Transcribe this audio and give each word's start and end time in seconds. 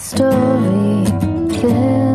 story. 0.00 2.07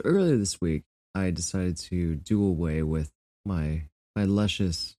So 0.00 0.08
earlier 0.08 0.38
this 0.38 0.62
week, 0.62 0.84
I 1.14 1.30
decided 1.30 1.76
to 1.90 2.14
do 2.14 2.42
away 2.42 2.82
with 2.82 3.12
my 3.44 3.82
my 4.16 4.24
luscious, 4.24 4.96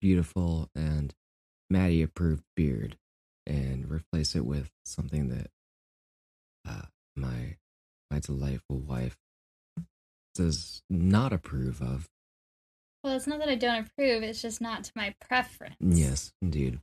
beautiful, 0.00 0.68
and 0.74 1.14
Maddie 1.68 2.02
approved 2.02 2.42
beard, 2.56 2.96
and 3.46 3.88
replace 3.88 4.34
it 4.34 4.44
with 4.44 4.72
something 4.84 5.28
that 5.28 5.50
uh, 6.68 6.86
my 7.14 7.58
my 8.10 8.18
delightful 8.18 8.78
wife 8.78 9.16
does 10.34 10.82
not 10.90 11.32
approve 11.32 11.80
of. 11.80 12.08
Well, 13.04 13.14
it's 13.14 13.28
not 13.28 13.38
that 13.38 13.48
I 13.48 13.54
don't 13.54 13.86
approve, 13.86 14.24
it's 14.24 14.42
just 14.42 14.60
not 14.60 14.82
to 14.82 14.92
my 14.96 15.14
preference. 15.20 15.76
Yes, 15.78 16.32
indeed. 16.42 16.80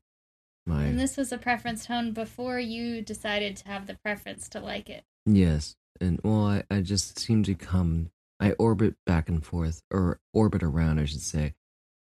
My 0.66 0.86
And 0.86 0.98
this 0.98 1.18
was 1.18 1.34
a 1.34 1.38
preference 1.38 1.86
tone 1.86 2.14
before 2.14 2.60
you 2.60 3.02
decided 3.02 3.58
to 3.58 3.68
have 3.68 3.88
the 3.88 3.98
preference 4.06 4.48
to 4.50 4.62
like 4.62 4.90
it. 4.90 5.04
Yes, 5.26 5.76
and 6.02 6.20
well, 6.24 6.46
I, 6.48 6.64
I 6.70 6.82
just 6.82 7.20
seem 7.20 7.44
to 7.44 7.56
come. 7.56 8.12
I 8.40 8.52
orbit 8.54 8.96
back 9.06 9.30
and 9.30 9.44
forth, 9.44 9.82
or 9.92 10.20
orbit 10.34 10.62
around, 10.64 11.00
I 11.00 11.06
should 11.06 11.22
say. 11.22 11.54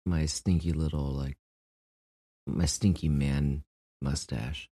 My 0.06 0.26
stinky 0.26 0.72
little 0.74 1.06
like, 1.12 1.38
my 2.48 2.66
stinky 2.66 3.08
man 3.10 3.64
mustache. 4.02 4.70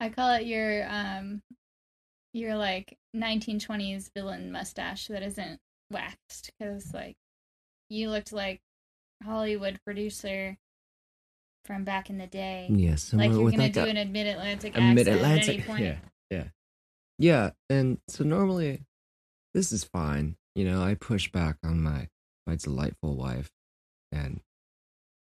I 0.00 0.10
call 0.10 0.34
it 0.34 0.46
your 0.46 0.86
um 0.88 1.42
your 2.32 2.56
like 2.56 2.96
1920s 3.16 4.10
villain 4.14 4.52
mustache 4.52 5.08
that 5.08 5.22
isn't 5.22 5.58
waxed 5.90 6.50
cuz 6.62 6.92
like 6.94 7.16
you 7.88 8.10
looked 8.10 8.32
like 8.32 8.60
Hollywood 9.24 9.80
producer 9.84 10.56
from 11.64 11.84
back 11.84 12.10
in 12.10 12.18
the 12.18 12.26
day. 12.28 12.68
Yes, 12.70 13.10
and 13.12 13.20
like 13.20 13.30
you're 13.30 13.38
going 13.40 13.56
like 13.58 13.72
to 13.72 13.80
do 13.82 13.86
a- 13.86 14.00
an 14.00 14.12
mid-Atlantic 14.12 14.74
a 14.76 14.78
accent 14.78 14.94
mid-Atlantic. 14.94 15.48
at 15.48 15.54
any 15.54 15.62
point. 15.66 15.82
Yeah, 15.82 15.96
yeah, 16.30 16.44
yeah. 17.18 17.50
And 17.68 17.98
so 18.08 18.24
normally, 18.24 18.82
this 19.54 19.72
is 19.72 19.84
fine. 19.84 20.36
You 20.54 20.64
know, 20.64 20.82
I 20.82 20.94
push 20.94 21.30
back 21.30 21.56
on 21.64 21.82
my 21.82 22.08
my 22.46 22.56
delightful 22.56 23.14
wife, 23.14 23.50
and 24.10 24.40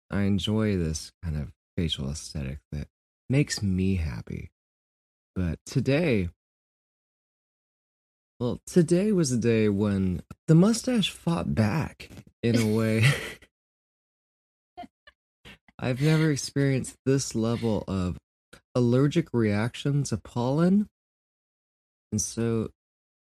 I 0.10 0.22
enjoy 0.22 0.78
this 0.78 1.12
kind 1.24 1.38
of 1.38 1.52
facial 1.78 2.10
aesthetic 2.10 2.60
that 2.72 2.88
makes 3.30 3.62
me 3.62 3.96
happy. 3.96 4.52
But 5.36 5.60
today, 5.66 6.30
well, 8.40 8.60
today 8.66 9.12
was 9.12 9.32
a 9.32 9.38
day 9.38 9.70
when 9.70 10.22
the 10.48 10.56
mustache 10.56 11.12
fought 11.12 11.54
back 11.54 12.10
in 12.42 12.58
a 12.58 12.66
way. 12.66 13.06
I've 15.80 16.02
never 16.02 16.32
experienced 16.32 16.96
this 17.06 17.36
level 17.36 17.84
of 17.88 18.18
allergic 18.76 19.30
reaction 19.34 20.04
to 20.04 20.18
pollen. 20.18 20.90
And 22.12 22.22
so, 22.22 22.70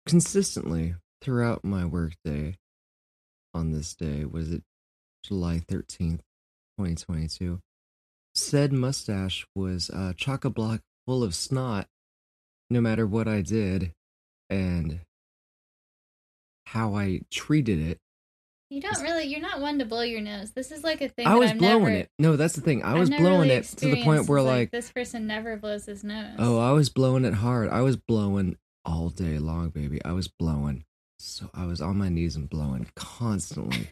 consistently 0.07 0.95
throughout 1.23 1.65
my 1.65 1.85
workday 1.85 2.57
on 3.55 3.73
this 3.73 3.95
day, 3.95 4.25
was 4.25 4.53
it 4.53 4.63
July 5.25 5.63
13th, 5.67 6.21
2022, 6.79 7.61
said 8.35 8.73
mustache 8.73 9.47
was 9.55 9.91
uh, 9.91 10.13
chock 10.17 10.45
a 10.45 10.51
block 10.51 10.83
full 11.07 11.23
of 11.23 11.35
snot 11.35 11.87
no 12.69 12.81
matter 12.81 13.07
what 13.07 13.27
I 13.29 13.43
did 13.43 13.93
and 14.51 15.01
how 16.67 16.95
I 16.95 17.21
treated 17.31 17.81
it. 17.81 17.99
You 18.69 18.81
don't 18.81 19.01
really 19.01 19.25
you're 19.25 19.41
not 19.41 19.61
one 19.61 19.79
to 19.79 19.85
blow 19.85 20.03
your 20.03 20.21
nose. 20.21 20.51
This 20.51 20.73
is 20.73 20.83
like 20.83 21.01
a 21.01 21.09
thing 21.09 21.27
I 21.27 21.37
was 21.37 21.53
I've 21.53 21.59
blowing 21.59 21.85
never, 21.85 21.97
it. 21.97 22.11
No, 22.19 22.37
that's 22.37 22.55
the 22.55 22.61
thing. 22.61 22.83
I 22.83 22.95
was 22.95 23.09
blowing 23.09 23.49
really 23.49 23.51
it 23.51 23.65
to 23.65 23.87
the 23.87 24.03
point 24.03 24.29
where, 24.29 24.39
It's 24.39 24.47
like, 24.47 24.71
this 24.73 24.91
person 24.91 25.29
never 25.29 25.57
blows 25.57 25.87
his 25.87 26.03
nose. 26.03 26.35
Oh, 26.39 26.59
I 26.59 26.73
was 26.73 26.89
blowing 26.89 27.25
it 27.25 27.35
hard. 27.35 27.69
I 27.69 27.83
was 27.83 27.97
blowing 27.97 28.57
all 28.87 29.09
day 29.11 29.39
long, 29.39 29.71
baby. 29.71 30.03
I 30.05 30.13
was 30.13 30.29
blowing. 30.29 30.85
So 31.19 31.51
I 31.53 31.67
was 31.67 31.81
on 31.81 31.99
my 31.99 32.09
knees 32.09 32.37
and 32.37 32.49
blowing 32.49 32.87
constantly. 32.95 33.91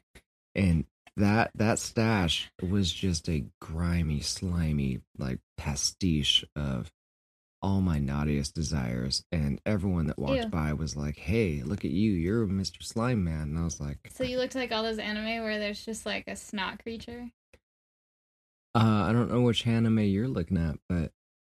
And 0.55 0.87
that 1.16 1.50
that 1.56 1.78
stash 1.78 2.50
was 2.62 2.93
just 2.93 3.28
a 3.28 3.44
grimy, 3.60 4.21
slimy, 4.21 5.00
like 5.19 5.41
pastiche 5.56 6.44
of 6.56 6.93
all 7.60 7.81
my 7.81 7.99
naughtiest 7.99 8.55
desires. 8.55 9.25
And 9.32 9.60
everyone 9.66 10.06
that 10.09 10.19
walked 10.19 10.44
Ew. 10.44 10.49
by 10.49 10.72
was 10.75 10.97
like, 10.97 11.16
Hey, 11.16 11.62
look 11.65 11.84
at 11.84 11.91
you, 11.91 12.12
you're 12.12 12.47
Mr. 12.47 12.82
Slime 12.82 13.25
Man. 13.25 13.43
And 13.43 13.59
I 13.59 13.65
was 13.65 13.81
like, 13.81 13.99
So 14.15 14.22
you 14.22 14.38
looked 14.38 14.55
like 14.55 14.71
all 14.71 14.82
those 14.82 14.99
anime 14.99 15.43
where 15.43 15.59
there's 15.59 15.84
just 15.84 16.06
like 16.06 16.25
a 16.28 16.37
snot 16.37 16.82
creature. 16.82 17.31
uh, 18.75 19.06
I 19.09 19.12
don't 19.12 19.31
know 19.31 19.41
which 19.41 19.66
anime 19.66 20.00
you're 20.00 20.28
looking 20.28 20.59
at, 20.59 20.76
but 20.88 21.11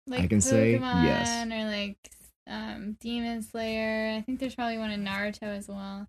Like 0.07 0.21
I 0.21 0.27
can 0.27 0.41
say 0.41 0.73
yes. 0.73 1.47
Or 1.47 1.65
like 1.65 1.97
um 2.51 2.97
Demon 3.01 3.43
Slayer. 3.43 4.17
I 4.17 4.21
think 4.21 4.41
there's 4.41 4.55
probably 4.55 4.79
one 4.79 4.91
in 4.91 5.05
Naruto 5.05 5.45
as 5.45 5.69
well. 5.69 6.09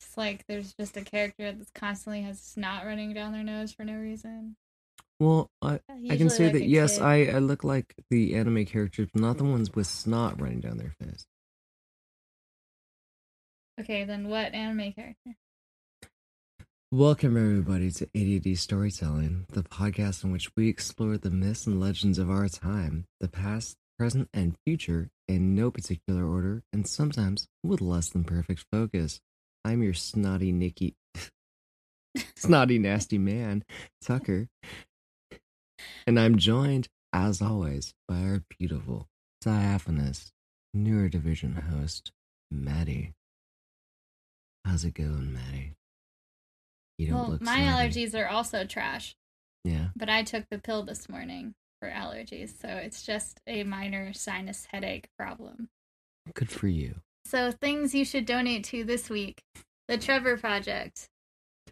It's 0.00 0.16
like 0.16 0.44
there's 0.46 0.74
just 0.74 0.96
a 0.96 1.02
character 1.02 1.52
that 1.52 1.74
constantly 1.74 2.22
has 2.22 2.40
snot 2.40 2.84
running 2.84 3.12
down 3.14 3.32
their 3.32 3.42
nose 3.42 3.72
for 3.72 3.84
no 3.84 3.94
reason. 3.94 4.56
well, 5.18 5.50
I, 5.62 5.80
I 6.10 6.16
can 6.16 6.30
say 6.30 6.44
like 6.44 6.52
that 6.54 6.68
yes, 6.68 6.98
kid. 6.98 7.04
I, 7.04 7.24
I 7.26 7.38
look 7.38 7.64
like 7.64 7.94
the 8.10 8.36
anime 8.36 8.64
characters, 8.66 9.08
not 9.14 9.38
the 9.38 9.44
ones 9.44 9.70
with 9.74 9.86
snot 9.86 10.40
running 10.40 10.60
down 10.60 10.78
their 10.78 10.94
face. 11.00 11.26
Okay, 13.80 14.04
then 14.04 14.28
what 14.28 14.54
anime 14.54 14.92
character? 14.92 15.36
Welcome 16.92 17.36
everybody 17.36 17.90
to 17.90 18.08
ADD 18.14 18.56
Storytelling, 18.56 19.46
the 19.50 19.62
podcast 19.62 20.24
in 20.24 20.30
which 20.30 20.50
we 20.56 20.68
explore 20.68 21.18
the 21.18 21.30
myths 21.30 21.66
and 21.66 21.80
legends 21.80 22.18
of 22.18 22.30
our 22.30 22.48
time, 22.48 23.06
the 23.18 23.28
past, 23.28 23.76
present, 23.98 24.28
and 24.32 24.56
future 24.64 25.10
in 25.28 25.54
no 25.54 25.70
particular 25.70 26.24
order, 26.24 26.62
and 26.72 26.86
sometimes 26.88 27.46
with 27.64 27.80
less 27.80 28.08
than 28.10 28.24
perfect 28.24 28.64
focus. 28.72 29.20
I'm 29.64 29.82
your 29.82 29.94
snotty 29.94 30.52
Nicky, 30.52 30.94
snotty 32.36 32.78
nasty 32.78 33.18
man, 33.18 33.64
Tucker, 34.04 34.48
and 36.06 36.20
I'm 36.20 36.38
joined, 36.38 36.88
as 37.12 37.42
always, 37.42 37.92
by 38.06 38.18
our 38.20 38.42
beautiful, 38.58 39.08
diaphanous, 39.40 40.30
neurodivision 40.76 41.68
host, 41.70 42.12
Maddie. 42.50 43.12
How's 44.64 44.84
it 44.84 44.94
going, 44.94 45.32
Maddie? 45.32 45.72
You 46.98 47.08
don't 47.08 47.16
look. 47.18 47.26
Well, 47.26 47.32
look 47.32 47.42
my 47.42 47.56
snotty. 47.56 47.88
allergies 47.90 48.14
are 48.14 48.28
also 48.28 48.64
trash, 48.64 49.16
Yeah. 49.64 49.88
but 49.96 50.08
I 50.08 50.22
took 50.22 50.44
the 50.50 50.58
pill 50.58 50.84
this 50.84 51.08
morning 51.08 51.54
for 51.80 51.88
allergies, 51.90 52.60
so 52.60 52.68
it's 52.68 53.02
just 53.02 53.40
a 53.46 53.64
minor 53.64 54.12
sinus 54.12 54.66
headache 54.70 55.08
problem. 55.18 55.68
Good 56.34 56.50
for 56.50 56.68
you. 56.68 56.96
So 57.24 57.52
things 57.52 57.94
you 57.94 58.04
should 58.04 58.26
donate 58.26 58.64
to 58.64 58.84
this 58.84 59.08
week: 59.10 59.42
the 59.88 59.98
Trevor 59.98 60.36
Project, 60.36 61.08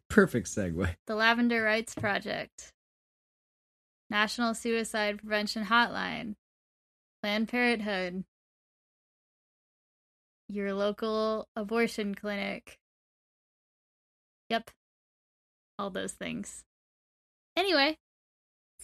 Perfect 0.09 0.48
segue. 0.48 0.94
the 1.06 1.15
Lavender 1.15 1.62
Rights 1.62 1.95
Project, 1.95 2.72
National 4.10 4.54
Suicide 4.54 5.18
Prevention 5.18 5.65
Hotline, 5.66 6.34
Planned 7.22 7.48
Parenthood, 7.48 8.24
your 10.48 10.74
local 10.74 11.48
abortion 11.56 12.15
clinic. 12.15 12.78
Yep, 14.51 14.71
all 15.78 15.91
those 15.91 16.12
things. 16.12 16.62
Anyway, 17.56 17.97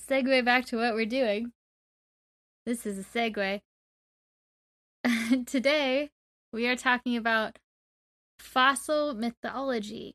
segue 0.08 0.44
back 0.44 0.66
to 0.66 0.76
what 0.76 0.94
we're 0.94 1.06
doing. 1.06 1.52
This 2.66 2.86
is 2.86 2.98
a 2.98 3.02
segue. 3.02 3.60
Today, 5.46 6.10
we 6.52 6.66
are 6.66 6.76
talking 6.76 7.16
about 7.16 7.58
fossil 8.38 9.14
mythology. 9.14 10.14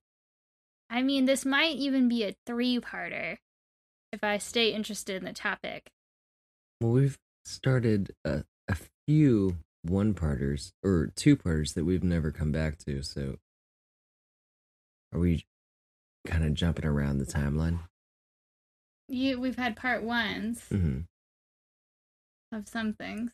I 0.89 1.01
mean, 1.01 1.25
this 1.25 1.45
might 1.45 1.75
even 1.75 2.07
be 2.07 2.23
a 2.23 2.35
three 2.45 2.79
parter 2.79 3.37
if 4.11 4.23
I 4.23 4.37
stay 4.37 4.69
interested 4.69 5.15
in 5.15 5.25
the 5.25 5.33
topic. 5.33 5.91
Well, 6.79 6.91
we've 6.91 7.17
started 7.45 8.13
a, 8.23 8.43
a 8.67 8.77
few 9.07 9.57
one 9.81 10.13
parters 10.13 10.73
or 10.83 11.11
two 11.15 11.35
parters 11.35 11.73
that 11.73 11.85
we've 11.85 12.03
never 12.03 12.31
come 12.31 12.51
back 12.51 12.77
to. 12.85 13.01
So, 13.01 13.37
are 15.13 15.19
we 15.19 15.45
kind 16.27 16.43
of 16.43 16.53
jumping 16.53 16.85
around 16.85 17.17
the 17.17 17.25
timeline? 17.25 17.79
You, 19.07 19.39
we've 19.39 19.57
had 19.57 19.75
part 19.75 20.03
ones 20.03 20.63
hmm 20.69 21.01
of 22.51 22.67
some 22.67 22.93
things, 22.93 23.31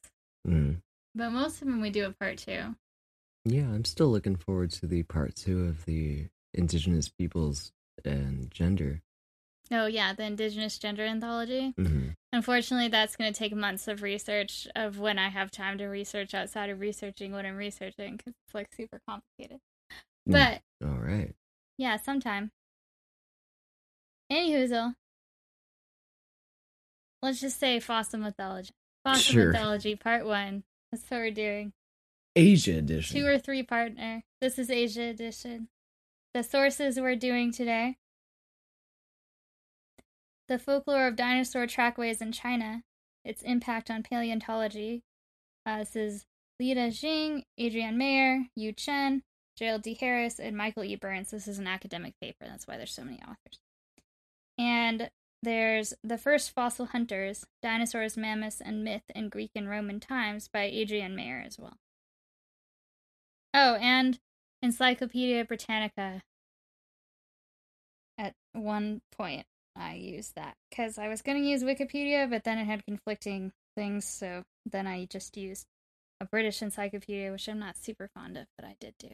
Mm. 0.48 0.82
but 1.14 1.30
most 1.32 1.62
of 1.62 1.68
them 1.68 1.80
we 1.82 1.90
do 1.92 2.06
a 2.06 2.12
part 2.12 2.40
two. 2.40 2.76
Yeah, 3.46 3.64
I'm 3.70 3.86
still 3.86 4.08
looking 4.10 4.36
forward 4.36 4.72
to 4.72 4.88
the 4.88 5.04
part 5.04 5.36
two 5.36 5.66
of 5.66 5.86
the 5.86 6.28
indigenous 6.54 7.10
peoples 7.10 7.72
and 8.04 8.50
gender. 8.52 9.02
Oh 9.72 9.86
yeah, 9.86 10.14
the 10.14 10.24
Indigenous 10.24 10.78
Gender 10.78 11.04
Anthology. 11.06 11.74
hmm 11.78 12.10
Unfortunately, 12.34 12.88
that's 12.88 13.16
going 13.18 13.32
to 13.32 13.38
take 13.38 13.54
months 13.54 13.88
of 13.90 14.02
research 14.02 14.66
of 14.76 14.98
when 15.00 15.20
I 15.20 15.28
have 15.30 15.52
time 15.52 15.78
to 15.80 15.88
research 15.88 16.34
outside 16.34 16.70
of 16.70 16.80
researching 16.80 17.34
what 17.34 17.46
I'm 17.46 17.58
researching 17.58 18.16
because 18.18 18.34
it's 18.46 18.56
like 18.56 18.74
super 18.74 19.00
complicated. 19.08 19.60
Mm. 20.30 20.32
But 20.32 20.62
All 20.88 20.98
right. 20.98 21.36
yeah, 21.78 21.98
sometime. 21.98 22.52
Anyhoozle. 24.32 24.96
Let's 27.22 27.42
just 27.42 27.60
say 27.60 27.80
fossil 27.80 28.20
mythology. 28.20 28.72
Fossil 29.04 29.34
Sure. 29.34 29.52
mythology, 29.52 29.96
part 29.96 30.26
one. 30.26 30.64
That's 30.92 31.10
what 31.10 31.20
we're 31.20 31.32
doing. 31.32 31.74
Asia 32.36 32.78
edition. 32.78 33.20
Two 33.20 33.26
or 33.26 33.38
three 33.38 33.64
partner. 33.64 34.24
This 34.40 34.58
is 34.58 34.70
Asia 34.70 35.04
edition. 35.04 35.68
The 36.34 36.44
sources 36.44 37.00
we're 37.00 37.16
doing 37.16 37.52
today. 37.52 37.98
The 40.48 40.58
folklore 40.60 41.08
of 41.08 41.16
dinosaur 41.16 41.68
trackways 41.68 42.22
in 42.22 42.32
China. 42.32 42.84
Its 43.24 43.42
impact 43.44 43.92
on 43.92 44.04
paleontology. 44.04 45.04
Uh, 45.66 45.80
this 45.80 45.96
is 45.96 46.26
Lida 46.60 46.88
Xing, 46.90 47.44
Adrienne 47.60 47.98
Mayor, 47.98 48.46
Yu 48.56 48.72
Chen, 48.74 49.24
Jerald 49.56 49.84
D. 49.84 49.94
Harris, 50.00 50.40
and 50.40 50.58
Michael 50.58 50.84
E. 50.84 50.96
Burns. 50.96 51.32
This 51.32 51.48
is 51.48 51.60
an 51.60 51.68
academic 51.68 52.14
paper. 52.20 52.46
That's 52.46 52.66
why 52.68 52.78
there's 52.78 52.94
so 52.94 53.04
many 53.04 53.20
authors. 53.22 53.60
And 54.58 55.10
there's 55.44 55.94
The 56.04 56.18
First 56.18 56.52
Fossil 56.52 56.88
Hunters 56.88 57.46
Dinosaurs, 57.62 58.18
Mammoths, 58.18 58.62
and 58.62 58.84
Myth 58.84 59.04
in 59.16 59.30
Greek 59.30 59.52
and 59.56 59.70
Roman 59.70 60.00
Times 60.00 60.48
by 60.48 60.70
Adrienne 60.70 61.16
Mayor 61.16 61.44
as 61.46 61.58
well. 61.60 61.78
Oh, 63.54 63.76
and 63.76 64.20
Encyclopedia 64.62 65.44
Britannica. 65.46 66.22
At 68.18 68.34
one 68.54 69.02
point, 69.12 69.46
I 69.76 69.96
used 69.96 70.36
that 70.36 70.56
because 70.70 70.98
I 70.98 71.08
was 71.08 71.22
going 71.22 71.42
to 71.42 71.48
use 71.48 71.64
Wikipedia, 71.64 72.30
but 72.30 72.44
then 72.44 72.58
it 72.58 72.66
had 72.66 72.86
conflicting 72.86 73.52
things, 73.76 74.06
so 74.06 74.44
then 74.66 74.86
I 74.86 75.06
just 75.06 75.38
used 75.38 75.66
a 76.20 76.26
British 76.26 76.62
encyclopedia, 76.62 77.32
which 77.32 77.48
I'm 77.50 77.60
not 77.60 77.78
super 77.78 78.10
fond 78.14 78.38
of, 78.38 78.46
but 78.58 78.66
I 78.66 78.76
did 78.80 78.94
do. 79.00 79.10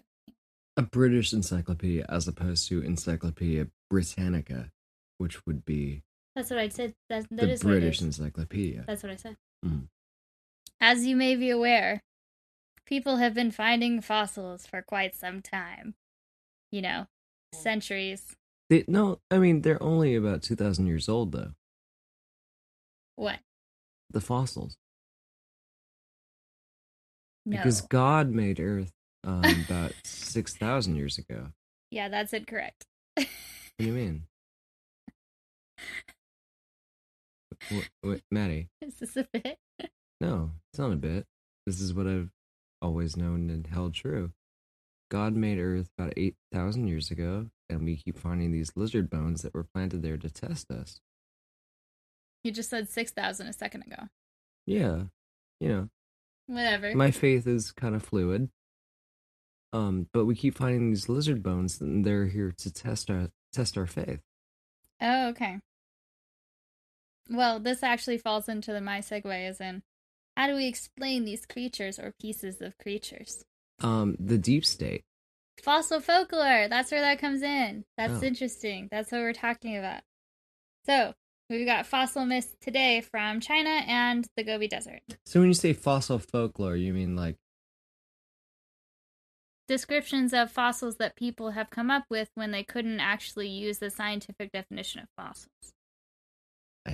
a 0.76 0.82
British 0.82 1.32
encyclopedia 1.34 2.06
as 2.10 2.28
opposed 2.28 2.68
to 2.68 2.82
Encyclopedia 2.82 3.68
Britannica, 3.90 4.72
which 5.18 5.46
would 5.46 5.64
be 5.66 6.04
That's 6.38 6.52
what 6.52 6.60
I 6.60 6.70
said. 6.70 6.94
That, 7.10 7.26
that 7.32 7.46
the 7.48 7.50
is 7.50 7.64
British 7.64 7.98
is. 7.98 8.04
encyclopedia. 8.04 8.84
That's 8.86 9.02
what 9.02 9.12
I 9.12 9.16
said. 9.16 9.38
Mhm. 9.66 9.88
As 10.80 11.04
you 11.08 11.16
may 11.16 11.36
be 11.36 11.50
aware, 11.50 12.04
people 12.86 13.16
have 13.18 13.34
been 13.34 13.50
finding 13.50 14.02
fossils 14.02 14.68
for 14.68 14.84
quite 14.84 15.16
some 15.16 15.42
time. 15.42 15.96
You 16.72 16.84
know, 16.84 17.08
centuries. 17.56 18.36
They, 18.70 18.84
no, 18.88 19.20
I 19.32 19.40
mean 19.40 19.62
they're 19.64 19.82
only 19.82 20.14
about 20.14 20.44
two 20.44 20.56
thousand 20.56 20.86
years 20.86 21.10
old 21.10 21.32
though. 21.32 21.54
What? 23.16 23.40
The 24.12 24.22
fossils, 24.22 24.78
No. 27.48 27.58
because 27.58 27.82
God 27.82 28.30
made 28.30 28.60
Earth 28.60 28.92
um, 29.24 29.44
about 29.68 29.94
six 30.06 30.54
thousand 30.54 30.98
years 30.98 31.18
ago. 31.18 31.48
yeah, 31.90 32.10
that's 32.10 32.32
incorrect. 32.32 32.86
What 33.16 33.28
do 33.80 33.86
you 33.86 33.94
mean? 33.94 34.24
What, 37.70 37.90
what, 38.02 38.22
Maddie? 38.32 38.70
is 38.82 38.96
this 38.96 39.18
a 39.18 39.28
bit? 39.32 39.58
No, 40.20 40.52
it's 40.72 40.80
not 40.80 40.92
a 40.92 40.96
bit. 40.96 41.26
This 41.66 41.80
is 41.82 41.94
what 41.94 42.08
I've 42.08 42.30
always 42.82 43.18
known 43.18 43.50
and 43.50 43.68
held 43.68 43.94
true. 43.94 44.32
God 45.10 45.36
made 45.36 45.58
Earth 45.60 45.90
about 45.98 46.14
8,000 46.18 46.88
years 46.88 47.12
ago, 47.12 47.48
and 47.70 47.84
we 47.84 47.96
keep 47.98 48.18
finding 48.18 48.52
these 48.52 48.72
lizard 48.76 49.10
bones 49.10 49.42
that 49.42 49.54
were 49.54 49.64
planted 49.64 50.02
there 50.02 50.18
to 50.18 50.30
test 50.30 50.72
us. 50.72 51.00
You 52.44 52.52
just 52.52 52.70
said 52.70 52.90
6,000 52.90 53.48
a 53.48 53.54
second 53.54 53.84
ago. 53.84 54.04
Yeah, 54.66 55.04
you 55.60 55.70
know, 55.70 55.90
Whatever. 56.48 56.94
my 56.96 57.12
faith 57.12 57.48
is 57.48 57.72
kind 57.72 57.96
of 57.96 58.04
fluid. 58.04 58.50
Um, 59.74 60.08
but 60.14 60.26
we 60.26 60.36
keep 60.36 60.58
finding 60.58 60.90
these 60.90 61.10
lizard 61.10 61.44
bones, 61.44 61.82
and 61.82 62.06
they're 62.06 62.28
here 62.28 62.54
to 62.58 62.72
test 62.72 63.10
our 63.10 63.30
test 63.52 63.78
our 63.78 63.86
faith. 63.86 64.22
Oh, 65.02 65.30
okay. 65.30 65.60
Well, 67.30 67.60
this 67.60 67.84
actually 67.84 68.18
falls 68.18 68.48
into 68.50 68.72
the 68.74 68.82
my 68.82 69.00
segue 69.00 69.26
as 69.48 69.60
in 69.62 69.84
how 70.36 70.48
do 70.48 70.56
we 70.56 70.68
explain 70.68 71.26
these 71.26 71.46
creatures 71.46 71.98
or 71.98 72.14
pieces 72.22 72.62
of 72.62 72.78
creatures? 72.78 73.44
Um, 73.82 74.16
the 74.20 74.38
deep 74.38 74.66
state. 74.66 75.04
Fossil 75.64 76.00
folklore, 76.00 76.68
that's 76.70 76.92
where 76.92 77.02
that 77.02 77.20
comes 77.20 77.42
in. 77.42 77.86
That's 77.98 78.22
Oh. 78.22 78.26
interesting. 78.26 78.88
That's 78.92 79.12
what 79.12 79.22
we're 79.22 79.34
talking 79.34 79.76
about. 79.76 80.04
So, 80.86 81.16
we've 81.50 81.66
got 81.66 81.88
fossil 81.88 82.26
myths 82.26 82.56
today 82.62 83.02
from 83.02 83.40
China 83.42 83.70
and 83.88 84.28
the 84.38 84.44
Gobi 84.44 84.68
Desert. 84.68 85.02
So 85.26 85.40
when 85.40 85.50
you 85.50 85.56
say 85.56 85.74
fossil 85.74 86.20
folklore, 86.20 86.76
you 86.76 86.94
mean 86.94 87.16
like 87.16 87.38
Descriptions 89.68 90.34
of 90.34 90.50
fossils 90.50 90.96
that 90.96 91.18
people 91.18 91.52
have 91.52 91.70
come 91.70 91.92
up 91.92 92.06
with 92.10 92.30
when 92.36 92.52
they 92.52 92.64
couldn't 92.64 93.02
actually 93.02 93.50
use 93.50 93.80
the 93.80 93.90
scientific 93.90 94.52
definition 94.54 95.02
of 95.02 95.10
fossils. 95.18 95.74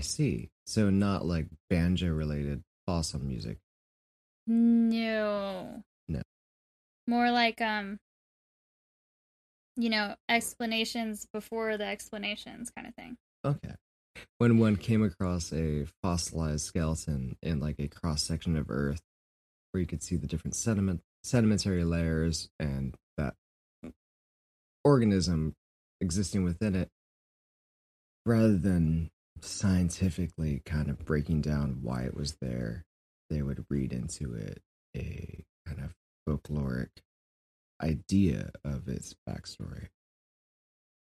See. 0.03 0.50
So 0.65 0.89
not 0.89 1.25
like 1.25 1.47
banjo 1.69 2.07
related 2.07 2.63
fossil 2.85 3.19
music. 3.19 3.57
No. 4.47 5.83
No. 6.07 6.21
More 7.07 7.31
like 7.31 7.61
um 7.61 8.00
you 9.75 9.89
know, 9.89 10.15
explanations 10.29 11.27
before 11.33 11.77
the 11.77 11.85
explanations 11.85 12.69
kind 12.69 12.88
of 12.88 12.94
thing. 12.95 13.17
Okay. 13.44 13.73
When 14.38 14.59
one 14.59 14.75
came 14.75 15.03
across 15.03 15.51
a 15.51 15.85
fossilized 16.01 16.65
skeleton 16.65 17.38
in 17.41 17.59
like 17.59 17.79
a 17.79 17.88
cross 17.88 18.23
section 18.23 18.55
of 18.55 18.69
Earth, 18.69 19.01
where 19.71 19.81
you 19.81 19.88
could 19.88 20.03
see 20.03 20.15
the 20.15 20.27
different 20.27 20.55
sediment 20.55 21.01
sedimentary 21.23 21.83
layers 21.83 22.50
and 22.59 22.95
that 23.17 23.33
organism 24.83 25.55
existing 26.00 26.44
within 26.44 26.75
it, 26.75 26.89
rather 28.25 28.57
than 28.57 29.09
scientifically 29.43 30.62
kind 30.65 30.89
of 30.89 31.05
breaking 31.05 31.41
down 31.41 31.79
why 31.81 32.03
it 32.03 32.15
was 32.15 32.38
there, 32.41 32.85
they 33.29 33.41
would 33.41 33.65
read 33.69 33.91
into 33.93 34.33
it 34.33 34.62
a 34.95 35.43
kind 35.67 35.79
of 35.79 35.93
folkloric 36.27 36.89
idea 37.81 38.51
of 38.63 38.88
its 38.88 39.15
backstory. 39.27 39.88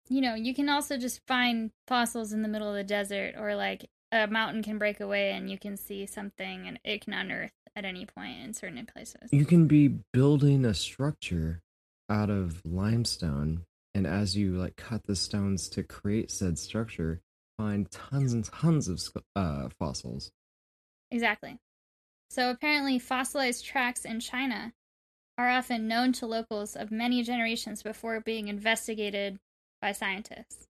You 0.10 0.22
know, 0.22 0.36
you 0.36 0.54
can 0.54 0.70
also 0.70 0.98
just 0.98 1.22
find 1.28 1.72
fossils 1.88 2.32
in 2.32 2.42
the 2.42 2.48
middle 2.48 2.70
of 2.70 2.76
the 2.76 2.84
desert 2.84 3.36
or 3.38 3.56
like 3.56 3.90
a 4.12 4.28
mountain 4.28 4.64
can 4.64 4.78
break 4.78 5.00
away 5.02 5.32
and 5.32 5.50
you 5.50 5.58
can 5.58 5.76
see 5.76 6.06
something 6.06 6.68
and 6.68 6.80
it 6.84 7.02
can 7.02 7.14
unearth 7.14 7.52
at 7.76 7.84
any 7.86 8.06
point 8.06 8.40
in 8.44 8.54
certain 8.54 8.86
places. 8.86 9.30
you 9.32 9.46
can 9.46 9.68
be 9.68 9.88
building 10.14 10.66
a 10.66 10.74
structure 10.74 11.62
out 12.10 12.30
of 12.30 12.62
limestone 12.66 13.64
and 13.94 14.08
as 14.08 14.36
you 14.36 14.54
like 14.54 14.76
cut 14.78 15.06
the 15.06 15.16
stones 15.16 15.68
to 15.68 15.84
create 15.84 16.32
said 16.32 16.58
structure 16.58 17.22
find 17.58 17.90
tons 17.92 18.34
and 18.34 18.46
tons 18.46 18.88
of 18.88 19.02
uh, 19.36 19.70
fossils 19.80 20.32
Exactly. 21.12 21.58
So 22.30 22.50
apparently, 22.50 23.00
fossilized 23.00 23.64
tracks 23.64 24.04
in 24.04 24.20
China 24.20 24.74
are 25.38 25.50
often 25.50 25.88
known 25.88 26.14
to 26.14 26.26
locals 26.26 26.76
of 26.76 26.92
many 26.92 27.24
generations 27.24 27.84
before 27.84 28.20
being 28.20 28.48
investigated 28.48 29.40
by 29.82 29.92
scientists. 29.92 30.68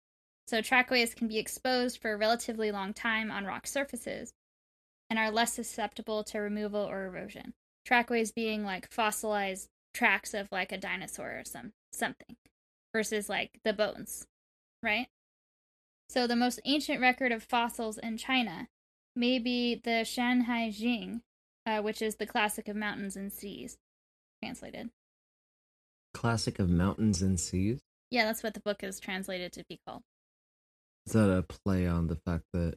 So 0.47 0.61
trackways 0.61 1.13
can 1.13 1.27
be 1.27 1.39
exposed 1.39 1.97
for 2.01 2.13
a 2.13 2.17
relatively 2.17 2.71
long 2.71 2.93
time 2.93 3.31
on 3.31 3.45
rock 3.45 3.67
surfaces 3.67 4.33
and 5.09 5.17
are 5.17 5.31
less 5.31 5.53
susceptible 5.53 6.23
to 6.25 6.39
removal 6.39 6.81
or 6.81 7.05
erosion. 7.05 7.53
Trackways 7.85 8.31
being 8.31 8.63
like 8.63 8.91
fossilized 8.91 9.67
tracks 9.93 10.33
of 10.33 10.47
like 10.51 10.71
a 10.71 10.77
dinosaur 10.77 11.39
or 11.39 11.43
some 11.43 11.73
something 11.91 12.38
versus 12.93 13.27
like 13.27 13.59
the 13.63 13.73
bones, 13.73 14.27
right? 14.81 15.07
So 16.11 16.27
the 16.27 16.35
most 16.35 16.59
ancient 16.65 16.99
record 16.99 17.31
of 17.31 17.41
fossils 17.41 17.97
in 17.97 18.17
China 18.17 18.67
may 19.15 19.39
be 19.39 19.75
the 19.75 20.03
Shanhai 20.03 20.69
Jing, 20.77 21.21
uh, 21.65 21.79
which 21.79 22.01
is 22.01 22.17
the 22.17 22.25
classic 22.25 22.67
of 22.67 22.75
mountains 22.75 23.15
and 23.15 23.31
seas, 23.31 23.77
translated. 24.43 24.89
classic 26.13 26.59
of 26.59 26.69
mountains 26.69 27.21
and 27.21 27.39
seas 27.39 27.79
Yeah, 28.09 28.25
that's 28.25 28.43
what 28.43 28.53
the 28.53 28.59
book 28.59 28.83
is 28.83 28.99
translated 28.99 29.53
to 29.53 29.63
be 29.69 29.79
called. 29.87 30.03
is 31.07 31.13
that 31.13 31.29
a 31.29 31.43
play 31.43 31.87
on 31.87 32.07
the 32.07 32.17
fact 32.17 32.43
that 32.51 32.75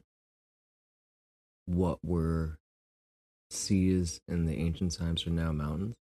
what 1.65 1.99
were 2.05 2.57
seas 3.49 4.21
in 4.29 4.45
the 4.45 4.55
ancient 4.55 4.97
times 4.97 5.27
are 5.27 5.31
now 5.31 5.51
mountains 5.51 5.95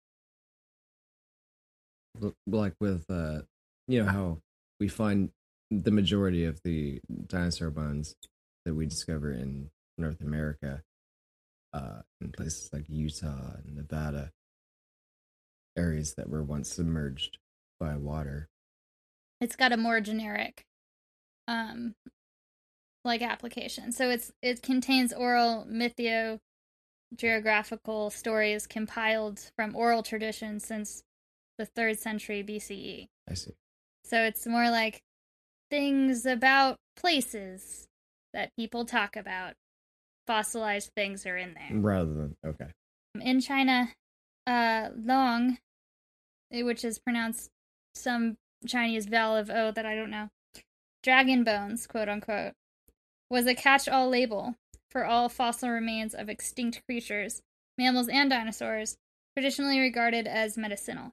like 2.46 2.74
with 2.80 3.04
uh 3.10 3.40
you 3.88 4.04
know 4.04 4.08
how 4.08 4.38
we 4.78 4.86
find 4.86 5.30
the 5.70 5.90
majority 5.90 6.44
of 6.44 6.60
the 6.64 7.00
dinosaur 7.26 7.70
bones 7.70 8.14
that 8.64 8.74
we 8.74 8.86
discover 8.86 9.32
in 9.32 9.70
north 9.98 10.20
america 10.20 10.82
uh, 11.74 12.02
in 12.20 12.30
places 12.30 12.70
like 12.72 12.84
Utah 12.88 13.56
and 13.64 13.74
Nevada, 13.74 14.30
areas 15.76 16.14
that 16.14 16.30
were 16.30 16.42
once 16.42 16.72
submerged 16.72 17.38
by 17.80 17.96
water. 17.96 18.48
It's 19.40 19.56
got 19.56 19.72
a 19.72 19.76
more 19.76 20.00
generic 20.00 20.64
um 21.46 21.94
like 23.04 23.20
application. 23.20 23.92
So 23.92 24.08
it's 24.08 24.32
it 24.40 24.62
contains 24.62 25.12
oral 25.12 25.66
mythio 25.68 26.38
geographical 27.14 28.10
stories 28.10 28.66
compiled 28.66 29.50
from 29.56 29.76
oral 29.76 30.02
tradition 30.02 30.58
since 30.58 31.02
the 31.58 31.66
3rd 31.66 31.98
century 31.98 32.42
BCE. 32.42 33.08
I 33.28 33.34
see. 33.34 33.52
So 34.04 34.22
it's 34.22 34.46
more 34.46 34.70
like 34.70 35.02
things 35.74 36.24
about 36.24 36.76
places 36.96 37.88
that 38.32 38.54
people 38.56 38.84
talk 38.84 39.16
about. 39.16 39.54
Fossilized 40.24 40.92
things 40.94 41.26
are 41.26 41.36
in 41.36 41.54
there. 41.54 41.80
Rather 41.80 42.14
than 42.14 42.36
okay. 42.46 42.66
In 43.20 43.40
China, 43.40 43.88
uh, 44.46 44.90
long, 44.96 45.58
eh, 46.52 46.62
which 46.62 46.84
is 46.84 47.00
pronounced 47.00 47.50
some 47.96 48.36
Chinese 48.68 49.06
vowel 49.06 49.36
of 49.36 49.50
O 49.50 49.72
that 49.72 49.84
I 49.84 49.96
don't 49.96 50.10
know, 50.10 50.28
dragon 51.02 51.42
bones, 51.42 51.88
quote 51.88 52.08
unquote, 52.08 52.52
was 53.28 53.46
a 53.48 53.54
catch 53.54 53.88
all 53.88 54.08
label 54.08 54.54
for 54.92 55.04
all 55.04 55.28
fossil 55.28 55.70
remains 55.70 56.14
of 56.14 56.28
extinct 56.28 56.82
creatures, 56.88 57.42
mammals 57.76 58.08
and 58.08 58.30
dinosaurs, 58.30 58.96
traditionally 59.36 59.80
regarded 59.80 60.28
as 60.28 60.56
medicinal. 60.56 61.10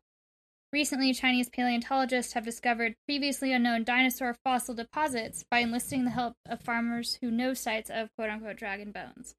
Recently, 0.73 1.13
Chinese 1.13 1.49
paleontologists 1.49 2.31
have 2.33 2.45
discovered 2.45 2.95
previously 3.05 3.51
unknown 3.51 3.83
dinosaur 3.83 4.37
fossil 4.41 4.73
deposits 4.73 5.43
by 5.51 5.59
enlisting 5.59 6.05
the 6.05 6.11
help 6.11 6.35
of 6.45 6.61
farmers 6.61 7.17
who 7.21 7.29
know 7.29 7.53
sites 7.53 7.89
of 7.89 8.07
quote 8.15 8.29
unquote 8.29 8.55
dragon 8.55 8.91
bones. 8.93 9.35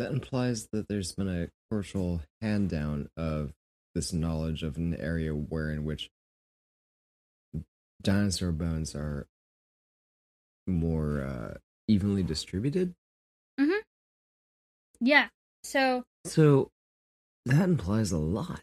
That 0.00 0.10
implies 0.10 0.68
that 0.72 0.88
there's 0.88 1.12
been 1.12 1.28
a 1.28 1.48
cultural 1.70 2.22
hand 2.40 2.70
down 2.70 3.08
of 3.16 3.52
this 3.94 4.12
knowledge 4.12 4.64
of 4.64 4.76
an 4.76 4.96
area 4.96 5.30
where 5.32 5.70
in 5.70 5.84
which 5.84 6.10
dinosaur 8.02 8.50
bones 8.50 8.96
are 8.96 9.28
more 10.66 11.22
uh, 11.22 11.58
evenly 11.86 12.24
distributed. 12.24 12.94
Mm-hmm. 13.60 13.80
Yeah. 15.00 15.28
So, 15.62 16.02
So 16.24 16.70
that 17.46 17.62
implies 17.62 18.10
a 18.10 18.18
lot. 18.18 18.62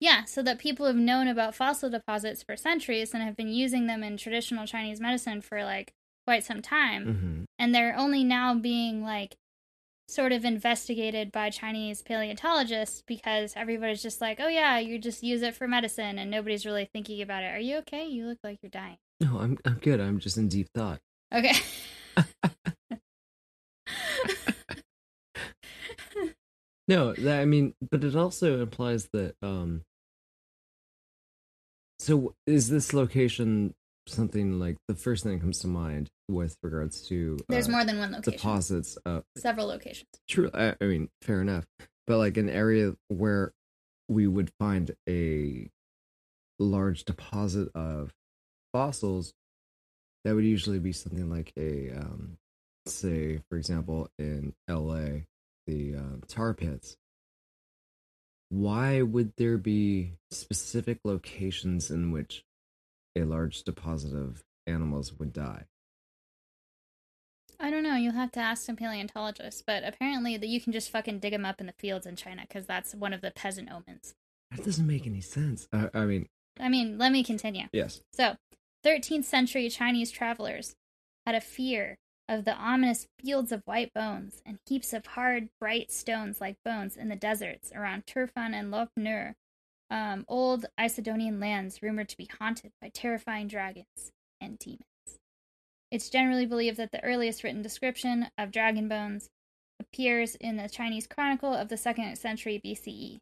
Yeah, 0.00 0.24
so 0.24 0.42
that 0.42 0.58
people 0.58 0.86
have 0.86 0.96
known 0.96 1.28
about 1.28 1.54
fossil 1.54 1.90
deposits 1.90 2.42
for 2.42 2.56
centuries 2.56 3.14
and 3.14 3.22
have 3.22 3.36
been 3.36 3.48
using 3.48 3.86
them 3.86 4.02
in 4.02 4.16
traditional 4.16 4.66
Chinese 4.66 5.00
medicine 5.00 5.40
for 5.40 5.64
like 5.64 5.92
quite 6.26 6.44
some 6.44 6.62
time. 6.62 7.06
Mm-hmm. 7.06 7.42
and 7.58 7.74
they're 7.74 7.96
only 7.96 8.24
now 8.24 8.54
being 8.54 9.02
like 9.02 9.36
sort 10.08 10.32
of 10.32 10.44
investigated 10.44 11.32
by 11.32 11.50
Chinese 11.50 12.02
paleontologists 12.02 13.02
because 13.06 13.54
everybody's 13.56 14.02
just 14.02 14.20
like, 14.20 14.38
oh 14.40 14.48
yeah, 14.48 14.78
you 14.78 14.98
just 14.98 15.22
use 15.22 15.42
it 15.42 15.54
for 15.56 15.66
medicine 15.66 16.18
and 16.18 16.30
nobody's 16.30 16.66
really 16.66 16.88
thinking 16.92 17.22
about 17.22 17.42
it. 17.42 17.54
Are 17.54 17.58
you 17.58 17.78
okay? 17.78 18.06
You 18.06 18.26
look 18.26 18.38
like 18.44 18.58
you're 18.62 18.70
dying. 18.70 18.98
No, 19.20 19.38
I'm 19.38 19.56
I'm 19.64 19.78
good. 19.78 20.00
I'm 20.00 20.18
just 20.18 20.36
in 20.36 20.48
deep 20.48 20.68
thought. 20.74 21.00
Okay. 21.34 21.54
No, 26.88 27.14
that, 27.14 27.40
I 27.40 27.44
mean, 27.46 27.74
but 27.90 28.04
it 28.04 28.14
also 28.14 28.62
implies 28.62 29.08
that. 29.12 29.34
um 29.42 29.82
So, 32.06 32.34
is 32.46 32.68
this 32.68 32.94
location 32.94 33.74
something 34.06 34.60
like 34.60 34.76
the 34.86 34.94
first 34.94 35.24
thing 35.24 35.32
that 35.32 35.40
comes 35.40 35.58
to 35.58 35.66
mind 35.66 36.08
with 36.28 36.56
regards 36.62 37.00
to 37.08 37.36
There's 37.48 37.66
uh, 37.66 37.72
more 37.72 37.84
than 37.84 37.98
one 37.98 38.12
location. 38.12 38.32
deposits? 38.32 38.96
Uh, 39.04 39.22
Several 39.36 39.66
locations. 39.66 40.06
true. 40.28 40.48
I, 40.54 40.76
I 40.80 40.84
mean, 40.84 41.08
fair 41.22 41.40
enough, 41.40 41.64
but 42.06 42.18
like 42.18 42.36
an 42.36 42.48
area 42.48 42.94
where 43.08 43.50
we 44.08 44.28
would 44.28 44.52
find 44.60 44.92
a 45.08 45.68
large 46.60 47.04
deposit 47.04 47.70
of 47.74 48.12
fossils, 48.72 49.32
that 50.24 50.36
would 50.36 50.44
usually 50.44 50.78
be 50.78 50.92
something 50.92 51.28
like 51.28 51.52
a, 51.58 51.90
um, 51.90 52.38
say, 52.86 53.40
for 53.50 53.58
example, 53.58 54.08
in 54.16 54.54
L.A 54.68 55.24
the 55.66 55.96
uh, 55.96 56.26
tar 56.28 56.54
pits, 56.54 56.96
why 58.48 59.02
would 59.02 59.32
there 59.36 59.58
be 59.58 60.12
specific 60.30 60.98
locations 61.04 61.90
in 61.90 62.12
which 62.12 62.44
a 63.16 63.24
large 63.24 63.62
deposit 63.64 64.14
of 64.14 64.44
animals 64.66 65.12
would 65.18 65.32
die? 65.32 65.64
I 67.58 67.70
don't 67.70 67.82
know. 67.82 67.96
You'll 67.96 68.12
have 68.12 68.32
to 68.32 68.40
ask 68.40 68.64
some 68.64 68.76
paleontologists, 68.76 69.62
but 69.66 69.82
apparently 69.82 70.36
that 70.36 70.48
you 70.48 70.60
can 70.60 70.72
just 70.72 70.90
fucking 70.90 71.20
dig 71.20 71.32
them 71.32 71.46
up 71.46 71.60
in 71.60 71.66
the 71.66 71.72
fields 71.78 72.06
in 72.06 72.16
China 72.16 72.42
because 72.42 72.66
that's 72.66 72.94
one 72.94 73.14
of 73.14 73.22
the 73.22 73.30
peasant 73.30 73.70
omens. 73.70 74.14
That 74.50 74.64
doesn't 74.64 74.86
make 74.86 75.06
any 75.06 75.22
sense. 75.22 75.66
I, 75.72 75.88
I 75.94 76.04
mean, 76.04 76.28
I 76.60 76.68
mean, 76.68 76.98
let 76.98 77.12
me 77.12 77.24
continue. 77.24 77.66
yes. 77.72 78.00
So, 78.12 78.36
13th 78.84 79.24
century 79.24 79.68
Chinese 79.68 80.10
travelers 80.10 80.74
had 81.24 81.34
a 81.34 81.40
fear 81.40 81.98
of 82.28 82.44
the 82.44 82.54
ominous 82.54 83.06
fields 83.20 83.52
of 83.52 83.62
white 83.66 83.92
bones 83.94 84.42
and 84.44 84.58
heaps 84.66 84.92
of 84.92 85.06
hard, 85.06 85.48
bright 85.60 85.92
stones 85.92 86.40
like 86.40 86.56
bones 86.64 86.96
in 86.96 87.08
the 87.08 87.16
deserts 87.16 87.70
around 87.74 88.06
Turfan 88.06 88.52
and 88.52 88.70
Lop 88.70 88.90
Nur, 88.96 89.36
um, 89.90 90.24
old 90.28 90.66
Issedonian 90.78 91.40
lands 91.40 91.82
rumored 91.82 92.08
to 92.08 92.16
be 92.16 92.28
haunted 92.38 92.72
by 92.80 92.88
terrifying 92.88 93.46
dragons 93.46 94.12
and 94.40 94.58
demons. 94.58 94.82
It's 95.90 96.10
generally 96.10 96.46
believed 96.46 96.78
that 96.78 96.90
the 96.90 97.04
earliest 97.04 97.44
written 97.44 97.62
description 97.62 98.28
of 98.36 98.50
dragon 98.50 98.88
bones 98.88 99.28
appears 99.78 100.34
in 100.36 100.56
the 100.56 100.68
Chinese 100.68 101.06
Chronicle 101.06 101.54
of 101.54 101.68
the 101.68 101.76
2nd 101.76 102.16
century 102.18 102.60
BCE. 102.64 103.18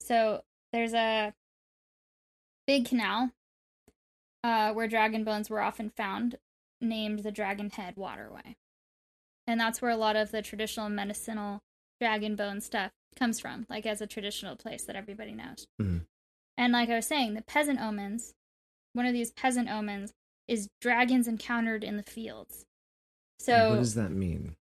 So, 0.00 0.42
there's 0.72 0.94
a 0.94 1.34
big 2.66 2.86
canal 2.86 3.30
uh, 4.42 4.72
where 4.72 4.88
dragon 4.88 5.24
bones 5.24 5.50
were 5.50 5.60
often 5.60 5.90
found, 5.90 6.36
named 6.80 7.20
the 7.20 7.32
Dragon 7.32 7.70
Head 7.70 7.96
Waterway. 7.96 8.56
And 9.46 9.60
that's 9.60 9.82
where 9.82 9.90
a 9.90 9.96
lot 9.96 10.16
of 10.16 10.30
the 10.30 10.42
traditional 10.42 10.88
medicinal 10.88 11.60
dragon 12.00 12.36
bone 12.36 12.60
stuff 12.60 12.92
comes 13.16 13.40
from, 13.40 13.66
like 13.68 13.86
as 13.86 14.00
a 14.00 14.06
traditional 14.06 14.56
place 14.56 14.84
that 14.84 14.96
everybody 14.96 15.32
knows. 15.32 15.66
Mhm. 15.80 16.06
And 16.56 16.72
like 16.72 16.88
I 16.88 16.96
was 16.96 17.06
saying, 17.06 17.34
the 17.34 17.42
peasant 17.42 17.80
omens, 17.80 18.34
one 18.92 19.06
of 19.06 19.12
these 19.12 19.32
peasant 19.32 19.68
omens 19.68 20.12
is 20.46 20.68
dragons 20.80 21.26
encountered 21.28 21.84
in 21.84 21.96
the 21.96 22.02
fields. 22.02 22.64
So 23.38 23.70
what 23.70 23.76
does 23.76 23.94
that 23.94 24.10
mean? 24.10 24.56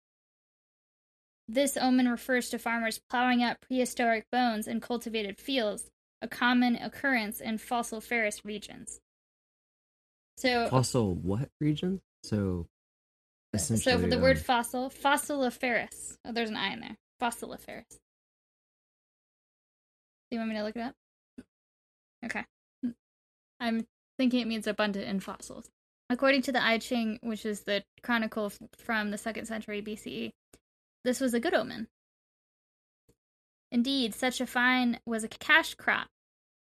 this 1.47 1.77
omen 1.77 2.09
refers 2.09 2.49
to 2.49 2.59
farmers 2.59 2.99
plowing 3.09 3.41
up 3.41 3.61
prehistoric 3.61 4.25
bones 4.31 4.67
in 4.67 4.81
cultivated 4.81 5.39
fields, 5.39 5.89
a 6.21 6.27
common 6.27 6.75
occurrence 6.75 7.39
in 7.39 7.57
fossiliferous 7.57 8.43
regions. 8.43 8.99
So 10.37 10.67
Fossil 10.67 11.15
what 11.15 11.49
region? 11.59 12.01
So, 12.23 12.67
So 13.57 13.97
for 13.97 14.07
the 14.07 14.19
word 14.19 14.37
um, 14.37 14.43
fossil, 14.43 14.89
fossiliferous. 14.89 16.17
Oh, 16.25 16.31
there's 16.31 16.49
an 16.49 16.57
I 16.57 16.73
in 16.73 16.81
there. 16.81 16.97
Fossiliferous. 17.21 17.99
Do 20.29 20.35
you 20.35 20.39
want 20.39 20.49
me 20.49 20.55
to 20.57 20.63
look 20.63 20.75
it 20.75 20.81
up? 20.81 20.95
Okay. 22.25 22.43
I'm 23.59 23.85
thinking 24.17 24.41
it 24.41 24.47
means 24.47 24.67
abundant 24.67 25.07
in 25.07 25.19
fossils. 25.19 25.69
According 26.09 26.41
to 26.43 26.51
the 26.51 26.63
I 26.63 26.77
Ching, 26.77 27.19
which 27.21 27.45
is 27.45 27.61
the 27.61 27.83
chronicle 28.01 28.51
from 28.77 29.11
the 29.11 29.17
second 29.17 29.45
century 29.45 29.81
BCE, 29.81 30.31
this 31.03 31.19
was 31.19 31.33
a 31.33 31.39
good 31.39 31.53
omen. 31.53 31.87
Indeed, 33.71 34.13
such 34.13 34.39
a 34.39 34.45
find 34.45 34.99
was 35.05 35.23
a 35.23 35.27
cash 35.29 35.75
crop, 35.75 36.07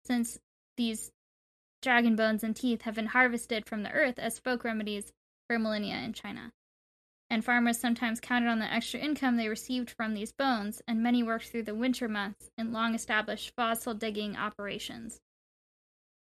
since 0.07 0.38
these 0.76 1.11
dragon 1.83 2.17
bones 2.17 2.43
and 2.43 2.57
teeth 2.57 2.83
have 2.83 2.95
been 2.95 3.07
harvested 3.07 3.67
from 3.67 3.83
the 3.83 3.93
earth 3.93 4.19
as 4.19 4.38
folk 4.38 4.65
remedies 4.65 5.12
for 5.47 5.59
millennia 5.59 5.97
in 5.97 6.12
China. 6.12 6.53
And 7.29 7.45
farmers 7.45 7.79
sometimes 7.79 8.21
counted 8.21 8.49
on 8.49 8.61
the 8.61 8.73
extra 8.73 9.00
income 9.00 9.37
they 9.37 9.49
received 9.49 9.91
from 9.91 10.15
these 10.15 10.33
bones, 10.33 10.81
and 10.87 11.03
many 11.03 11.23
worked 11.23 11.47
through 11.47 11.65
the 11.65 11.75
winter 11.75 12.09
months 12.09 12.50
in 12.57 12.73
long 12.73 12.95
established 12.95 13.53
fossil 13.57 13.95
digging 13.95 14.37
operations. 14.37 15.19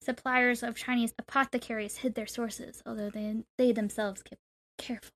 Suppliers 0.01 0.63
of 0.63 0.77
Chinese 0.77 1.13
apothecaries 1.19 1.99
hid 1.99 2.15
their 2.15 2.27
sources, 2.27 2.83
although 2.87 3.11
they, 3.11 3.43
they 3.59 3.73
themselves 3.73 4.23
kept 4.23 4.41
careful. 4.79 5.11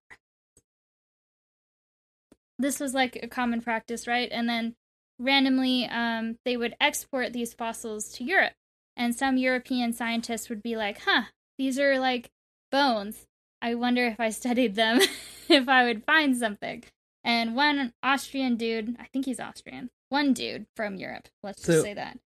This 2.59 2.79
was 2.79 2.93
like 2.93 3.19
a 3.23 3.29
common 3.29 3.63
practice, 3.63 4.07
right? 4.07 4.29
And 4.31 4.49
then 4.49 4.75
randomly, 5.19 5.87
um, 5.87 6.37
they 6.45 6.57
would 6.57 6.77
export 6.81 7.33
these 7.33 7.55
fossils 7.55 8.11
to 8.15 8.25
Europe. 8.25 8.53
And 8.97 9.15
some 9.15 9.39
European 9.39 9.93
scientists 9.93 10.51
would 10.51 10.63
be 10.63 10.77
like, 10.77 11.01
huh, 11.07 11.23
these 11.59 11.79
are 11.79 11.99
like 11.99 12.31
bones. 12.71 13.25
I 13.63 13.77
wonder 13.77 14.05
if 14.05 14.19
I 14.19 14.31
studied 14.31 14.75
them, 14.75 15.01
if 15.49 15.69
I 15.69 15.85
would 15.85 16.05
find 16.05 16.37
something. 16.37 16.83
And 17.25 17.55
one 17.55 17.93
Austrian 18.03 18.57
dude, 18.57 18.97
I 18.99 19.07
think 19.13 19.27
he's 19.27 19.39
Austrian, 19.39 19.91
one 20.09 20.33
dude 20.35 20.67
from 20.75 20.97
Europe, 20.97 21.29
let's 21.45 21.63
just 21.63 21.83
say 21.83 21.95
that, 21.95 22.19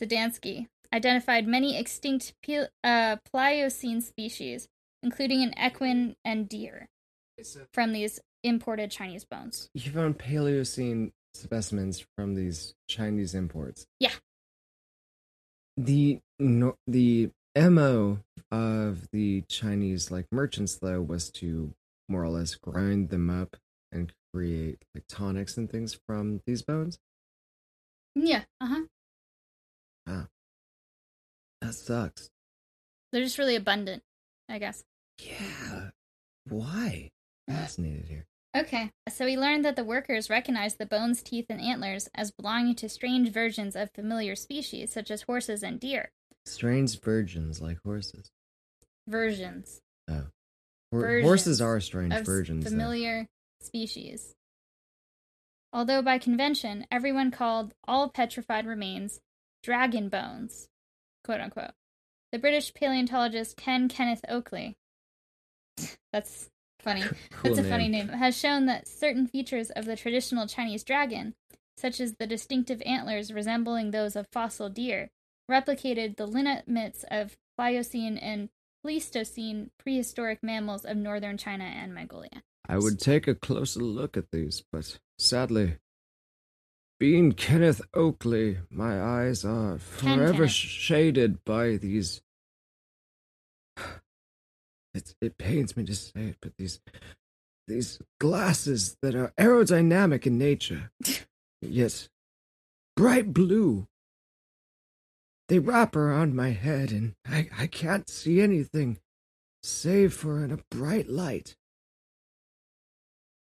Zdansky, 0.00 0.68
identified 0.92 1.46
many 1.46 1.78
extinct 1.78 2.32
Pil- 2.42 2.68
uh, 2.82 3.16
Pliocene 3.30 4.00
species, 4.00 4.68
including 5.02 5.42
an 5.42 5.54
equine 5.62 6.16
and 6.24 6.48
deer, 6.48 6.88
from 7.74 7.92
these 7.92 8.20
imported 8.42 8.90
Chinese 8.90 9.24
bones. 9.24 9.68
You 9.74 9.92
found 9.92 10.18
Paleocene 10.18 11.12
specimens 11.34 12.04
from 12.16 12.34
these 12.34 12.74
Chinese 12.88 13.34
imports. 13.34 13.86
Yeah. 14.00 14.12
The 15.76 16.20
no, 16.38 16.76
the 16.86 17.30
mo 17.56 18.18
of 18.52 19.08
the 19.12 19.42
Chinese 19.48 20.10
like 20.12 20.26
merchants 20.30 20.76
though 20.76 21.00
was 21.02 21.30
to 21.30 21.72
more 22.08 22.22
or 22.22 22.28
less 22.28 22.54
grind 22.54 23.08
them 23.08 23.30
up 23.30 23.56
and 23.90 24.12
create 24.32 24.84
like 24.94 25.04
tonics 25.08 25.56
and 25.56 25.68
things 25.70 25.98
from 26.06 26.40
these 26.46 26.62
bones. 26.62 26.98
Yeah, 28.14 28.42
uh 28.60 28.66
huh. 28.66 28.82
Ah, 30.06 30.26
That 31.62 31.74
sucks. 31.74 32.28
They're 33.12 33.22
just 33.24 33.38
really 33.38 33.56
abundant, 33.56 34.02
I 34.48 34.58
guess. 34.58 34.84
Yeah. 35.18 35.90
Why? 36.48 37.10
Fascinated 37.48 38.06
here. 38.08 38.26
Okay, 38.56 38.90
so 39.08 39.24
we 39.24 39.36
learned 39.38 39.64
that 39.64 39.76
the 39.76 39.84
workers 39.84 40.28
recognized 40.28 40.76
the 40.78 40.84
bones, 40.86 41.22
teeth, 41.22 41.46
and 41.48 41.60
antlers 41.60 42.08
as 42.14 42.30
belonging 42.32 42.74
to 42.76 42.88
strange 42.88 43.30
versions 43.30 43.74
of 43.74 43.90
familiar 43.94 44.36
species, 44.36 44.92
such 44.92 45.10
as 45.10 45.22
horses 45.22 45.62
and 45.62 45.80
deer. 45.80 46.10
Strange 46.44 47.00
virgins 47.00 47.62
like 47.62 47.78
horses. 47.84 48.30
Versions 49.06 49.80
Oh. 50.08 50.26
Versions 50.92 51.26
horses 51.26 51.60
are 51.60 51.80
strange 51.80 52.12
of 52.12 52.24
though. 52.26 52.60
familiar 52.62 53.26
species. 53.60 54.34
Although 55.72 56.02
by 56.02 56.18
convention, 56.18 56.86
everyone 56.90 57.30
called 57.30 57.74
all 57.88 58.10
petrified 58.10 58.66
remains 58.66 59.20
dragon 59.62 60.08
bones, 60.08 60.68
quote 61.24 61.40
unquote. 61.40 61.72
The 62.30 62.38
British 62.38 62.74
paleontologist 62.74 63.56
Ken 63.56 63.88
Kenneth 63.88 64.24
Oakley, 64.28 64.76
that's 66.12 66.50
funny, 66.78 67.02
Cool 67.30 67.54
that's 67.54 67.66
a 67.66 67.68
funny 67.70 67.88
name, 67.88 68.08
has 68.08 68.36
shown 68.36 68.66
that 68.66 68.86
certain 68.86 69.26
features 69.26 69.70
of 69.70 69.86
the 69.86 69.96
traditional 69.96 70.46
Chinese 70.46 70.84
dragon, 70.84 71.34
such 71.76 72.00
as 72.00 72.14
the 72.18 72.26
distinctive 72.26 72.82
antlers 72.84 73.32
resembling 73.32 73.90
those 73.90 74.14
of 74.14 74.26
fossil 74.32 74.68
deer, 74.68 75.10
replicated 75.50 76.16
the 76.16 76.26
lineaments 76.26 77.04
of 77.10 77.36
Pliocene 77.56 78.18
and 78.18 78.50
Pleistocene 78.82 79.70
prehistoric 79.78 80.40
mammals 80.42 80.84
of 80.84 80.96
northern 80.96 81.38
China 81.38 81.64
and 81.64 81.94
Mongolia. 81.94 82.42
I 82.68 82.78
would 82.78 82.98
take 82.98 83.28
a 83.28 83.34
closer 83.34 83.80
look 83.80 84.16
at 84.16 84.30
these, 84.32 84.62
but 84.72 84.98
sadly, 85.18 85.76
being 86.98 87.32
Kenneth 87.32 87.80
Oakley, 87.94 88.58
my 88.70 89.00
eyes 89.00 89.44
are 89.44 89.78
forever 89.78 90.46
shaded 90.48 91.44
by 91.44 91.76
these. 91.76 92.22
It, 94.94 95.14
it 95.22 95.38
pains 95.38 95.74
me 95.74 95.84
to 95.84 95.94
say 95.94 96.20
it, 96.20 96.36
but 96.42 96.52
these 96.58 96.78
these 97.66 97.98
glasses 98.20 98.98
that 99.00 99.14
are 99.14 99.32
aerodynamic 99.38 100.26
in 100.26 100.36
nature, 100.36 100.90
yet 101.62 102.08
bright 102.94 103.32
blue. 103.32 103.88
They 105.48 105.58
wrap 105.58 105.94
around 105.96 106.34
my 106.34 106.50
head, 106.50 106.92
and 106.92 107.14
I, 107.26 107.48
I 107.58 107.66
can't 107.66 108.08
see 108.08 108.40
anything 108.40 108.98
save 109.62 110.14
for 110.14 110.42
in 110.44 110.50
a 110.52 110.58
bright 110.70 111.08
light. 111.08 111.56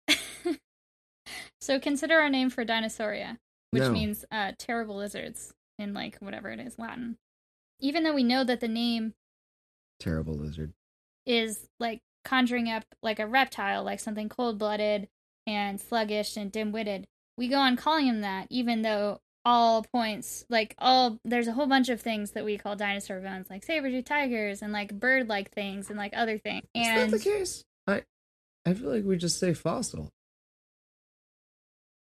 So 1.61 1.79
consider 1.79 2.19
our 2.19 2.31
name 2.31 2.49
for 2.51 2.65
Dinosauria, 2.65 3.37
which 3.73 3.83
No. 3.83 3.91
means 3.93 4.25
uh, 4.31 4.53
terrible 4.59 4.97
lizards 4.97 5.53
in 5.79 5.93
like 5.93 6.17
whatever 6.19 6.49
it 6.51 6.61
is 6.61 6.79
Latin. 6.79 7.19
Even 7.81 8.05
though 8.05 8.15
we 8.15 8.23
know 8.25 8.43
that 8.45 8.61
the 8.61 8.69
name 8.69 9.13
Terrible 10.01 10.35
lizard. 10.35 10.73
is 11.27 11.69
like 11.79 12.01
conjuring 12.25 12.71
up 12.71 12.85
like 13.03 13.19
a 13.19 13.27
reptile, 13.27 13.83
like 13.85 14.01
something 14.01 14.29
cold-blooded 14.31 15.09
and 15.47 15.79
sluggish 15.81 16.37
and 16.39 16.51
dim-witted, 16.51 17.07
we 17.37 17.49
go 17.49 17.59
on 17.59 17.77
calling 17.77 18.07
him 18.07 18.21
that, 18.23 18.47
even 18.51 18.83
though 18.83 19.21
all 19.45 19.83
points 19.83 20.45
like 20.51 20.75
all 20.79 21.19
there's 21.25 21.49
a 21.49 21.53
whole 21.53 21.67
bunch 21.67 21.89
of 21.89 22.01
things 22.01 22.33
that 22.33 22.45
we 22.45 22.59
call 22.59 22.77
dinosaur 22.77 23.21
bones, 23.21 23.49
like 23.49 23.65
saber-tooth 23.65 24.05
tigers 24.05 24.63
and 24.63 24.73
like 24.73 24.99
bird-like 24.99 25.51
things 25.53 25.89
and 25.89 25.99
like 25.99 26.13
other 26.15 26.39
things. 26.39 26.65
Is 26.75 26.87
that 26.87 27.11
the 27.11 27.19
case? 27.19 27.65
I 27.87 28.03
I 28.67 28.75
feel 28.75 28.91
like 28.91 29.05
we 29.05 29.17
just 29.17 29.39
say 29.39 29.55
fossil. 29.55 30.11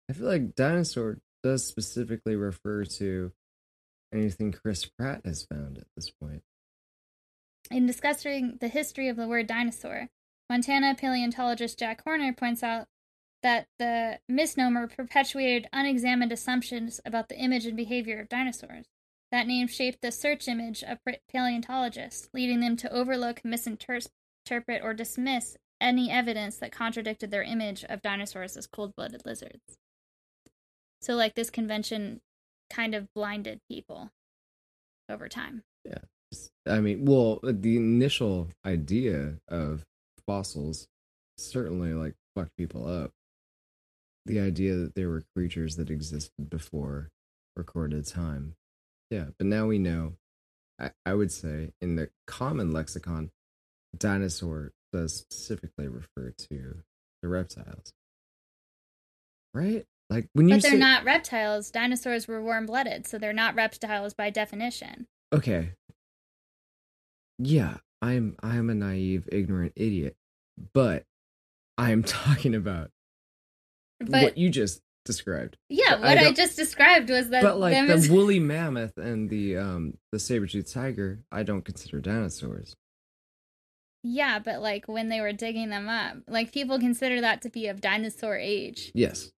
I 0.08 0.12
feel 0.12 0.26
like 0.26 0.54
dinosaur 0.54 1.18
does 1.42 1.66
specifically 1.66 2.36
refer 2.36 2.84
to 2.84 3.32
anything 4.12 4.52
Chris 4.52 4.84
Pratt 4.84 5.22
has 5.24 5.44
found 5.44 5.78
at 5.78 5.86
this 5.96 6.10
point. 6.10 6.42
In 7.70 7.86
discussing 7.86 8.58
the 8.60 8.68
history 8.68 9.08
of 9.08 9.16
the 9.16 9.28
word 9.28 9.46
dinosaur, 9.46 10.08
Montana 10.48 10.96
paleontologist 10.96 11.78
Jack 11.78 12.02
Horner 12.04 12.32
points 12.32 12.62
out 12.62 12.88
that 13.42 13.66
the 13.78 14.20
misnomer 14.28 14.86
perpetuated 14.86 15.68
unexamined 15.72 16.32
assumptions 16.32 17.00
about 17.04 17.28
the 17.28 17.38
image 17.38 17.66
and 17.66 17.76
behavior 17.76 18.20
of 18.20 18.28
dinosaurs. 18.28 18.86
That 19.32 19.46
name 19.46 19.68
shaped 19.68 20.02
the 20.02 20.10
search 20.10 20.48
image 20.48 20.82
of 20.82 20.98
paleontologists, 21.30 22.28
leading 22.34 22.60
them 22.60 22.76
to 22.78 22.92
overlook, 22.92 23.44
misinterpret, 23.44 24.82
or 24.82 24.92
dismiss 24.92 25.56
any 25.80 26.10
evidence 26.10 26.56
that 26.56 26.72
contradicted 26.72 27.30
their 27.30 27.42
image 27.42 27.84
of 27.84 28.02
dinosaurs 28.02 28.56
as 28.56 28.66
cold 28.66 28.94
blooded 28.96 29.22
lizards. 29.24 29.78
So, 31.00 31.14
like, 31.14 31.34
this 31.34 31.48
convention 31.48 32.20
kind 32.68 32.94
of 32.94 33.06
blinded 33.14 33.60
people 33.70 34.10
over 35.08 35.28
time. 35.28 35.62
Yeah. 35.84 35.98
I 36.66 36.80
mean, 36.80 37.04
well, 37.06 37.40
the 37.42 37.76
initial 37.76 38.48
idea 38.66 39.36
of 39.48 39.84
fossils 40.26 40.86
certainly 41.38 41.94
like 41.94 42.14
fucked 42.36 42.56
people 42.56 42.86
up. 42.86 43.12
The 44.26 44.40
idea 44.40 44.74
that 44.76 44.94
there 44.94 45.08
were 45.08 45.24
creatures 45.34 45.76
that 45.76 45.90
existed 45.90 46.50
before 46.50 47.08
recorded 47.56 48.06
time. 48.06 48.54
Yeah, 49.10 49.26
but 49.38 49.46
now 49.46 49.66
we 49.66 49.78
know. 49.78 50.14
I, 50.78 50.90
I 51.04 51.14
would 51.14 51.32
say 51.32 51.72
in 51.80 51.96
the 51.96 52.10
common 52.26 52.70
lexicon, 52.70 53.30
dinosaur 53.96 54.72
does 54.92 55.16
specifically 55.30 55.88
refer 55.88 56.32
to 56.50 56.82
the 57.22 57.28
reptiles. 57.28 57.92
Right? 59.54 59.84
Like 60.10 60.28
when 60.32 60.48
you 60.48 60.56
But 60.56 60.62
they're 60.62 60.70
say, 60.72 60.78
not 60.78 61.04
reptiles. 61.04 61.70
Dinosaurs 61.70 62.26
were 62.28 62.42
warm 62.42 62.66
blooded, 62.66 63.06
so 63.06 63.18
they're 63.18 63.32
not 63.32 63.54
reptiles 63.54 64.14
by 64.14 64.30
definition. 64.30 65.06
okay 65.32 65.72
yeah 67.42 67.78
i'm 68.02 68.36
i'm 68.42 68.68
a 68.68 68.74
naive 68.74 69.26
ignorant 69.32 69.72
idiot 69.76 70.14
but 70.74 71.04
i'm 71.78 72.02
talking 72.04 72.54
about 72.54 72.90
But 74.00 74.22
what 74.22 74.38
you 74.38 74.48
just 74.50 74.80
described 75.04 75.56
yeah, 75.68 75.96
but 75.96 76.04
I 76.04 76.14
what 76.14 76.26
I, 76.26 76.32
just 76.32 76.56
described 76.56 77.08
was 77.10 77.30
that 77.30 77.42
but 77.42 77.58
like 77.58 77.86
the 77.86 77.92
as- 77.94 78.08
woolly 78.10 78.38
mammoth 78.38 78.96
and 78.98 79.28
the 79.30 79.56
um 79.56 79.94
the 80.12 80.18
saber-toothed 80.18 80.70
tiger 80.72 81.20
i 81.32 81.42
don't 81.42 81.64
consider 81.64 82.00
dinosaurs 82.00 82.74
yeah, 84.02 84.38
but 84.38 84.62
like 84.62 84.88
when 84.88 85.10
they 85.10 85.20
were 85.20 85.32
digging 85.34 85.68
them 85.68 85.86
up, 85.86 86.16
like 86.26 86.52
people 86.52 86.78
consider 86.78 87.20
that 87.20 87.42
to 87.42 87.50
be 87.50 87.66
of 87.66 87.82
dinosaur 87.82 88.34
age. 88.36 88.90
yes 88.94 89.30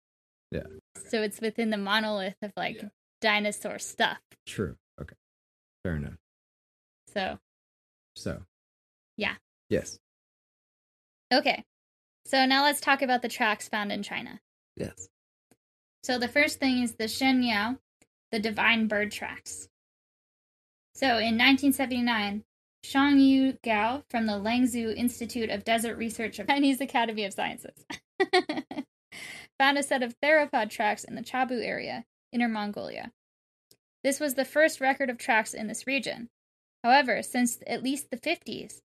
Yeah. 0.52 0.62
So 1.08 1.20
it's 1.22 1.40
within 1.40 1.70
the 1.70 1.76
monolith 1.76 2.36
of 2.42 2.52
like 2.56 2.76
Yeah. 2.82 2.88
dinosaur 3.20 3.78
stuff. 3.80 4.18
true 4.46 4.76
okay 5.00 5.16
fair 5.84 5.96
enough 5.96 6.14
So 7.12 7.38
so 8.14 8.42
Yeah. 9.16 9.34
yes 9.68 9.98
okay. 11.32 11.64
So 12.24 12.46
now 12.46 12.62
let's 12.62 12.80
talk 12.80 13.02
about 13.02 13.22
the 13.22 13.28
tracks 13.28 13.68
found 13.68 13.90
in 13.90 14.02
China. 14.04 14.38
Yes 14.76 15.08
So 16.02 16.18
the 16.18 16.28
first 16.28 16.58
thing 16.58 16.82
is 16.82 16.94
the 16.94 17.08
Shen 17.08 17.42
Yao, 17.42 17.76
the 18.30 18.38
divine 18.38 18.88
bird 18.88 19.12
tracks. 19.12 19.68
So 20.94 21.06
in 21.06 21.38
1979, 21.38 22.44
Shang 22.84 23.20
Yu 23.20 23.58
Gao 23.62 24.02
from 24.10 24.26
the 24.26 24.32
Lanzhou 24.32 24.94
Institute 24.96 25.50
of 25.50 25.64
Desert 25.64 25.96
Research 25.96 26.38
of 26.38 26.48
Chinese 26.48 26.80
Academy 26.80 27.24
of 27.24 27.32
Sciences 27.32 27.86
found 29.58 29.78
a 29.78 29.82
set 29.82 30.02
of 30.02 30.18
theropod 30.20 30.68
tracks 30.68 31.04
in 31.04 31.14
the 31.14 31.22
Chabu 31.22 31.64
area, 31.64 32.04
Inner 32.32 32.48
Mongolia. 32.48 33.12
This 34.02 34.18
was 34.18 34.34
the 34.34 34.44
first 34.44 34.80
record 34.80 35.10
of 35.10 35.18
tracks 35.18 35.54
in 35.54 35.68
this 35.68 35.86
region. 35.86 36.28
However, 36.82 37.22
since 37.22 37.60
at 37.66 37.84
least 37.84 38.10
the 38.10 38.16
50s, 38.16 38.80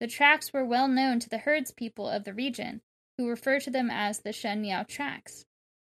the 0.00 0.06
tracks 0.06 0.52
were 0.52 0.64
well 0.64 0.88
known 0.88 1.20
to 1.20 1.28
the 1.28 1.38
herds 1.38 1.70
people 1.70 2.08
of 2.08 2.24
the 2.24 2.32
region, 2.32 2.80
who 3.22 3.28
refer 3.28 3.60
to 3.60 3.70
them 3.70 3.88
as 3.90 4.20
the 4.20 4.32
Shen 4.32 4.64
Yao 4.64 4.82
tracks. 4.82 5.44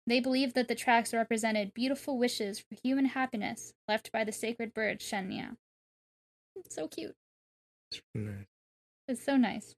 They 0.06 0.20
believed 0.20 0.54
that 0.54 0.68
the 0.68 0.74
tracks 0.74 1.14
represented 1.14 1.72
beautiful 1.74 2.18
wishes 2.18 2.58
for 2.58 2.76
human 2.82 3.06
happiness 3.06 3.72
left 3.88 4.12
by 4.12 4.24
the 4.24 4.32
sacred 4.32 4.74
bird 4.74 5.00
Shen 5.00 5.30
Yao. 5.30 5.52
It's 6.56 6.74
so 6.74 6.88
cute. 6.88 7.14
It's 7.90 8.02
nice. 8.14 8.46
It's 9.08 9.24
so 9.24 9.36
nice. 9.36 9.74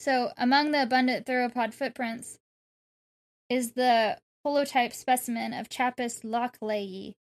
So, 0.00 0.32
among 0.36 0.72
the 0.72 0.82
abundant 0.82 1.26
theropod 1.26 1.72
footprints 1.72 2.38
is 3.48 3.72
the 3.72 4.18
holotype 4.44 4.92
specimen 4.92 5.52
of 5.54 5.68
Chapus 5.68 6.20
lockleyi. 6.24 7.14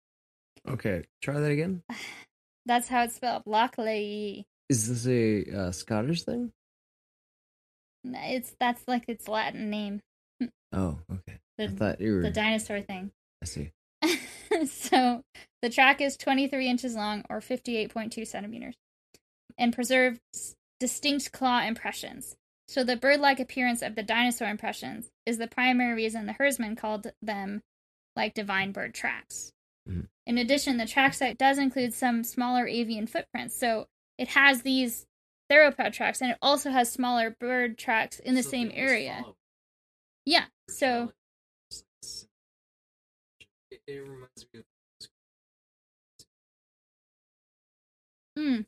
okay 0.67 1.03
try 1.21 1.39
that 1.39 1.51
again 1.51 1.83
That's 2.65 2.87
how 2.87 3.03
it's 3.03 3.15
spelled, 3.15 3.43
lockleyi. 3.45 4.43
is 4.69 4.87
this 4.87 5.07
a 5.07 5.57
uh, 5.57 5.71
scottish 5.71 6.23
thing 6.23 6.51
It's 8.03 8.55
that's 8.59 8.87
like 8.87 9.07
its 9.07 9.27
Latin 9.27 9.69
name, 9.69 10.01
Oh, 10.73 10.99
okay. 11.11 11.37
I 11.59 11.67
the 11.67 11.69
thought 11.69 12.01
you 12.01 12.15
were. 12.15 12.21
the 12.21 12.31
dinosaur 12.31 12.81
thing. 12.81 13.11
I 13.41 13.45
see. 13.45 13.71
so 14.67 15.21
the 15.61 15.69
track 15.69 16.01
is 16.01 16.17
23 16.17 16.67
inches 16.67 16.95
long 16.95 17.23
or 17.29 17.39
58.2 17.39 18.25
centimeters 18.27 18.75
and 19.57 19.73
preserves 19.73 20.19
distinct 20.79 21.31
claw 21.31 21.61
impressions. 21.61 22.35
So 22.67 22.83
the 22.83 22.95
bird-like 22.95 23.39
appearance 23.39 23.81
of 23.81 23.95
the 23.95 24.03
dinosaur 24.03 24.47
impressions 24.47 25.09
is 25.25 25.37
the 25.37 25.47
primary 25.47 25.93
reason 25.93 26.25
the 26.25 26.33
herdsman 26.33 26.75
called 26.75 27.07
them 27.21 27.61
like 28.15 28.33
divine 28.33 28.71
bird 28.71 28.93
tracks. 28.93 29.51
Mhm. 29.87 30.07
In 30.25 30.37
addition, 30.37 30.77
the 30.77 30.85
track 30.87 31.13
site 31.13 31.37
does 31.37 31.57
include 31.57 31.93
some 31.93 32.23
smaller 32.23 32.65
avian 32.67 33.07
footprints. 33.07 33.57
So 33.59 33.87
it 34.17 34.29
has 34.29 34.61
these 34.61 35.05
theropod 35.51 35.91
tracks 35.93 36.21
and 36.21 36.31
it 36.31 36.37
also 36.41 36.69
has 36.71 36.91
smaller 36.91 37.35
bird 37.39 37.77
tracks 37.77 38.19
in 38.19 38.35
the 38.35 38.43
same 38.43 38.71
area. 38.73 39.23
Yeah. 40.25 40.45
So 40.69 41.11
It, 43.69 43.81
it 43.87 43.99
reminds 43.99 44.45
me 44.53 44.59
of. 44.59 44.65
mm, 48.37 48.65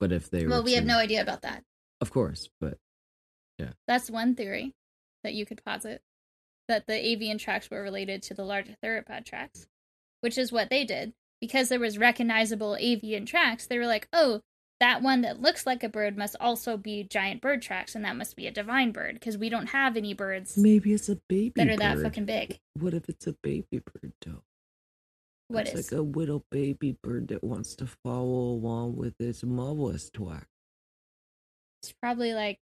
But 0.00 0.12
if 0.12 0.30
they 0.30 0.44
were. 0.44 0.50
well, 0.50 0.62
we 0.64 0.74
have 0.74 0.84
no 0.84 0.98
idea 0.98 1.22
about 1.22 1.42
that. 1.42 1.62
Of 2.00 2.10
course, 2.10 2.48
but 2.60 2.78
yeah, 3.58 3.70
That's 3.86 4.10
one 4.10 4.34
theory 4.34 4.74
that 5.24 5.34
you 5.34 5.44
could 5.46 5.64
posit 5.64 6.02
that 6.68 6.86
the 6.86 6.94
avian 6.94 7.38
tracks 7.38 7.70
were 7.70 7.82
related 7.82 8.22
to 8.24 8.34
the 8.34 8.44
larger 8.44 8.76
theropod 8.84 9.24
tracks, 9.24 9.66
which 10.20 10.38
is 10.38 10.52
what 10.52 10.70
they 10.70 10.84
did. 10.84 11.12
Because 11.40 11.68
there 11.68 11.78
was 11.80 11.98
recognizable 11.98 12.76
avian 12.78 13.24
tracks, 13.24 13.66
they 13.66 13.78
were 13.78 13.86
like, 13.86 14.08
oh, 14.12 14.42
that 14.80 15.02
one 15.02 15.22
that 15.22 15.40
looks 15.40 15.66
like 15.66 15.82
a 15.82 15.88
bird 15.88 16.16
must 16.16 16.36
also 16.40 16.76
be 16.76 17.04
giant 17.04 17.40
bird 17.40 17.62
tracks, 17.62 17.94
and 17.94 18.04
that 18.04 18.16
must 18.16 18.36
be 18.36 18.46
a 18.46 18.50
divine 18.50 18.92
bird, 18.92 19.14
because 19.14 19.36
we 19.36 19.48
don't 19.48 19.68
have 19.68 19.96
any 19.96 20.14
birds 20.14 20.56
maybe 20.56 20.92
it's 20.92 21.08
a 21.08 21.16
baby 21.28 21.52
that 21.56 21.68
are 21.68 21.76
bird. 21.76 21.80
that 21.80 22.02
fucking 22.02 22.24
big. 22.24 22.58
What 22.74 22.94
if 22.94 23.08
it's 23.08 23.26
a 23.26 23.34
baby 23.42 23.66
bird 23.72 24.12
though? 24.24 24.42
What 25.48 25.66
it's 25.66 25.74
is? 25.78 25.92
like 25.92 25.98
a 25.98 26.02
little 26.02 26.44
baby 26.50 26.96
bird 27.02 27.28
that 27.28 27.42
wants 27.42 27.74
to 27.76 27.86
follow 28.04 28.52
along 28.52 28.96
with 28.96 29.14
its 29.18 29.42
mother's 29.42 30.10
twack. 30.10 30.46
It's 31.82 31.94
probably 32.02 32.34
like 32.34 32.58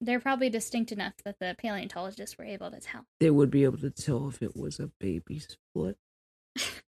they're 0.00 0.20
probably 0.20 0.48
distinct 0.48 0.92
enough 0.92 1.14
that 1.24 1.36
the 1.40 1.54
paleontologists 1.58 2.38
were 2.38 2.44
able 2.44 2.70
to 2.70 2.80
tell. 2.80 3.04
They 3.18 3.30
would 3.30 3.50
be 3.50 3.64
able 3.64 3.78
to 3.78 3.90
tell 3.90 4.28
if 4.28 4.42
it 4.42 4.56
was 4.56 4.78
a 4.78 4.90
baby's 5.00 5.56
foot. 5.74 5.96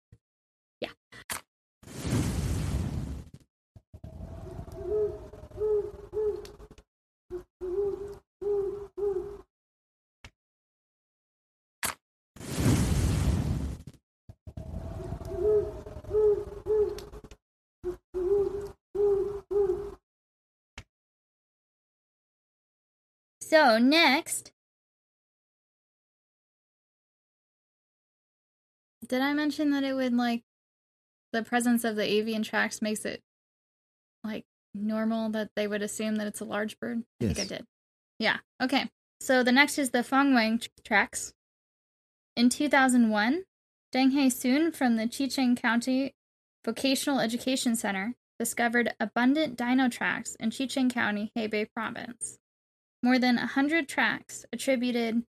So 23.52 23.76
next, 23.76 24.50
did 29.06 29.20
I 29.20 29.34
mention 29.34 29.72
that 29.72 29.84
it 29.84 29.92
would 29.92 30.14
like 30.14 30.42
the 31.34 31.42
presence 31.42 31.84
of 31.84 31.96
the 31.96 32.10
avian 32.10 32.42
tracks 32.42 32.80
makes 32.80 33.04
it 33.04 33.20
like 34.24 34.46
normal 34.74 35.28
that 35.32 35.50
they 35.54 35.66
would 35.66 35.82
assume 35.82 36.16
that 36.16 36.26
it's 36.26 36.40
a 36.40 36.46
large 36.46 36.80
bird? 36.80 37.02
I 37.20 37.26
think 37.26 37.40
I 37.40 37.44
did. 37.44 37.66
Yeah. 38.18 38.38
Okay. 38.62 38.88
So 39.20 39.42
the 39.42 39.52
next 39.52 39.76
is 39.76 39.90
the 39.90 39.98
Fengwang 39.98 40.66
tracks. 40.82 41.34
In 42.34 42.48
2001, 42.48 43.42
Deng 43.94 44.12
He 44.12 44.30
Sun 44.30 44.72
from 44.72 44.96
the 44.96 45.04
Chicheng 45.04 45.60
County 45.60 46.14
Vocational 46.64 47.20
Education 47.20 47.76
Center 47.76 48.14
discovered 48.38 48.94
abundant 48.98 49.58
dino 49.58 49.90
tracks 49.90 50.36
in 50.40 50.48
Chicheng 50.48 50.90
County, 50.90 51.30
Hebei 51.36 51.66
Province. 51.70 52.38
More 53.02 53.18
than 53.18 53.36
100 53.36 53.88
tracks 53.88 54.44
attributed 54.52 55.24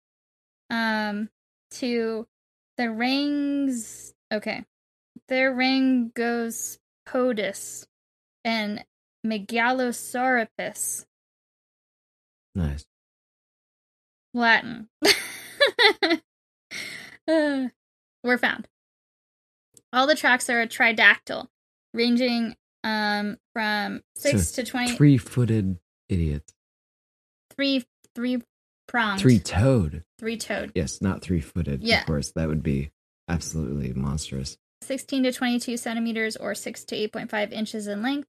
um, 0.69 1.29
to 1.71 2.27
the 2.77 2.91
rings. 2.91 4.13
Okay. 4.31 4.65
The 5.27 5.35
Rangospodus 7.05 7.85
and 8.43 8.83
Megalosauripus 9.25 11.05
Nice. 12.55 12.85
Latin. 14.33 14.89
Uh, 17.25 17.69
were 18.21 18.37
found. 18.37 18.67
All 19.93 20.07
the 20.07 20.15
tracks 20.15 20.49
are 20.49 20.59
a 20.59 20.67
tridactyl, 20.67 21.47
ranging 21.93 22.57
um 22.83 23.37
from 23.53 24.01
six 24.17 24.49
So 24.49 24.61
to 24.63 24.87
Three-footed 24.97 25.77
idiots. 26.09 26.52
Three 27.55 27.85
three 28.15 28.41
pronged 28.87 29.19
Three 29.21 29.39
toed. 29.39 30.03
three 30.19 30.37
toed. 30.37 30.71
Yes, 30.75 31.01
not 31.01 31.21
three 31.21 31.39
footed. 31.41 31.83
Yeah. 31.83 32.01
Of 32.01 32.05
course, 32.05 32.31
that 32.35 32.47
would 32.47 32.63
be 32.63 32.91
absolutely 33.29 33.93
monstrous. 33.93 34.57
16 34.81 35.23
to 35.23 35.31
22 35.31 35.77
centimeters 35.77 36.35
or 36.35 36.53
6 36.53 36.83
to 36.85 36.95
8.5 37.07 37.53
inches 37.53 37.87
in 37.87 38.01
length. 38.01 38.27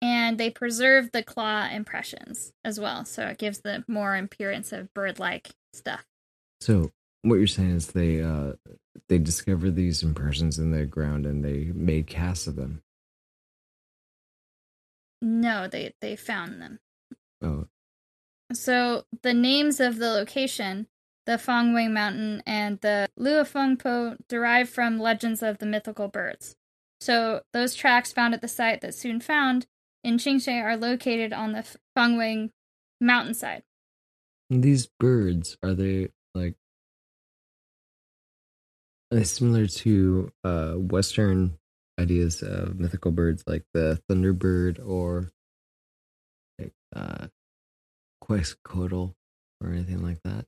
And 0.00 0.38
they 0.38 0.48
preserve 0.48 1.10
the 1.12 1.22
claw 1.22 1.68
impressions 1.70 2.52
as 2.64 2.80
well, 2.80 3.04
so 3.04 3.26
it 3.26 3.36
gives 3.36 3.60
the 3.60 3.84
more 3.86 4.16
appearance 4.16 4.72
of 4.72 4.92
bird 4.94 5.18
like 5.18 5.50
stuff. 5.74 6.06
So 6.62 6.90
what 7.20 7.34
you're 7.34 7.46
saying 7.46 7.72
is 7.76 7.88
they 7.88 8.22
uh 8.22 8.54
they 9.08 9.18
discovered 9.18 9.76
these 9.76 10.02
impressions 10.02 10.58
in 10.58 10.70
the 10.70 10.86
ground 10.86 11.26
and 11.26 11.44
they 11.44 11.70
made 11.74 12.06
casts 12.06 12.46
of 12.46 12.56
them. 12.56 12.80
No, 15.22 15.68
they, 15.68 15.92
they 16.00 16.16
found 16.16 16.62
them. 16.62 16.78
Oh, 17.42 17.66
So 18.52 19.04
the 19.22 19.34
names 19.34 19.80
of 19.80 19.96
the 19.98 20.10
location, 20.10 20.86
the 21.26 21.32
Fangwei 21.32 21.90
Mountain 21.90 22.42
and 22.46 22.80
the 22.80 23.08
Luofengpo, 23.18 24.16
derive 24.28 24.68
from 24.68 24.98
legends 24.98 25.42
of 25.42 25.58
the 25.58 25.66
mythical 25.66 26.08
birds. 26.08 26.56
So 27.00 27.42
those 27.52 27.74
tracks 27.74 28.12
found 28.12 28.34
at 28.34 28.42
the 28.42 28.48
site 28.48 28.80
that 28.82 28.94
Sun 28.94 29.20
found 29.20 29.66
in 30.04 30.16
Qingshe 30.18 30.62
are 30.62 30.76
located 30.76 31.32
on 31.32 31.52
the 31.52 31.64
Fangwei 31.96 32.50
mountainside. 33.00 33.62
and 34.50 34.62
these 34.62 34.88
birds 34.98 35.56
are 35.62 35.74
they 35.74 36.08
like 36.34 36.56
similar 39.22 39.66
to 39.66 40.30
uh 40.44 40.72
Western 40.74 41.58
ideas 41.98 42.42
of 42.42 42.78
mythical 42.78 43.10
birds 43.10 43.42
like 43.46 43.64
the 43.74 44.00
thunderbird 44.08 44.78
or 44.84 45.30
uh 46.94 47.28
Quetzalcoatl 48.20 49.14
or 49.62 49.70
anything 49.70 50.02
like 50.02 50.22
that? 50.22 50.46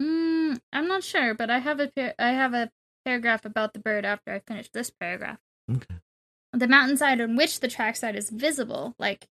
Mm, 0.00 0.60
I'm 0.72 0.88
not 0.88 1.04
sure, 1.04 1.34
but 1.34 1.50
I 1.50 1.58
have 1.58 1.80
a 1.80 1.88
par- 1.88 2.14
I 2.18 2.30
have 2.30 2.54
a 2.54 2.70
paragraph 3.04 3.44
about 3.44 3.72
the 3.72 3.78
bird 3.78 4.04
after 4.04 4.32
I 4.32 4.40
finish 4.40 4.68
this 4.70 4.90
paragraph. 4.90 5.38
Okay. 5.70 5.96
The 6.52 6.68
mountainside 6.68 7.20
on 7.20 7.36
which 7.36 7.60
the 7.60 7.68
trackside 7.68 8.16
is 8.16 8.30
visible, 8.30 8.94
like 8.98 9.28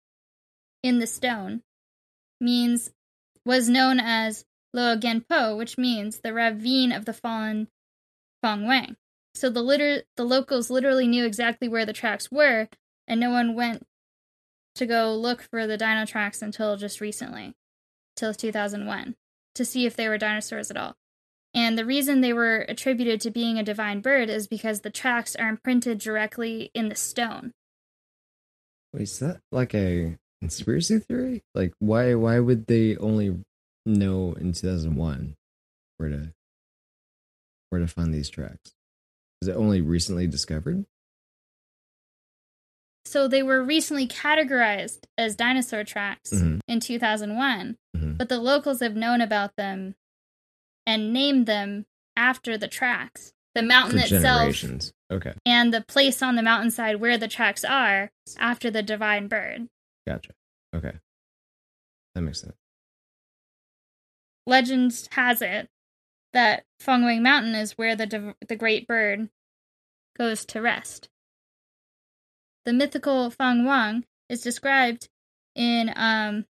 in 0.81 0.99
the 0.99 1.07
stone, 1.07 1.61
means 2.41 2.91
was 3.45 3.69
known 3.69 3.99
as 3.99 4.45
Luofengpo, 4.75 5.57
which 5.57 5.77
means 5.77 6.19
the 6.19 6.33
ravine 6.33 6.91
of 6.91 7.05
the 7.05 7.13
fallen 7.13 7.67
Feng 8.41 8.65
Wang. 8.65 8.95
So 9.35 9.49
the 9.49 9.61
liter- 9.61 10.03
the 10.15 10.23
locals 10.23 10.69
literally 10.69 11.07
knew 11.07 11.25
exactly 11.25 11.67
where 11.67 11.85
the 11.85 11.93
tracks 11.93 12.31
were, 12.31 12.69
and 13.07 13.19
no 13.19 13.29
one 13.29 13.55
went 13.55 13.85
to 14.75 14.85
go 14.85 15.15
look 15.15 15.41
for 15.43 15.67
the 15.67 15.77
dino 15.77 16.05
tracks 16.05 16.41
until 16.41 16.77
just 16.77 17.01
recently, 17.01 17.53
till 18.15 18.33
2001, 18.33 19.15
to 19.55 19.65
see 19.65 19.85
if 19.85 19.95
they 19.95 20.07
were 20.07 20.17
dinosaurs 20.17 20.71
at 20.71 20.77
all. 20.77 20.95
And 21.53 21.77
the 21.77 21.85
reason 21.85 22.21
they 22.21 22.33
were 22.33 22.65
attributed 22.67 23.21
to 23.21 23.31
being 23.31 23.59
a 23.59 23.63
divine 23.63 24.01
bird 24.01 24.29
is 24.29 24.47
because 24.47 24.81
the 24.81 24.89
tracks 24.89 25.35
are 25.35 25.49
imprinted 25.49 25.99
directly 25.99 26.71
in 26.73 26.89
the 26.89 26.95
stone. 26.95 27.53
Wait, 28.91 29.03
is 29.03 29.19
that 29.19 29.41
like 29.51 29.75
a 29.75 30.17
conspiracy 30.41 30.99
theory? 30.99 31.43
Like 31.53 31.73
why 31.79 32.15
why 32.15 32.39
would 32.39 32.67
they 32.67 32.97
only 32.97 33.43
know 33.85 34.33
in 34.33 34.53
2001 34.53 35.35
where 35.97 36.09
to 36.09 36.33
where 37.69 37.81
to 37.81 37.87
find 37.87 38.13
these 38.13 38.29
tracks? 38.29 38.73
Was 39.41 39.49
it 39.49 39.55
only 39.55 39.81
recently 39.81 40.27
discovered? 40.27 40.85
So 43.13 43.27
they 43.27 43.43
were 43.43 43.63
recently 43.63 44.07
categorized 44.07 45.03
as 45.19 45.35
dinosaur 45.35 45.83
tracks 45.83 46.31
Mhm. 46.31 46.61
in 46.67 46.79
2001, 46.79 47.77
Mhm. 47.95 48.17
but 48.17 48.27
the 48.27 48.39
locals 48.39 48.79
have 48.79 48.95
known 48.95 49.21
about 49.21 49.55
them 49.55 49.93
and 50.87 51.13
named 51.13 51.45
them 51.45 51.85
after 52.15 52.57
the 52.57 52.67
tracks. 52.67 53.31
The 53.53 53.61
mountain 53.61 53.99
For 53.99 54.15
itself. 54.15 54.91
Okay, 55.11 55.35
and 55.45 55.71
the 55.71 55.81
place 55.81 56.23
on 56.23 56.35
the 56.35 56.41
mountainside 56.41 56.95
where 56.95 57.19
the 57.19 57.27
tracks 57.27 57.63
are 57.63 58.11
after 58.37 58.71
the 58.71 58.81
divine 58.81 59.27
bird. 59.27 59.69
gotcha. 60.07 60.31
Okay. 60.73 60.97
That 62.15 62.21
makes 62.21 62.41
sense. 62.41 62.57
Legend 64.47 65.07
has 65.11 65.43
it 65.43 65.69
that 66.31 66.65
Fengwang 66.81 67.21
Mountain 67.21 67.53
is 67.53 67.77
where 67.77 67.95
the 67.95 68.07
div- 68.07 68.35
the 68.47 68.55
great 68.55 68.87
bird 68.87 69.29
goes 70.17 70.45
to 70.47 70.61
rest. 70.61 71.09
The 72.65 72.73
mythical 72.73 73.29
Feng 73.29 73.65
Wang 73.65 74.05
is 74.29 74.41
described 74.41 75.09
in 75.55 75.91
um, 75.95 76.45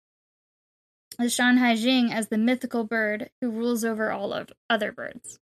the 1.17 1.25
Shanhai 1.25 1.75
Jing 1.75 2.11
as 2.11 2.29
the 2.29 2.37
mythical 2.37 2.83
bird 2.83 3.29
who 3.41 3.51
rules 3.51 3.85
over 3.85 4.11
all 4.11 4.33
of 4.33 4.51
other 4.69 4.91
birds. 4.91 5.39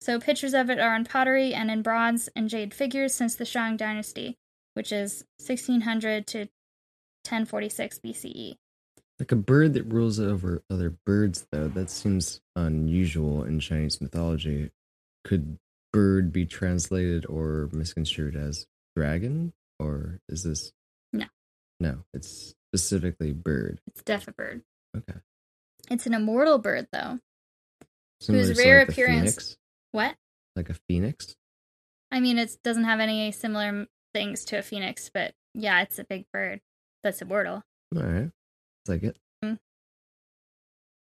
So 0.00 0.18
pictures 0.18 0.52
of 0.52 0.68
it 0.68 0.80
are 0.80 0.96
in 0.96 1.04
pottery 1.04 1.54
and 1.54 1.70
in 1.70 1.82
bronze 1.82 2.28
and 2.34 2.48
jade 2.48 2.74
figures 2.74 3.14
since 3.14 3.36
the 3.36 3.44
Shang 3.44 3.76
dynasty, 3.76 4.36
which 4.74 4.90
is 4.90 5.24
1600 5.38 6.26
to 6.28 6.38
1046 7.24 8.00
BCE. 8.04 8.56
Like 9.20 9.30
a 9.30 9.36
bird 9.36 9.74
that 9.74 9.84
rules 9.84 10.18
over 10.18 10.64
other 10.68 10.90
birds, 11.06 11.46
though, 11.52 11.68
that 11.68 11.88
seems 11.88 12.40
unusual 12.56 13.44
in 13.44 13.60
Chinese 13.60 14.00
mythology. 14.00 14.72
Could 15.22 15.58
bird 15.92 16.32
be 16.32 16.46
translated 16.46 17.24
or 17.26 17.68
misconstrued 17.72 18.34
as 18.34 18.66
dragon? 18.96 19.52
Or 19.78 20.20
is 20.28 20.44
this. 20.44 20.72
No. 21.12 21.26
No, 21.80 22.04
it's 22.14 22.54
specifically 22.70 23.32
bird. 23.32 23.80
It's 23.88 24.02
def 24.02 24.28
a 24.28 24.32
bird. 24.32 24.62
Okay. 24.96 25.18
It's 25.90 26.06
an 26.06 26.14
immortal 26.14 26.58
bird, 26.58 26.86
though. 26.92 27.18
Similar 28.20 28.44
Whose 28.46 28.56
to, 28.56 28.62
rare 28.64 28.78
like, 28.80 28.86
the 28.88 28.92
appearance- 28.92 29.20
phoenix? 29.34 29.56
What? 29.92 30.16
Like 30.56 30.70
a 30.70 30.74
phoenix? 30.88 31.34
I 32.10 32.20
mean, 32.20 32.38
it 32.38 32.56
doesn't 32.62 32.84
have 32.84 33.00
any 33.00 33.32
similar 33.32 33.86
things 34.14 34.44
to 34.46 34.58
a 34.58 34.62
phoenix, 34.62 35.10
but 35.12 35.34
yeah, 35.54 35.82
it's 35.82 35.98
a 35.98 36.04
big 36.04 36.26
bird 36.32 36.60
that's 37.02 37.22
immortal. 37.22 37.62
All 37.96 38.02
right. 38.02 38.30
It's 38.84 38.88
like 38.88 39.02
it. 39.02 39.18
Mm. 39.44 39.58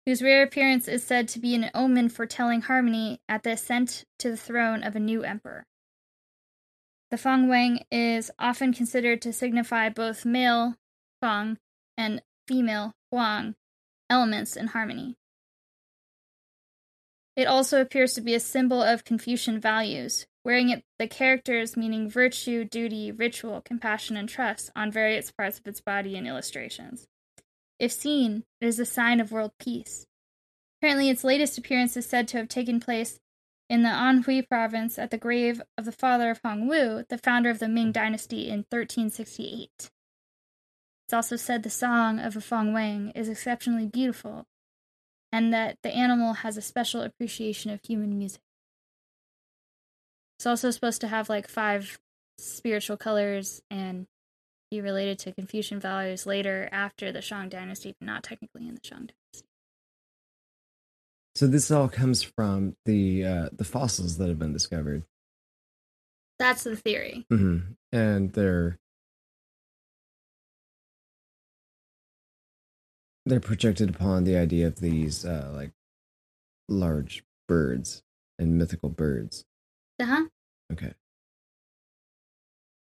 whose 0.06 0.22
rare 0.22 0.44
appearance 0.44 0.88
is 0.88 1.04
said 1.04 1.28
to 1.30 1.40
be 1.40 1.56
an 1.56 1.70
omen 1.74 2.10
foretelling 2.10 2.62
harmony 2.62 3.20
at 3.30 3.44
the 3.44 3.52
ascent 3.52 4.04
to 4.20 4.30
the 4.32 4.38
throne 4.38 4.84
of 4.84 4.96
a 4.96 5.00
new 5.00 5.24
emperor. 5.24 5.66
The 7.12 7.18
Feng 7.18 7.48
Wang 7.48 7.86
is 7.92 8.32
often 8.40 8.74
considered 8.74 9.22
to 9.22 9.34
signify 9.34 9.90
both 9.90 10.26
male 10.26 10.76
Feng 11.22 11.58
and 11.98 12.22
female 12.48 12.94
Huang 13.12 13.56
elements 14.10 14.56
in 14.56 14.68
harmony. 14.68 15.16
It 17.36 17.48
also 17.48 17.82
appears 17.82 18.14
to 18.14 18.22
be 18.22 18.34
a 18.34 18.40
symbol 18.40 18.82
of 18.82 19.04
Confucian 19.04 19.60
values, 19.60 20.26
wearing 20.44 20.70
it 20.70 20.84
the 20.98 21.08
characters 21.08 21.76
meaning 21.76 22.10
virtue, 22.10 22.64
duty, 22.64 23.12
ritual, 23.12 23.62
compassion, 23.62 24.16
and 24.16 24.30
trust 24.30 24.72
on 24.76 24.92
various 24.92 25.32
parts 25.32 25.60
of 25.60 25.68
its 25.68 25.82
body 25.82 26.16
in 26.16 26.26
illustrations. 26.26 27.08
If 27.78 27.92
seen, 27.92 28.46
it 28.62 28.68
is 28.68 28.80
a 28.80 28.86
sign 28.86 29.20
of 29.20 29.32
world 29.32 29.52
peace. 29.60 30.06
Apparently, 30.80 31.10
its 31.10 31.24
latest 31.24 31.58
appearance 31.58 31.98
is 31.98 32.06
said 32.06 32.28
to 32.30 32.38
have 32.38 32.48
taken 32.48 32.80
place 32.80 33.20
in 33.70 33.84
the 33.84 33.90
Anhui 33.90 34.48
province 34.48 35.00
at 35.00 35.12
the 35.12 35.18
grave 35.18 35.62
of 35.78 35.86
the 35.86 35.92
father 35.92 36.30
of 36.30 36.40
Hong 36.44 36.68
Wu, 36.68 37.04
the 37.10 37.18
founder 37.18 37.50
of 37.50 37.60
the 37.60 37.68
Ming 37.68 37.92
dynasty 37.92 38.48
in 38.48 38.66
1368. 38.70 39.90
It's 41.08 41.14
also 41.14 41.36
said 41.36 41.64
the 41.64 41.70
song 41.70 42.20
of 42.20 42.36
a 42.36 42.42
Feng 42.42 42.74
Wang 42.74 43.12
is 43.16 43.30
exceptionally 43.30 43.86
beautiful, 43.86 44.46
and 45.32 45.54
that 45.54 45.78
the 45.84 45.94
animal 45.94 46.34
has 46.34 46.58
a 46.58 46.62
special 46.62 47.02
appreciation 47.02 47.72
of 47.72 47.80
human 47.84 48.18
music. 48.18 48.42
It's 50.38 50.48
also 50.48 50.72
supposed 50.72 51.02
to 51.02 51.08
have 51.08 51.30
like 51.30 51.48
five 51.48 52.00
spiritual 52.38 52.98
colors 52.98 53.62
and 53.70 54.08
be 54.72 54.82
related 54.82 55.20
to 55.20 55.32
Confucian 55.32 55.80
values 55.80 56.26
later 56.26 56.68
after 56.72 57.12
the 57.12 57.22
Shang 57.22 57.50
dynasty, 57.50 57.96
but 58.00 58.06
not 58.06 58.24
technically 58.24 58.68
in 58.68 58.76
the 58.76 58.82
Shang 58.84 58.98
dynasty. 58.98 59.25
So 61.36 61.48
this 61.48 61.70
all 61.70 61.90
comes 61.90 62.24
from 62.24 62.78
the 62.86 63.26
uh, 63.26 63.50
the 63.52 63.66
fossils 63.66 64.18
that 64.18 64.30
have 64.30 64.40
been 64.40 64.54
discovered. 64.54 65.04
That's 66.40 66.64
the 66.64 66.76
theory. 66.76 67.26
hmm 67.30 67.60
And 67.92 68.32
they're 68.32 68.78
they're 73.26 73.40
projected 73.40 73.90
upon 73.90 74.24
the 74.24 74.38
idea 74.38 74.68
of 74.68 74.80
these 74.80 75.26
uh, 75.26 75.52
like 75.54 75.72
large 76.70 77.24
birds 77.48 78.04
and 78.40 78.58
mythical 78.58 78.90
birds. 78.90 79.46
Uh 80.00 80.06
huh. 80.06 80.26
Okay. 80.72 80.94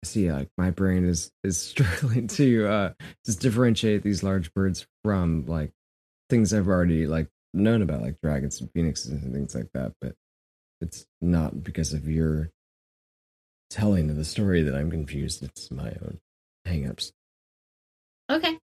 See, 0.04 0.32
like 0.32 0.50
my 0.58 0.72
brain 0.72 1.06
is 1.06 1.32
is 1.44 1.58
struggling 1.62 2.28
to 2.28 2.68
uh 2.68 2.94
just 3.26 3.40
differentiate 3.40 4.04
these 4.04 4.24
large 4.24 4.54
birds 4.54 4.86
from 5.04 5.46
like 5.46 5.72
things 6.30 6.54
I've 6.54 6.68
already 6.68 7.08
like 7.08 7.30
known 7.56 7.82
about, 7.82 8.02
like 8.02 8.20
dragons 8.22 8.60
and 8.62 8.72
phoenixes 8.72 9.24
and 9.24 9.34
things 9.34 9.56
like 9.56 9.70
that. 9.74 9.94
But 10.02 10.16
it's 10.82 11.06
not 11.22 11.64
because 11.64 11.94
of 11.94 12.08
your 12.08 12.52
telling 13.70 14.10
of 14.10 14.16
the 14.16 14.26
story 14.26 14.62
that 14.64 14.76
I'm 14.76 14.92
confused. 14.92 15.44
It's 15.44 15.72
my 15.72 15.90
own 15.90 16.20
hangups. 16.68 17.12
Okay. 18.30 18.58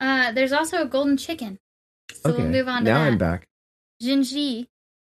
Uh, 0.00 0.32
there's 0.32 0.52
also 0.52 0.82
a 0.82 0.86
golden 0.86 1.16
chicken. 1.16 1.58
So 2.12 2.30
okay, 2.30 2.42
we'll 2.42 2.52
move 2.52 2.68
on 2.68 2.84
to 2.84 2.90
now 2.90 3.04
that. 3.04 3.06
I'm 3.06 3.18
back. 3.18 3.46
Jinji, 4.02 4.66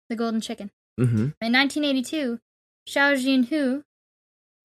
the 0.09 0.15
golden 0.15 0.41
chicken. 0.41 0.71
Mm-hmm. 0.99 1.29
In 1.41 1.53
1982, 1.53 2.39
Xiao 2.87 3.15
Jinhu 3.15 3.83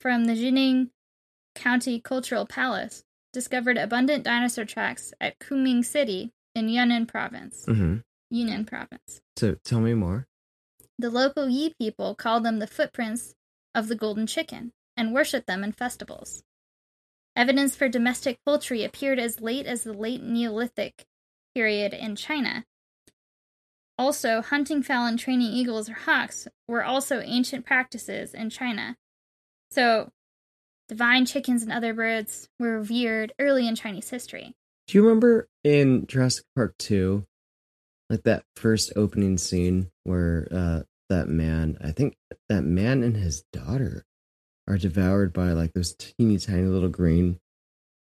from 0.01 0.25
the 0.25 0.33
Jining 0.33 0.91
County 1.55 2.01
Cultural 2.01 2.47
Palace 2.47 3.05
discovered 3.33 3.77
abundant 3.77 4.25
dinosaur 4.25 4.65
tracks 4.65 5.13
at 5.21 5.39
Kunming 5.39 5.85
City 5.85 6.33
in 6.55 6.69
Yunnan 6.69 7.07
Province. 7.07 7.65
Mm-hmm. 7.67 7.97
Yunnan 8.31 8.65
Province. 8.65 9.21
So 9.37 9.57
tell 9.65 9.81
me 9.81 9.95
more. 9.95 10.27
The 10.99 11.11
local 11.11 11.49
Yi 11.49 11.75
people 11.79 12.15
call 12.15 12.41
them 12.41 12.59
the 12.59 12.67
footprints 12.67 13.35
of 13.75 13.89
the 13.89 13.97
golden 13.97 14.27
chicken 14.27 14.73
and 14.97 15.13
worship 15.13 15.47
them 15.47 15.65
in 15.65 15.73
festivals. 15.73 16.45
Evidence 17.37 17.75
for 17.75 17.89
domestic 17.89 18.39
poultry 18.45 18.85
appeared 18.85 19.19
as 19.19 19.41
late 19.41 19.67
as 19.67 19.83
the 19.83 19.93
late 19.93 20.23
Neolithic 20.23 21.05
period 21.55 21.93
in 21.93 22.15
China. 22.15 22.65
Also, 23.99 24.41
hunting 24.41 24.83
fowl 24.83 25.07
and 25.07 25.19
training 25.19 25.53
eagles 25.53 25.89
or 25.89 25.95
hawks 25.95 26.49
were 26.69 26.85
also 26.85 27.21
ancient 27.21 27.65
practices 27.65 28.35
in 28.35 28.51
China. 28.51 28.97
So, 29.71 30.11
divine 30.89 31.27
chickens 31.27 31.63
and 31.63 31.73
other 31.73 31.95
birds 31.95 32.49
were 32.59 32.79
revered 32.79 33.33
early 33.39 33.67
in 33.67 33.75
Chinese 33.75 34.11
history. 34.11 34.55
Do 34.87 34.99
you 34.99 35.03
remember 35.05 35.49
in 35.63 36.07
Jurassic 36.07 36.45
Park 36.55 36.75
2, 36.79 37.25
like 38.11 38.23
that 38.25 38.45
first 38.57 38.93
opening 38.97 39.39
scene 39.39 39.91
where 40.05 40.47
uh 40.51 40.83
that 41.11 41.29
man, 41.29 41.79
I 41.83 41.93
think 41.93 42.17
that 42.49 42.63
man 42.63 43.03
and 43.03 43.17
his 43.17 43.45
daughter 43.53 44.05
are 44.69 44.79
devoured 44.79 45.33
by 45.33 45.53
like 45.53 45.73
those 45.75 45.95
teeny 45.95 46.39
tiny 46.39 46.63
little 46.67 46.89
green 46.89 47.39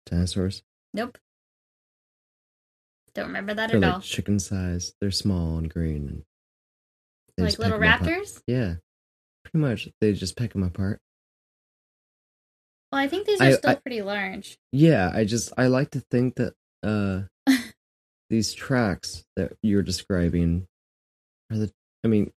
dinosaurs? 0.06 0.62
Nope. 0.94 1.18
Don't 3.14 3.26
remember 3.26 3.54
that 3.54 3.68
They're 3.68 3.76
at 3.78 3.82
like 3.82 3.94
all. 3.94 4.00
chicken 4.00 4.38
size. 4.38 4.94
They're 5.00 5.10
small 5.10 5.58
and 5.58 5.68
green. 5.70 6.24
And 7.36 7.46
Like 7.46 7.58
little 7.58 7.78
peck 7.78 8.00
'em 8.00 8.06
apart. 8.08 8.20
raptors? 8.26 8.42
Yeah, 8.46 8.74
pretty 9.44 9.58
much. 9.58 9.88
They 10.00 10.12
just 10.12 10.36
peck 10.36 10.52
them 10.52 10.62
apart. 10.62 11.00
Well, 12.92 13.00
I 13.02 13.08
think 13.08 13.26
these 13.26 13.40
are 13.40 13.44
I- 13.44 13.52
still 13.52 13.70
I- 13.70 13.74
pretty 13.76 14.02
large. 14.02 14.58
Yeah, 14.72 15.10
I 15.12 15.24
just 15.24 15.52
I 15.58 15.66
like 15.66 15.90
to 15.90 16.00
think 16.10 16.36
that 16.36 16.54
uh 16.82 17.22
these 18.30 18.52
tracks 18.54 19.24
that 19.36 19.52
you're 19.62 19.82
describing 19.82 20.66
are 21.50 21.58
the 21.58 21.72
I 22.04 22.08
mean 22.08 22.32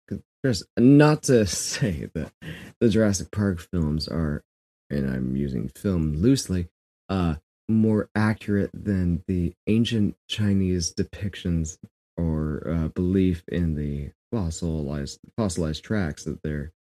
there's 0.42 0.62
not 0.78 1.24
to 1.24 1.46
say 1.46 2.08
that 2.14 2.32
the 2.80 2.88
Jurassic 2.88 3.30
Park 3.30 3.60
films 3.72 4.08
are 4.08 4.42
and 4.90 5.10
I'm 5.10 5.36
using 5.36 5.68
film 5.68 6.14
loosely 6.16 6.68
uh 7.08 7.36
more 7.70 8.08
accurate 8.14 8.70
than 8.72 9.22
the 9.28 9.52
ancient 9.66 10.16
Chinese 10.30 10.94
depictions 10.94 11.76
or 12.16 12.62
uh, 12.66 12.88
belief 12.88 13.42
in 13.48 13.74
the 13.74 14.10
fossilized 14.32 15.18
fossilized 15.36 15.84
tracks 15.84 16.24
that 16.24 16.42
they're 16.42 16.72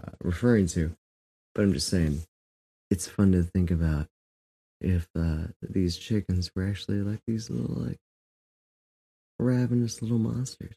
uh, 0.00 0.10
referring 0.22 0.68
to. 0.68 0.94
But 1.54 1.62
I'm 1.62 1.72
just 1.72 1.88
saying 1.88 2.22
it's 2.90 3.06
fun 3.08 3.32
to 3.32 3.42
think 3.42 3.70
about 3.70 4.06
if 4.80 5.08
uh, 5.18 5.48
these 5.62 5.96
chickens 5.96 6.50
were 6.54 6.66
actually 6.66 7.02
like 7.02 7.20
these 7.26 7.50
little 7.50 7.74
like 7.82 7.98
ravenous 9.38 10.02
little 10.02 10.18
monsters. 10.18 10.74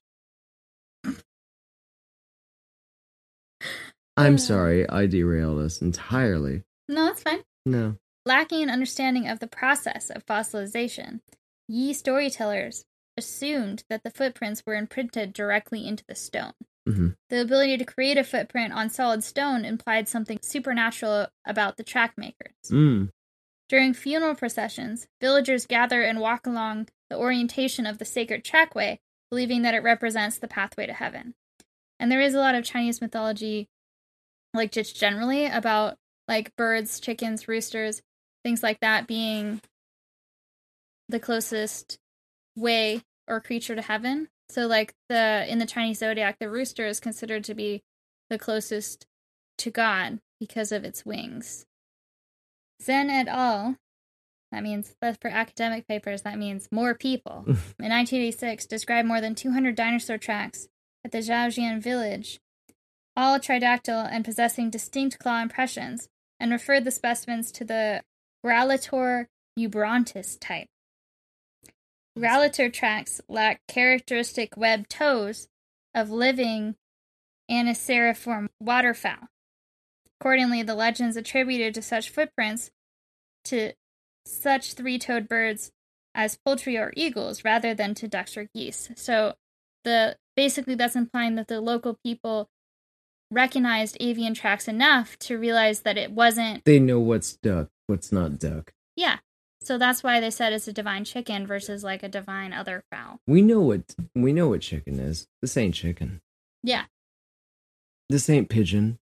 I'm 4.15 4.35
Uh. 4.35 4.37
sorry, 4.37 4.87
I 4.89 5.07
derailed 5.07 5.59
us 5.59 5.81
entirely. 5.81 6.63
No, 6.87 7.05
that's 7.05 7.23
fine. 7.23 7.43
No. 7.65 7.95
Lacking 8.25 8.63
an 8.63 8.69
understanding 8.69 9.27
of 9.27 9.39
the 9.39 9.47
process 9.47 10.09
of 10.09 10.25
fossilization, 10.25 11.21
Yi 11.67 11.93
storytellers 11.93 12.85
assumed 13.17 13.83
that 13.89 14.03
the 14.03 14.11
footprints 14.11 14.63
were 14.65 14.75
imprinted 14.75 15.33
directly 15.33 15.87
into 15.87 16.03
the 16.07 16.15
stone. 16.15 16.53
Hmm 16.85 17.09
The 17.29 17.41
ability 17.41 17.77
to 17.77 17.85
create 17.85 18.17
a 18.17 18.23
footprint 18.23 18.73
on 18.73 18.89
solid 18.89 19.23
stone 19.23 19.65
implied 19.65 20.07
something 20.07 20.39
supernatural 20.41 21.27
about 21.45 21.77
the 21.77 21.83
track 21.83 22.13
makers. 22.17 22.53
Mm. 22.69 23.09
During 23.69 23.93
funeral 23.93 24.35
processions, 24.35 25.07
villagers 25.21 25.65
gather 25.65 26.03
and 26.03 26.19
walk 26.19 26.45
along 26.45 26.89
the 27.09 27.17
orientation 27.17 27.85
of 27.85 27.97
the 27.97 28.05
sacred 28.05 28.43
trackway, 28.43 28.99
believing 29.29 29.61
that 29.63 29.73
it 29.73 29.83
represents 29.83 30.37
the 30.37 30.47
pathway 30.47 30.85
to 30.85 30.93
heaven. 30.93 31.33
And 31.99 32.11
there 32.11 32.21
is 32.21 32.33
a 32.33 32.39
lot 32.39 32.55
of 32.55 32.65
Chinese 32.65 33.01
mythology, 33.01 33.69
like 34.53 34.71
just 34.71 34.95
generally, 34.95 35.45
about 35.45 35.97
like 36.27 36.55
birds, 36.55 36.99
chickens, 36.99 37.47
roosters, 37.47 38.01
things 38.43 38.61
like 38.61 38.79
that 38.81 39.07
being 39.07 39.61
the 41.09 41.19
closest 41.19 41.97
way 42.55 43.03
or 43.27 43.39
creature 43.39 43.75
to 43.75 43.81
heaven. 43.81 44.27
So 44.53 44.67
like 44.67 44.93
the 45.09 45.47
in 45.49 45.57
the 45.57 45.65
Chinese 45.65 45.97
zodiac, 45.97 46.37
the 46.37 46.47
rooster 46.47 46.85
is 46.85 46.99
considered 46.99 47.43
to 47.45 47.55
be 47.55 47.81
the 48.29 48.37
closest 48.37 49.07
to 49.57 49.71
God 49.71 50.19
because 50.39 50.71
of 50.71 50.83
its 50.83 51.03
wings. 51.03 51.65
Zhen 52.79 53.09
et 53.09 53.27
al. 53.27 53.77
That 54.51 54.61
means 54.61 54.93
for 54.99 55.27
academic 55.27 55.87
papers. 55.87 56.21
That 56.21 56.37
means 56.37 56.67
more 56.71 56.93
people. 56.93 57.43
in 57.47 57.89
1986, 57.89 58.67
described 58.67 59.07
more 59.07 59.19
than 59.19 59.33
200 59.33 59.73
dinosaur 59.73 60.19
tracks 60.19 60.67
at 61.03 61.11
the 61.11 61.17
Zhaojian 61.17 61.81
village, 61.81 62.39
all 63.17 63.39
tridactyl 63.39 64.07
and 64.11 64.23
possessing 64.23 64.69
distinct 64.69 65.17
claw 65.17 65.41
impressions, 65.41 66.09
and 66.39 66.51
referred 66.51 66.83
the 66.83 66.91
specimens 66.91 67.51
to 67.53 67.65
the 67.65 68.03
Grallator 68.45 69.29
Eubrontes 69.55 70.37
type. 70.37 70.67
Grallator 72.17 72.71
tracks 72.71 73.21
lack 73.27 73.61
characteristic 73.67 74.55
webbed 74.55 74.89
toes 74.89 75.47
of 75.95 76.09
living 76.11 76.75
anseriform 77.49 78.49
waterfowl. 78.59 79.27
Accordingly, 80.19 80.63
the 80.63 80.75
legends 80.75 81.17
attributed 81.17 81.73
to 81.75 81.81
such 81.81 82.09
footprints 82.09 82.71
to 83.45 83.73
such 84.25 84.73
three 84.73 84.97
toed 84.97 85.27
birds 85.27 85.71
as 86.15 86.37
poultry 86.45 86.77
or 86.77 86.93
eagles 86.95 87.43
rather 87.43 87.73
than 87.73 87.93
to 87.95 88.07
ducks 88.07 88.37
or 88.37 88.47
geese. 88.55 88.89
So 88.95 89.33
the 89.83 90.15
basically 90.35 90.75
that's 90.75 90.95
implying 90.95 91.35
that 91.35 91.47
the 91.47 91.59
local 91.59 91.97
people 92.05 92.47
recognized 93.31 93.97
avian 93.99 94.33
tracks 94.33 94.67
enough 94.67 95.17
to 95.17 95.37
realize 95.37 95.81
that 95.81 95.97
it 95.97 96.11
wasn't 96.11 96.63
They 96.65 96.79
know 96.79 96.99
what's 96.99 97.35
duck, 97.37 97.69
what's 97.87 98.11
not 98.11 98.37
duck. 98.39 98.71
yeah. 98.95 99.17
So 99.63 99.77
that's 99.77 100.03
why 100.03 100.19
they 100.19 100.29
said 100.29 100.51
it's 100.51 100.67
a 100.67 100.73
divine 100.73 101.05
chicken 101.05 101.47
versus 101.47 101.83
like 101.83 102.03
a 102.03 102.09
divine 102.09 102.51
other 102.51 102.83
fowl. 102.91 103.19
We 103.25 103.41
know 103.41 103.61
what 103.61 103.95
we 104.13 104.33
know 104.33 104.49
what 104.49 104.61
chicken 104.61 104.99
is. 104.99 105.27
This 105.41 105.55
ain't 105.55 105.73
chicken. 105.75 106.21
Yeah. 106.63 106.83
This 108.09 108.29
ain't 108.29 108.49
pigeon. 108.49 108.99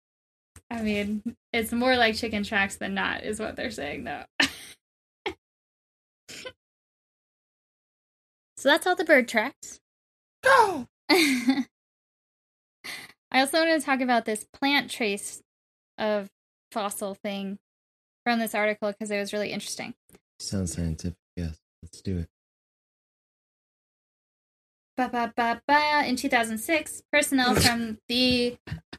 I 0.70 0.82
mean, 0.82 1.22
it's 1.52 1.72
more 1.72 1.96
like 1.96 2.14
chicken 2.14 2.44
tracks 2.44 2.76
than 2.76 2.94
not, 2.94 3.24
is 3.24 3.40
what 3.40 3.56
they're 3.56 3.72
saying, 3.72 4.04
though. 4.04 4.22
so 8.56 8.68
that's 8.68 8.86
all 8.86 8.94
the 8.94 9.04
bird 9.04 9.26
tracks. 9.26 9.80
Go. 10.44 10.86
I 11.10 11.64
also 13.32 13.58
wanted 13.58 13.80
to 13.80 13.84
talk 13.84 14.00
about 14.00 14.26
this 14.26 14.46
plant 14.52 14.90
trace 14.90 15.42
of 15.98 16.28
fossil 16.70 17.14
thing 17.14 17.58
from 18.24 18.38
this 18.38 18.54
article 18.54 18.92
because 18.92 19.10
it 19.10 19.18
was 19.18 19.32
really 19.32 19.50
interesting. 19.50 19.94
Sounds 20.40 20.72
scientific. 20.72 21.18
Yes, 21.36 21.58
let's 21.82 22.00
do 22.00 22.18
it. 22.18 22.28
Ba, 24.96 25.08
ba, 25.12 25.32
ba, 25.36 25.60
ba. 25.68 26.02
In 26.06 26.16
2006, 26.16 27.02
personnel 27.12 27.54
from 27.60 27.98
the 28.08 28.56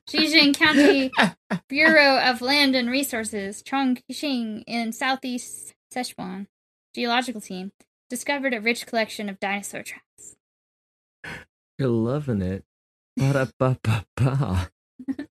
Qijiang 0.09 0.55
County 0.55 1.11
Bureau 1.67 2.19
of 2.19 2.41
Land 2.41 2.75
and 2.75 2.89
Resources, 2.89 3.63
Chongqing, 3.63 4.63
in 4.67 4.91
southeast 4.93 5.73
Sichuan 5.93 6.47
geological 6.93 7.41
team, 7.41 7.71
discovered 8.09 8.53
a 8.53 8.61
rich 8.61 8.85
collection 8.85 9.27
of 9.27 9.39
dinosaur 9.39 9.83
tracks. 9.83 10.35
You're 11.79 11.89
loving 11.89 12.41
it. 12.41 12.63
Ba-da-ba-ba-ba. 13.17 14.69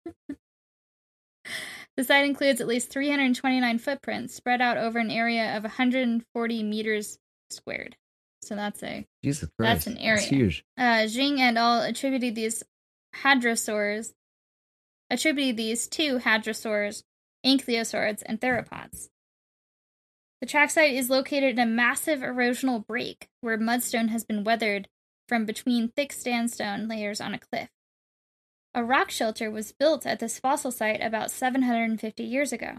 The 1.97 2.05
site 2.05 2.25
includes 2.25 2.61
at 2.61 2.67
least 2.67 2.91
329 2.91 3.79
footprints 3.79 4.35
spread 4.35 4.61
out 4.61 4.77
over 4.77 4.99
an 4.99 5.11
area 5.11 5.57
of 5.57 5.63
140 5.63 6.63
meters 6.65 7.19
squared. 7.51 7.97
So 8.43 8.57
that's 8.57 8.83
a 8.83 9.07
Jesus 9.23 9.49
That's 9.59 9.87
an 9.87 9.97
area. 9.99 10.19
It's 10.21 10.27
huge. 10.27 10.65
uh, 10.77 11.05
Xing 11.07 11.39
and 11.39 11.57
al. 11.57 11.83
attributed 11.83 12.35
these 12.35 12.63
hadrosaurs, 13.23 14.13
attributed 15.09 15.57
these 15.57 15.87
to 15.89 16.19
hadrosaurs, 16.19 17.05
ankylosaurs, 17.47 18.23
and 18.27 18.41
theropods. 18.41 19.09
The 20.41 20.47
track 20.47 20.71
site 20.71 20.93
is 20.95 21.09
located 21.09 21.59
in 21.59 21.59
a 21.59 21.65
massive 21.67 22.21
erosional 22.21 22.87
break 22.87 23.29
where 23.41 23.57
mudstone 23.57 24.09
has 24.11 24.25
been 24.25 24.45
weathered 24.45 24.89
from 25.27 25.47
between 25.47 25.89
thick 25.89 26.13
sandstone 26.13 26.87
layers 26.87 27.21
on 27.21 27.33
a 27.33 27.39
cliff. 27.39 27.71
A 28.75 28.85
rock 28.85 29.11
shelter 29.11 29.51
was 29.51 29.73
built 29.73 30.05
at 30.05 30.19
this 30.19 30.39
fossil 30.39 30.73
site 30.73 31.01
about 31.01 31.31
750 31.31 32.25
years 32.25 32.53
ago. 32.53 32.79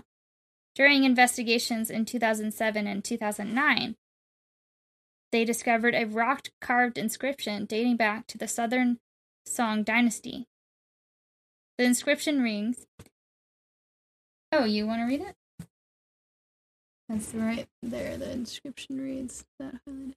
During 0.76 1.06
investigations 1.06 1.90
in 1.90 2.04
2007 2.04 2.86
and 2.86 3.04
2009, 3.04 3.96
they 5.32 5.46
discovered 5.46 5.96
a 5.96 6.06
rock 6.06 6.50
carved 6.60 6.98
inscription 6.98 7.66
dating 7.66 7.96
back 7.96 8.28
to 8.28 8.38
the 8.38 8.48
Southern 8.48 9.00
Song 9.46 9.84
Dynasty. 9.84 10.48
The 11.78 11.86
inscription 11.86 12.42
reads 12.42 12.86
Oh, 14.52 14.66
you 14.66 14.86
want 14.88 15.02
to 15.02 15.06
read 15.06 15.22
it? 15.22 15.36
That's 17.08 17.34
right 17.34 17.68
there. 17.82 18.18
The 18.18 18.32
inscription 18.32 19.00
reads 19.00 19.46
that 19.60 19.76
highlighted. 19.88 20.14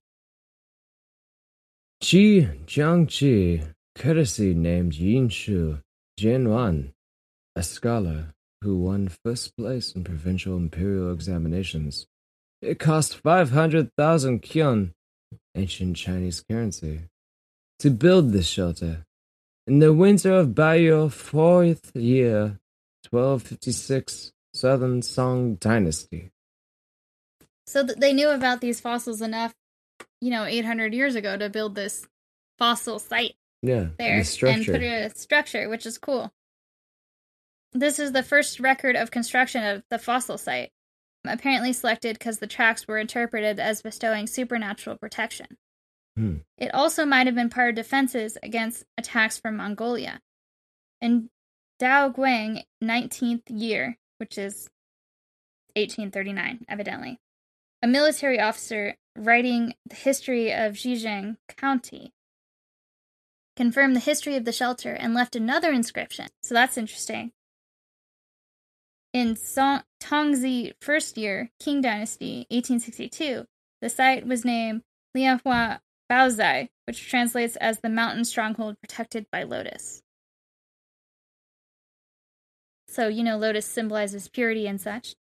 Ji 2.01 2.43
Jiangji, 2.67 3.75
courtesy 3.99 4.55
named 4.55 4.93
Yinshu 4.93 5.83
Jianwan, 6.19 6.93
a 7.57 7.63
scholar 7.63 8.35
who 8.63 8.79
won 8.79 9.11
first 9.25 9.57
place 9.57 9.93
in 9.93 10.05
provincial 10.05 10.57
imperial 10.57 11.13
examinations. 11.13 12.07
It 12.63 12.79
cost 12.79 13.17
500,000 13.17 14.43
kyun, 14.43 14.93
ancient 15.57 15.97
Chinese 15.97 16.45
currency, 16.49 17.03
to 17.81 17.91
build 17.91 18.33
this 18.33 18.47
shelter. 18.47 19.05
In 19.67 19.81
the 19.81 19.93
winter 19.93 20.33
of 20.33 20.49
Baoyou 20.49 21.11
fourth 21.13 21.95
year, 21.95 22.59
1256, 23.11 24.33
Southern 24.55 25.03
Song 25.03 25.57
Dynasty. 25.57 26.31
So 27.67 27.85
th- 27.85 27.99
they 27.99 28.13
knew 28.13 28.31
about 28.31 28.61
these 28.61 28.81
fossils 28.81 29.21
enough, 29.21 29.55
you 30.21 30.31
know, 30.31 30.45
800 30.45 30.95
years 30.95 31.15
ago 31.17 31.37
to 31.37 31.49
build 31.49 31.75
this 31.75 32.07
fossil 32.59 32.99
site 32.99 33.35
Yeah, 33.63 33.89
there 33.99 34.23
the 34.23 34.49
and 34.49 34.65
put 34.65 34.83
a 34.83 35.11
structure, 35.15 35.69
which 35.69 35.85
is 35.85 35.99
cool. 35.99 36.33
This 37.73 37.99
is 37.99 38.13
the 38.13 38.23
first 38.23 38.61
record 38.61 38.97
of 38.97 39.11
construction 39.11 39.65
of 39.65 39.83
the 39.91 39.99
fossil 39.99 40.39
site, 40.39 40.71
apparently 41.27 41.73
selected 41.73 42.19
because 42.19 42.39
the 42.39 42.47
tracks 42.47 42.87
were 42.87 42.99
interpreted 42.99 43.59
as 43.59 43.83
bestowing 43.83 44.27
supernatural 44.27 44.97
protection. 44.97 45.47
Hmm. 46.17 46.37
It 46.57 46.73
also 46.73 47.05
might 47.05 47.27
have 47.27 47.35
been 47.35 47.51
part 47.51 47.71
of 47.71 47.75
defenses 47.75 48.39
against 48.43 48.85
attacks 48.97 49.39
from 49.39 49.57
Mongolia. 49.57 50.21
In 51.01 51.29
Dao 51.81 52.15
Guang, 52.15 52.63
19th 52.83 53.43
year, 53.49 53.99
which 54.19 54.39
is 54.39 54.69
1839, 55.77 56.65
evidently, 56.69 57.19
a 57.83 57.87
military 57.87 58.41
officer 58.41 58.97
writing 59.17 59.75
the 59.87 59.95
history 59.95 60.53
of 60.53 60.75
Qijiang 60.75 61.37
County 61.57 62.13
confirmed 63.59 63.97
the 63.97 64.01
history 64.01 64.37
of 64.37 64.45
the 64.45 64.53
shelter 64.53 64.93
and 64.93 65.13
left 65.13 65.35
another 65.35 65.73
inscription. 65.73 66.29
So 66.45 66.55
that's 66.55 66.79
interesting. 66.79 67.33
In 69.13 69.35
Song- 69.35 69.83
Tongzhi 70.01 70.75
First 70.81 71.19
Year, 71.19 71.51
Qing 71.61 71.83
Dynasty, 71.83 72.47
1862, 72.51 73.47
the 73.83 73.91
site 73.91 74.25
was 74.25 74.45
named 74.45 74.83
Lianhua 75.17 75.81
Baozai, 76.09 76.69
which 76.87 77.09
translates 77.11 77.57
as 77.57 77.81
the 77.81 77.89
mountain 77.89 78.25
stronghold 78.25 78.79
protected 78.81 79.27
by 79.33 79.43
lotus. 79.43 80.03
So, 82.87 83.09
you 83.09 83.25
know, 83.25 83.37
lotus 83.37 83.67
symbolizes 83.67 84.29
purity 84.29 84.69
and 84.69 84.81
such. 84.81 85.17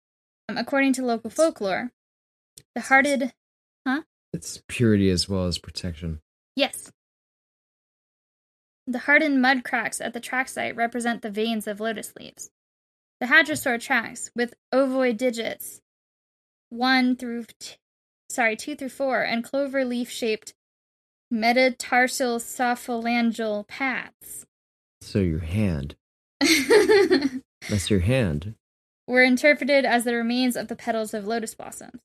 Um, 0.46 0.58
according 0.58 0.92
to 0.94 1.06
local 1.06 1.30
folklore, 1.30 1.90
the 2.74 2.82
hearted. 2.82 3.32
Huh? 3.86 4.02
It's 4.34 4.60
purity 4.68 5.08
as 5.08 5.26
well 5.26 5.46
as 5.46 5.56
protection. 5.56 6.20
Yes. 6.54 6.92
The 8.86 9.00
hardened 9.00 9.42
mud 9.42 9.64
cracks 9.64 10.00
at 10.00 10.12
the 10.12 10.20
track 10.20 10.48
site 10.48 10.76
represent 10.76 11.22
the 11.22 11.30
veins 11.30 11.66
of 11.66 11.80
lotus 11.80 12.12
leaves. 12.18 12.50
The 13.18 13.26
hadrosaur 13.26 13.80
tracks, 13.80 14.30
with 14.36 14.54
ovoid 14.72 15.16
digits, 15.16 15.80
one 16.68 17.16
through, 17.16 17.46
t- 17.58 17.76
sorry, 18.28 18.54
two 18.56 18.76
through 18.76 18.90
four, 18.90 19.22
and 19.22 19.42
clover 19.42 19.84
leaf-shaped 19.84 20.54
metatarsophalangeal 21.32 23.66
pads. 23.66 24.46
So 25.00 25.18
your 25.18 25.40
hand. 25.40 25.96
That's 26.40 27.90
your 27.90 28.00
hand. 28.00 28.54
were 29.08 29.22
interpreted 29.22 29.84
as 29.84 30.04
the 30.04 30.14
remains 30.14 30.56
of 30.56 30.68
the 30.68 30.76
petals 30.76 31.14
of 31.14 31.26
lotus 31.26 31.54
blossoms. 31.54 32.00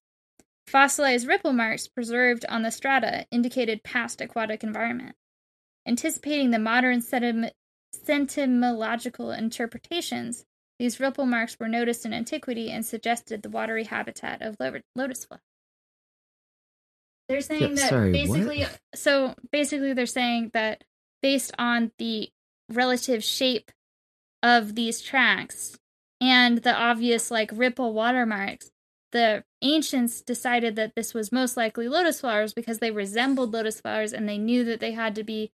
Fossilized 0.68 1.28
ripple 1.28 1.54
marks 1.54 1.88
preserved 1.88 2.46
on 2.48 2.62
the 2.62 2.72
strata 2.72 3.26
indicated 3.32 3.84
past 3.84 4.22
aquatic 4.22 4.64
environment. 4.64 5.16
Anticipating 5.88 6.52
the 6.52 6.60
modern 6.60 7.02
sedimentological 7.02 9.38
interpretations, 9.38 10.46
these 10.80 11.00
ripple 11.00 11.26
marks 11.26 11.58
were 11.60 11.68
noticed 11.68 12.06
in 12.06 12.14
antiquity 12.14 12.72
and 12.72 12.86
suggested 12.86 13.42
the 13.42 13.50
watery 13.50 13.86
habitat 13.86 14.42
of 14.42 14.56
lo- 14.60 14.74
lotus 14.96 15.26
flower. 15.26 15.42
They're 17.30 17.42
saying 17.42 17.62
Yeah, 17.62 17.76
that 17.76 17.90
sorry, 17.90 18.12
basically, 18.12 18.60
what? 18.62 18.80
so 18.94 19.36
basically, 19.52 19.94
they're 19.94 20.06
saying 20.06 20.52
that 20.54 20.84
based 21.22 21.52
on 21.58 21.92
the 21.98 22.30
relative 22.70 23.24
shape 23.24 23.72
of 24.44 24.76
these 24.76 25.02
tracks 25.02 25.78
and 26.20 26.60
the 26.60 26.74
obvious 26.74 27.32
like 27.32 27.52
ripple 27.54 27.94
watermarks, 27.94 28.70
the 29.12 29.44
ancients 29.62 30.22
decided 30.22 30.76
that 30.76 30.96
this 30.96 31.14
was 31.14 31.32
most 31.32 31.56
likely 31.56 31.88
lotus 31.88 32.22
flowers 32.22 32.54
because 32.54 32.80
they 32.80 32.92
resembled 32.92 33.54
lotus 33.54 33.82
flowers 33.82 34.14
and 34.14 34.28
they 34.28 34.38
knew 34.38 34.64
that 34.66 34.80
they 34.80 34.92
had 34.92 35.16
to 35.16 35.24
be 35.24 35.52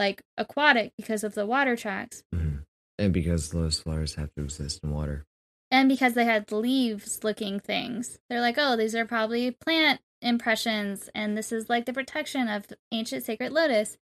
like 0.00 0.22
aquatic 0.36 0.92
because 0.96 1.22
of 1.22 1.34
the 1.34 1.46
water 1.46 1.76
tracks 1.76 2.24
Mhm. 2.34 2.64
And 2.98 3.12
because 3.14 3.54
lotus 3.54 3.80
flowers 3.80 4.16
have 4.16 4.30
to 4.34 4.42
exist 4.44 4.80
in 4.82 4.90
water. 4.90 5.24
and 5.70 5.88
because 5.88 6.14
they 6.14 6.24
had 6.24 6.50
leaves 6.50 7.22
looking 7.22 7.60
things. 7.60 8.18
They're 8.28 8.40
like, 8.40 8.56
oh, 8.58 8.76
these 8.76 8.94
are 8.96 9.06
probably 9.06 9.52
plant 9.52 10.00
impressions 10.20 11.08
and 11.14 11.36
this 11.38 11.52
is 11.52 11.68
like 11.70 11.86
the 11.86 11.92
protection 11.92 12.48
of 12.48 12.66
ancient 12.92 13.24
sacred 13.24 13.52
lotus. 13.52 13.96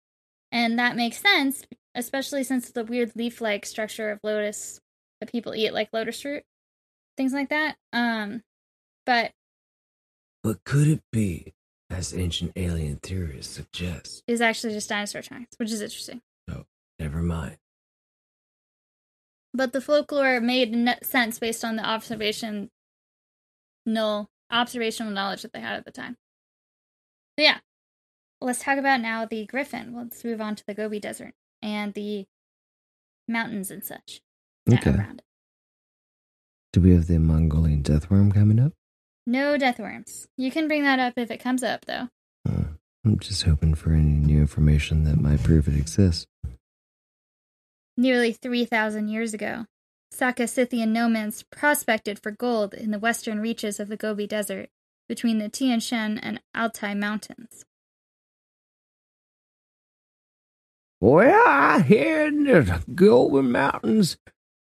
And 0.50 0.78
that 0.78 0.96
makes 0.96 1.18
sense, 1.18 1.64
especially 1.94 2.42
since 2.42 2.70
the 2.70 2.84
weird 2.84 3.12
leaf 3.14 3.40
like 3.42 3.66
structure 3.66 4.10
of 4.10 4.20
lotus 4.22 4.80
that 5.20 5.30
people 5.30 5.54
eat, 5.54 5.74
like 5.74 5.90
lotus 5.92 6.24
root, 6.24 6.42
things 7.18 7.32
like 7.34 7.50
that. 7.50 7.76
Um, 7.92 8.42
but 9.04 9.32
But 10.42 10.64
could 10.64 10.88
it 10.88 11.02
be, 11.12 11.52
as 11.90 12.14
ancient 12.14 12.52
alien 12.56 12.96
theories 12.96 13.46
suggest? 13.48 14.22
is 14.26 14.40
actually 14.40 14.72
just 14.74 14.88
dinosaur 14.88 15.22
tracks, 15.22 15.54
which 15.56 15.70
is 15.72 15.80
interesting. 15.80 16.20
Oh, 16.50 16.64
never 16.98 17.22
mind. 17.22 17.56
But 19.54 19.72
the 19.72 19.80
folklore 19.80 20.40
made 20.40 20.74
n- 20.74 20.98
sense 21.02 21.38
based 21.38 21.64
on 21.64 21.76
the 21.76 21.84
observation, 21.84 22.70
no 23.86 24.28
observational 24.50 25.12
knowledge 25.12 25.42
that 25.42 25.52
they 25.52 25.60
had 25.60 25.76
at 25.76 25.84
the 25.84 25.90
time. 25.90 26.16
So 27.38 27.44
yeah, 27.44 27.58
let's 28.40 28.62
talk 28.62 28.78
about 28.78 29.00
now 29.00 29.24
the 29.24 29.46
griffin. 29.46 29.94
Let's 29.96 30.22
move 30.24 30.40
on 30.40 30.56
to 30.56 30.66
the 30.66 30.74
Gobi 30.74 31.00
Desert 31.00 31.34
and 31.62 31.94
the 31.94 32.26
mountains 33.26 33.70
and 33.70 33.82
such 33.84 34.20
Okay. 34.70 34.90
around 34.90 35.20
it. 35.20 35.24
Do 36.72 36.82
we 36.82 36.92
have 36.92 37.06
the 37.06 37.18
Mongolian 37.18 37.80
death 37.82 38.10
worm 38.10 38.30
coming 38.30 38.58
up? 38.60 38.72
No 39.28 39.58
death 39.58 39.78
worms. 39.78 40.26
You 40.38 40.50
can 40.50 40.68
bring 40.68 40.84
that 40.84 40.98
up 40.98 41.12
if 41.18 41.30
it 41.30 41.36
comes 41.36 41.62
up, 41.62 41.84
though. 41.84 42.08
Uh, 42.48 42.62
I'm 43.04 43.18
just 43.18 43.42
hoping 43.42 43.74
for 43.74 43.92
any 43.92 44.14
new 44.14 44.40
information 44.40 45.04
that 45.04 45.20
might 45.20 45.42
prove 45.42 45.68
it 45.68 45.76
exists. 45.76 46.26
Nearly 47.94 48.32
3,000 48.32 49.08
years 49.08 49.34
ago, 49.34 49.66
Saka 50.10 50.48
Scythian 50.48 50.94
nomads 50.94 51.42
prospected 51.42 52.18
for 52.18 52.30
gold 52.30 52.72
in 52.72 52.90
the 52.90 52.98
western 52.98 53.38
reaches 53.40 53.78
of 53.78 53.88
the 53.88 53.98
Gobi 53.98 54.26
Desert 54.26 54.70
between 55.10 55.40
the 55.40 55.50
Tian 55.50 55.80
Shan 55.80 56.16
and 56.16 56.40
Altai 56.56 56.94
Mountains. 56.94 57.66
Well, 61.02 61.80
here 61.82 62.28
in 62.28 62.44
the 62.44 62.82
Gobi 62.94 63.42
Mountains, 63.42 64.16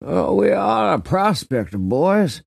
uh, 0.02 0.32
we 0.32 0.48
are 0.52 0.94
a 0.94 1.00
prospector, 1.00 1.76
boys. 1.76 2.42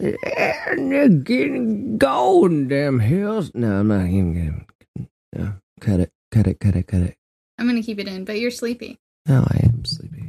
And 0.00 1.98
gold 1.98 2.50
in 2.50 2.68
them 2.68 3.00
hills. 3.00 3.50
No, 3.54 3.80
I'm 3.80 3.88
not 3.88 4.06
even 4.06 4.66
gonna. 4.94 5.08
No, 5.34 5.54
cut 5.80 6.00
it, 6.00 6.12
cut 6.30 6.46
it, 6.46 6.60
cut 6.60 6.76
it, 6.76 6.86
cut 6.86 7.00
it. 7.00 7.16
I'm 7.58 7.68
to 7.74 7.82
keep 7.82 7.98
it 7.98 8.06
in, 8.06 8.24
but 8.24 8.38
you're 8.38 8.52
sleepy. 8.52 8.98
No, 9.26 9.44
I 9.48 9.60
am 9.64 9.84
sleepy. 9.84 10.24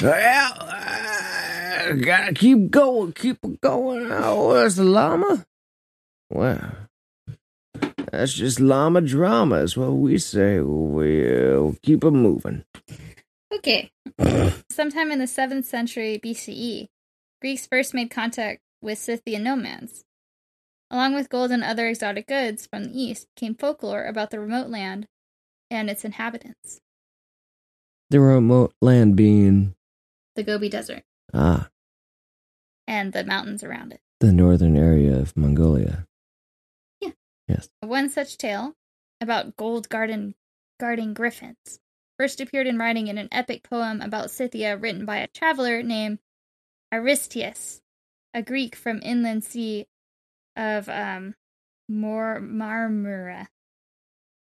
Well, 0.00 0.56
uh, 0.60 1.92
gotta 1.94 2.32
keep 2.32 2.70
going, 2.70 3.12
keep 3.12 3.38
going. 3.60 4.10
Oh, 4.10 4.48
where's 4.48 4.76
the 4.76 4.84
llama? 4.84 5.44
Well, 6.30 6.72
that's 8.10 8.32
just 8.32 8.60
llama 8.60 9.00
drama, 9.00 9.56
is 9.56 9.76
what 9.76 9.92
we 9.92 10.18
say. 10.18 10.60
We'll 10.60 11.76
keep 11.82 12.04
it 12.04 12.10
moving. 12.10 12.64
Okay. 13.52 13.90
Sometime 14.70 15.10
in 15.10 15.18
the 15.18 15.26
7th 15.26 15.64
century 15.64 16.20
BCE, 16.24 16.88
Greeks 17.40 17.66
first 17.66 17.94
made 17.94 18.10
contact 18.10 18.60
with 18.82 18.98
Scythian 18.98 19.42
nomads. 19.44 20.04
Along 20.90 21.14
with 21.14 21.28
gold 21.28 21.50
and 21.50 21.62
other 21.62 21.86
exotic 21.88 22.26
goods 22.26 22.66
from 22.66 22.84
the 22.84 23.00
east 23.00 23.28
came 23.36 23.54
folklore 23.54 24.04
about 24.06 24.30
the 24.30 24.40
remote 24.40 24.68
land 24.68 25.06
and 25.70 25.88
its 25.88 26.04
inhabitants, 26.04 26.80
The 28.10 28.18
remote 28.20 28.74
land 28.80 29.14
being 29.16 29.74
the 30.34 30.42
Gobi 30.42 30.68
Desert, 30.68 31.04
ah 31.32 31.68
and 32.88 33.12
the 33.12 33.22
mountains 33.24 33.62
around 33.62 33.92
it. 33.92 34.00
the 34.18 34.32
northern 34.32 34.76
area 34.76 35.16
of 35.16 35.36
Mongolia. 35.36 36.06
Yeah. 37.00 37.12
Yes. 37.46 37.68
One 37.80 38.10
such 38.10 38.36
tale 38.36 38.74
about 39.20 39.56
gold 39.56 39.88
garden 39.88 40.34
guarding 40.80 41.14
griffins 41.14 41.78
first 42.18 42.40
appeared 42.40 42.66
in 42.66 42.78
writing 42.78 43.06
in 43.06 43.16
an 43.16 43.28
epic 43.30 43.62
poem 43.62 44.00
about 44.02 44.30
Scythia 44.32 44.76
written 44.76 45.04
by 45.06 45.18
a 45.18 45.28
traveler 45.28 45.82
named 45.84 46.18
Aristeas, 46.92 47.80
a 48.34 48.42
Greek 48.42 48.74
from 48.76 49.00
inland 49.02 49.44
sea 49.44 49.86
of 50.56 50.88
um, 50.88 51.34
Mor- 51.88 52.40
Marmara. 52.42 53.48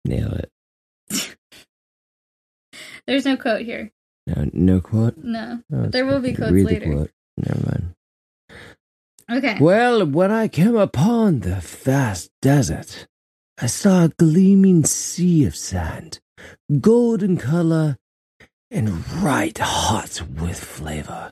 Nail 0.06 0.34
it. 0.34 0.52
There's 3.08 3.26
no 3.26 3.38
quote 3.38 3.62
here. 3.62 3.92
No, 4.28 4.50
no 4.54 4.82
quote. 4.82 5.18
No. 5.18 5.62
Oh, 5.74 5.88
There 5.88 6.06
will 6.06 6.20
be 6.20 6.34
quotes 6.34 6.52
later. 6.54 6.92
Quote. 6.92 7.12
Never 7.38 7.66
mind. 7.66 7.96
Okay. 9.30 9.58
Well, 9.60 10.06
when 10.06 10.32
I 10.32 10.48
came 10.48 10.76
upon 10.76 11.40
the 11.40 11.56
vast 11.56 12.32
desert, 12.42 13.08
I 13.60 13.68
saw 13.68 14.06
a 14.06 14.10
gleaming 14.10 14.84
sea 14.86 15.46
of 15.46 15.56
sand, 15.56 16.20
golden 16.80 17.38
color, 17.38 17.98
and 18.70 19.08
right 19.22 19.58
hot 19.58 20.22
with 20.40 20.60
flavor. 20.64 21.32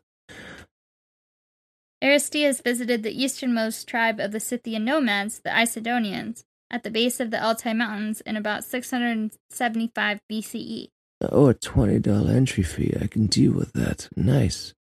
Aristeas 2.02 2.64
visited 2.64 3.04
the 3.04 3.12
easternmost 3.24 3.88
tribe 3.88 4.20
of 4.20 4.32
the 4.32 4.40
Scythian 4.40 4.86
nomads, 4.86 5.40
the 5.40 5.50
Issedonians, 5.50 6.44
at 6.72 6.84
the 6.84 6.92
base 6.92 7.20
of 7.20 7.30
the 7.32 7.44
Altai 7.44 7.74
Mountains 7.74 8.22
in 8.22 8.38
about 8.38 8.64
675 8.64 10.20
BCE. 10.32 10.88
Oh, 11.22 11.48
a 11.48 11.54
twenty 11.54 12.00
dollar 12.00 12.32
entry 12.32 12.64
fee. 12.64 12.94
I 13.02 13.08
can 13.08 13.26
deal 13.26 13.52
with 13.52 13.74
that. 13.74 14.08
Nice. 14.16 14.74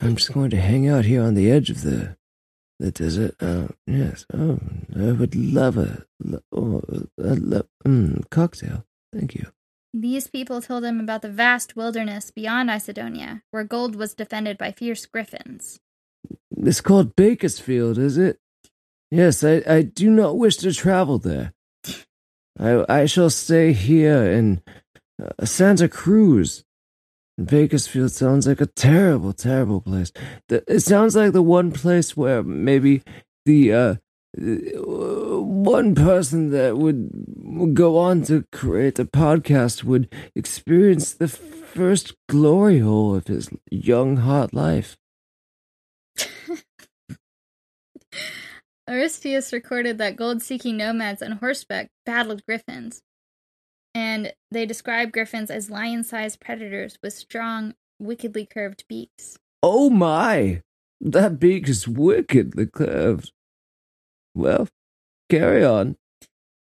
I'm 0.00 0.16
just 0.16 0.32
going 0.32 0.50
to 0.50 0.60
hang 0.60 0.88
out 0.88 1.04
here 1.04 1.22
on 1.22 1.34
the 1.34 1.48
edge 1.50 1.70
of 1.70 1.82
the 1.82 2.16
the 2.80 2.90
desert. 2.90 3.36
Uh, 3.40 3.68
yes. 3.86 4.26
Oh, 4.34 4.58
I 4.98 5.12
would 5.12 5.36
love 5.36 5.78
a, 5.78 6.04
oh, 6.52 6.82
a 7.18 7.34
lo- 7.36 7.68
mm, 7.86 8.28
cocktail. 8.30 8.84
Thank 9.12 9.36
you. 9.36 9.46
These 9.94 10.26
people 10.26 10.60
told 10.60 10.84
him 10.84 10.98
about 11.00 11.22
the 11.22 11.30
vast 11.30 11.76
wilderness 11.76 12.30
beyond 12.32 12.68
Issedonia, 12.68 13.42
where 13.52 13.64
gold 13.64 13.94
was 13.94 14.14
defended 14.14 14.58
by 14.58 14.72
fierce 14.72 15.06
griffins. 15.06 15.78
It's 16.56 16.80
called 16.80 17.16
Bakersfield, 17.16 17.98
is 17.98 18.16
it? 18.16 18.38
Yes, 19.10 19.44
I, 19.44 19.62
I 19.66 19.82
do 19.82 20.10
not 20.10 20.38
wish 20.38 20.56
to 20.58 20.72
travel 20.72 21.18
there. 21.18 21.52
I 22.58 22.84
I 22.88 23.06
shall 23.06 23.30
stay 23.30 23.72
here 23.72 24.24
in 24.24 24.62
uh, 25.22 25.44
Santa 25.44 25.88
Cruz. 25.88 26.64
Bakersfield 27.42 28.12
sounds 28.12 28.46
like 28.46 28.62
a 28.62 28.66
terrible, 28.66 29.34
terrible 29.34 29.82
place. 29.82 30.10
The, 30.48 30.64
it 30.66 30.80
sounds 30.80 31.14
like 31.14 31.32
the 31.32 31.42
one 31.42 31.70
place 31.70 32.16
where 32.16 32.42
maybe 32.42 33.02
the 33.44 33.72
uh, 33.72 33.94
uh, 34.38 35.40
one 35.42 35.94
person 35.94 36.50
that 36.50 36.78
would, 36.78 37.10
would 37.36 37.74
go 37.74 37.98
on 37.98 38.22
to 38.24 38.44
create 38.52 38.98
a 38.98 39.04
podcast 39.04 39.84
would 39.84 40.12
experience 40.34 41.12
the 41.12 41.28
first 41.28 42.14
glory 42.28 42.78
hole 42.78 43.14
of 43.14 43.26
his 43.26 43.50
young, 43.70 44.16
hot 44.18 44.54
life. 44.54 44.96
Aristeas 48.88 49.52
recorded 49.52 49.98
that 49.98 50.16
gold 50.16 50.42
seeking 50.42 50.76
nomads 50.76 51.20
on 51.22 51.32
horseback 51.32 51.90
battled 52.04 52.44
griffins, 52.46 53.02
and 53.94 54.32
they 54.50 54.64
describe 54.64 55.12
griffins 55.12 55.50
as 55.50 55.70
lion 55.70 56.04
sized 56.04 56.40
predators 56.40 56.98
with 57.02 57.12
strong, 57.12 57.74
wickedly 57.98 58.46
curved 58.46 58.84
beaks. 58.88 59.38
Oh 59.62 59.90
my! 59.90 60.62
That 61.00 61.40
beak 61.40 61.68
is 61.68 61.88
wickedly 61.88 62.66
curved. 62.66 63.32
Well, 64.34 64.68
carry 65.28 65.64
on. 65.64 65.96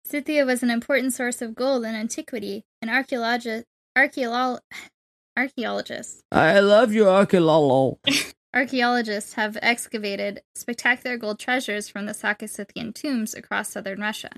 Scythia 0.05 0.45
was 0.45 0.63
an 0.63 0.69
important 0.69 1.13
source 1.13 1.41
of 1.41 1.55
gold 1.55 1.83
in 1.83 1.95
antiquity, 1.95 2.63
and 2.81 2.89
archaeologi- 2.89 3.63
archaeolo- 3.97 4.59
archaeologists 5.37 6.21
I 6.31 6.59
love 6.59 6.93
your 6.93 7.09
archaeology. 7.09 7.97
Archaeologists 8.53 9.33
have 9.33 9.57
excavated 9.63 10.41
spectacular 10.53 11.17
gold 11.17 11.39
treasures 11.39 11.89
from 11.89 12.05
the 12.05 12.13
Saka-Scythian 12.13 12.93
tombs 12.93 13.33
across 13.33 13.69
southern 13.69 13.99
Russia. 13.99 14.29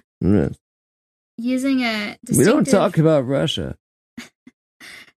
Using 1.38 1.82
a 1.82 2.18
We 2.32 2.46
don't 2.46 2.66
talk 2.66 2.98
about 2.98 3.28
Russia. 3.28 3.76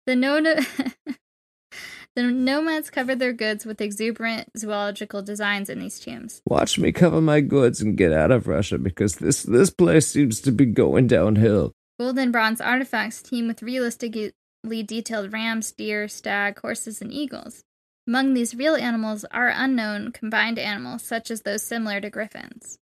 The 0.07 0.17
no- 0.17 0.41
the 2.17 2.23
nomads 2.23 2.89
covered 2.89 3.19
their 3.19 3.35
goods 3.35 3.67
with 3.67 3.83
exuberant 3.83 4.49
zoological 4.57 5.21
designs 5.21 5.69
in 5.69 5.81
these 5.81 6.01
tombs. 6.01 6.41
Watch 6.47 6.79
me 6.79 6.93
cover 6.93 7.21
my 7.21 7.43
goods 7.43 7.83
and 7.83 7.95
get 7.95 8.15
out 8.15 8.31
of 8.31 8.49
Russia 8.49 8.79
because 8.79 9.17
this 9.17 9.43
this 9.43 9.69
place 9.69 10.07
seems 10.07 10.41
to 10.41 10.51
be 10.51 10.65
going 10.65 11.09
downhill. 11.09 11.73
Gold 12.01 12.19
and 12.19 12.33
bronze 12.33 12.59
artifacts 12.63 13.21
teem 13.21 13.49
with 13.49 13.63
realistically 13.63 14.33
detailed 14.65 15.31
rams, 15.31 15.73
deer, 15.73 16.09
stag, 16.09 16.59
horses, 16.61 17.03
and 17.03 17.13
eagles. 17.13 17.65
Among 18.09 18.33
these 18.33 18.55
real 18.55 18.75
animals 18.75 19.27
are 19.27 19.53
unknown 19.55 20.13
combined 20.13 20.59
animals, 20.59 21.03
such 21.03 21.31
as 21.31 21.43
those 21.43 21.63
similar 21.63 22.01
to 22.01 22.09
griffins. 22.09 22.79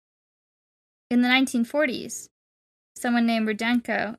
In 1.11 1.22
the 1.22 1.28
1940s, 1.28 2.30
someone 2.95 3.28
named 3.28 3.47
Rudenko 3.47 4.17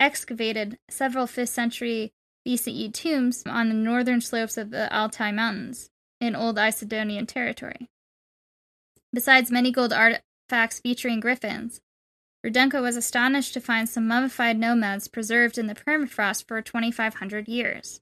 excavated 0.00 0.78
several 0.88 1.26
5th 1.26 1.48
century 1.48 2.14
BCE 2.48 2.90
tombs 2.94 3.42
on 3.44 3.68
the 3.68 3.74
northern 3.74 4.22
slopes 4.22 4.56
of 4.56 4.70
the 4.70 4.90
Altai 4.96 5.30
Mountains 5.30 5.90
in 6.22 6.34
Old 6.34 6.56
Issedonian 6.56 7.28
territory. 7.28 7.90
Besides 9.12 9.50
many 9.50 9.70
gold 9.70 9.92
artifacts 9.92 10.80
featuring 10.80 11.20
griffins, 11.20 11.82
Rudenko 12.46 12.80
was 12.80 12.96
astonished 12.96 13.52
to 13.52 13.60
find 13.60 13.86
some 13.86 14.08
mummified 14.08 14.58
nomads 14.58 15.06
preserved 15.06 15.58
in 15.58 15.66
the 15.66 15.74
permafrost 15.74 16.48
for 16.48 16.62
2,500 16.62 17.46
years. 17.46 18.00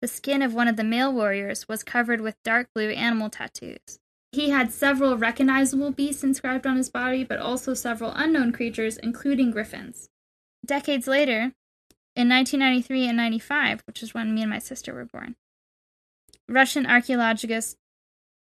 The 0.00 0.08
skin 0.08 0.40
of 0.42 0.54
one 0.54 0.68
of 0.68 0.76
the 0.76 0.84
male 0.84 1.12
warriors 1.12 1.68
was 1.68 1.82
covered 1.82 2.20
with 2.20 2.42
dark 2.42 2.68
blue 2.74 2.90
animal 2.90 3.28
tattoos. 3.28 3.98
He 4.32 4.50
had 4.50 4.72
several 4.72 5.18
recognizable 5.18 5.90
beasts 5.90 6.22
inscribed 6.22 6.66
on 6.66 6.76
his 6.76 6.88
body, 6.88 7.24
but 7.24 7.38
also 7.38 7.74
several 7.74 8.12
unknown 8.12 8.52
creatures, 8.52 8.96
including 8.96 9.50
griffins. 9.50 10.08
Decades 10.64 11.06
later, 11.06 11.52
in 12.16 12.28
1993 12.28 13.08
and 13.08 13.16
95, 13.16 13.82
which 13.86 14.02
is 14.02 14.14
when 14.14 14.34
me 14.34 14.42
and 14.42 14.50
my 14.50 14.58
sister 14.58 14.94
were 14.94 15.04
born, 15.04 15.36
Russian 16.48 16.86
archaeologist, 16.86 17.76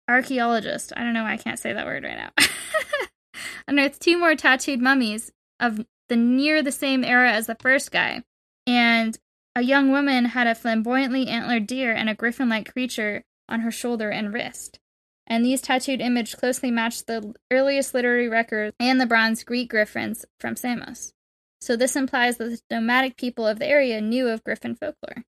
archaeologist, 0.08 0.92
I 0.96 1.00
don't 1.02 1.14
know 1.14 1.24
why 1.24 1.32
I 1.32 1.38
can't 1.38 1.58
say 1.58 1.72
that 1.72 1.86
word 1.86 2.04
right 2.04 2.18
now, 2.18 2.30
unearthed 3.68 4.00
two 4.00 4.18
more 4.18 4.34
tattooed 4.34 4.80
mummies 4.80 5.32
of 5.58 5.86
the 6.08 6.16
near 6.16 6.62
the 6.62 6.72
same 6.72 7.04
era 7.04 7.32
as 7.32 7.46
the 7.46 7.56
first 7.56 7.90
guy. 7.90 8.22
And 8.66 9.18
a 9.58 9.62
young 9.62 9.90
woman 9.90 10.26
had 10.26 10.46
a 10.46 10.54
flamboyantly 10.54 11.26
antlered 11.26 11.66
deer 11.66 11.92
and 11.92 12.08
a 12.08 12.14
griffin 12.14 12.48
like 12.48 12.72
creature 12.72 13.24
on 13.48 13.60
her 13.60 13.72
shoulder 13.72 14.08
and 14.08 14.32
wrist. 14.32 14.78
And 15.26 15.44
these 15.44 15.60
tattooed 15.60 16.00
images 16.00 16.36
closely 16.36 16.70
matched 16.70 17.08
the 17.08 17.34
earliest 17.50 17.92
literary 17.92 18.28
records 18.28 18.76
and 18.78 19.00
the 19.00 19.06
bronze 19.06 19.42
Greek 19.42 19.68
griffins 19.68 20.24
from 20.38 20.54
Samos. 20.54 21.12
So 21.60 21.74
this 21.74 21.96
implies 21.96 22.36
that 22.36 22.60
the 22.68 22.76
nomadic 22.76 23.16
people 23.16 23.48
of 23.48 23.58
the 23.58 23.66
area 23.66 24.00
knew 24.00 24.28
of 24.28 24.44
griffin 24.44 24.76
folklore 24.76 25.24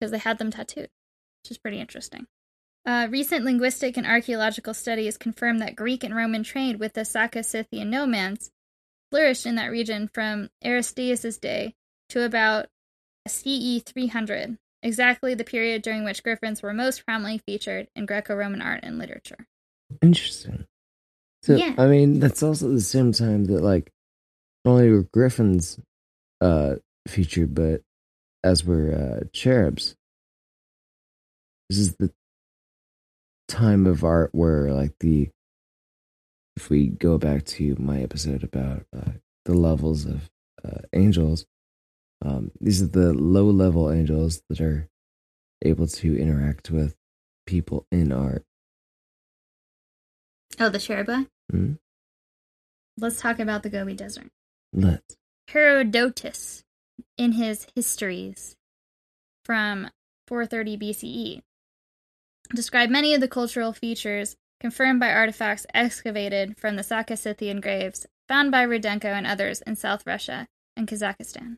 because 0.00 0.12
they 0.12 0.18
had 0.18 0.38
them 0.38 0.50
tattooed, 0.50 0.88
which 1.42 1.50
is 1.50 1.58
pretty 1.58 1.78
interesting. 1.78 2.28
Uh, 2.86 3.06
recent 3.10 3.44
linguistic 3.44 3.98
and 3.98 4.06
archaeological 4.06 4.72
studies 4.72 5.18
confirm 5.18 5.58
that 5.58 5.76
Greek 5.76 6.02
and 6.02 6.16
Roman 6.16 6.42
trade 6.42 6.80
with 6.80 6.94
the 6.94 7.04
Saka-Scythian 7.04 7.90
nomads 7.90 8.50
flourished 9.10 9.44
in 9.44 9.56
that 9.56 9.70
region 9.70 10.08
from 10.08 10.48
Aristeas' 10.64 11.38
day 11.38 11.74
to 12.08 12.24
about 12.24 12.68
CE 13.26 13.82
300, 13.84 14.58
exactly 14.82 15.34
the 15.34 15.44
period 15.44 15.82
during 15.82 16.04
which 16.04 16.22
griffins 16.22 16.62
were 16.62 16.72
most 16.72 17.04
prominently 17.06 17.38
featured 17.38 17.88
in 17.94 18.06
Greco-Roman 18.06 18.62
art 18.62 18.80
and 18.82 18.98
literature. 18.98 19.46
Interesting. 20.00 20.66
So 21.42 21.56
Yeah. 21.56 21.74
I 21.76 21.86
mean, 21.86 22.20
that's 22.20 22.42
also 22.42 22.68
the 22.68 22.80
same 22.80 23.12
time 23.12 23.44
that 23.46 23.62
like 23.62 23.92
not 24.64 24.72
only 24.72 24.90
were 24.90 25.02
griffins 25.12 25.78
uh 26.40 26.76
featured, 27.08 27.54
but 27.54 27.82
as 28.44 28.64
were 28.64 28.92
uh 28.92 29.24
cherubs. 29.32 29.96
This 31.68 31.78
is 31.78 31.96
the 31.96 32.12
time 33.48 33.86
of 33.86 34.04
art 34.04 34.30
where 34.32 34.72
like 34.72 34.94
the 35.00 35.30
if 36.56 36.70
we 36.70 36.88
go 36.88 37.18
back 37.18 37.44
to 37.44 37.76
my 37.78 38.00
episode 38.02 38.42
about 38.44 38.84
uh, 38.94 39.12
the 39.46 39.54
levels 39.54 40.04
of 40.04 40.30
uh, 40.64 40.80
angels, 40.92 41.46
um, 42.24 42.52
these 42.60 42.80
are 42.82 42.86
the 42.86 43.12
low 43.12 43.46
level 43.46 43.90
angels 43.90 44.42
that 44.48 44.60
are 44.60 44.88
able 45.64 45.86
to 45.86 46.16
interact 46.16 46.70
with 46.70 46.94
people 47.46 47.86
in 47.90 48.12
art. 48.12 48.44
Oh, 50.60 50.68
the 50.68 50.78
Cherubah? 50.78 51.24
Hmm? 51.50 51.72
Let's 52.98 53.20
talk 53.20 53.38
about 53.38 53.62
the 53.62 53.70
Gobi 53.70 53.94
Desert. 53.94 54.30
Let's. 54.72 55.16
Herodotus, 55.48 56.62
in 57.18 57.32
his 57.32 57.66
Histories 57.74 58.56
from 59.44 59.90
430 60.28 60.78
BCE, 60.78 61.40
described 62.54 62.92
many 62.92 63.14
of 63.14 63.20
the 63.20 63.28
cultural 63.28 63.72
features 63.72 64.36
confirmed 64.60 65.00
by 65.00 65.10
artifacts 65.10 65.66
excavated 65.74 66.56
from 66.56 66.76
the 66.76 66.82
Saka-Scythian 66.84 67.60
graves 67.60 68.06
found 68.28 68.52
by 68.52 68.64
Rudenko 68.64 69.06
and 69.06 69.26
others 69.26 69.60
in 69.62 69.74
South 69.74 70.06
Russia 70.06 70.46
and 70.76 70.86
Kazakhstan. 70.86 71.56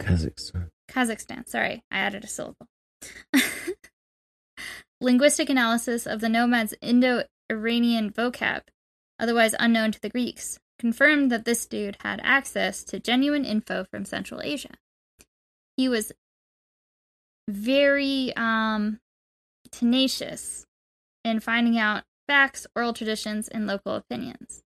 Kazakhstan. 0.00 0.68
Kazakhstan, 0.88 1.48
sorry, 1.48 1.82
I 1.90 1.98
added 1.98 2.24
a 2.24 2.28
syllable. 2.28 2.66
Linguistic 5.00 5.48
analysis 5.48 6.06
of 6.06 6.20
the 6.20 6.28
nomads' 6.28 6.74
Indo 6.82 7.24
Iranian 7.50 8.10
vocab, 8.10 8.62
otherwise 9.18 9.54
unknown 9.58 9.92
to 9.92 10.00
the 10.00 10.10
Greeks, 10.10 10.58
confirmed 10.78 11.30
that 11.30 11.44
this 11.44 11.66
dude 11.66 11.98
had 12.00 12.20
access 12.22 12.82
to 12.84 12.98
genuine 12.98 13.44
info 13.44 13.84
from 13.90 14.04
Central 14.04 14.40
Asia. 14.42 14.74
He 15.76 15.88
was 15.88 16.12
very 17.48 18.32
um, 18.36 19.00
tenacious 19.70 20.66
in 21.24 21.40
finding 21.40 21.78
out 21.78 22.04
facts, 22.26 22.66
oral 22.74 22.92
traditions, 22.92 23.48
and 23.48 23.66
local 23.66 23.94
opinions. 23.94 24.62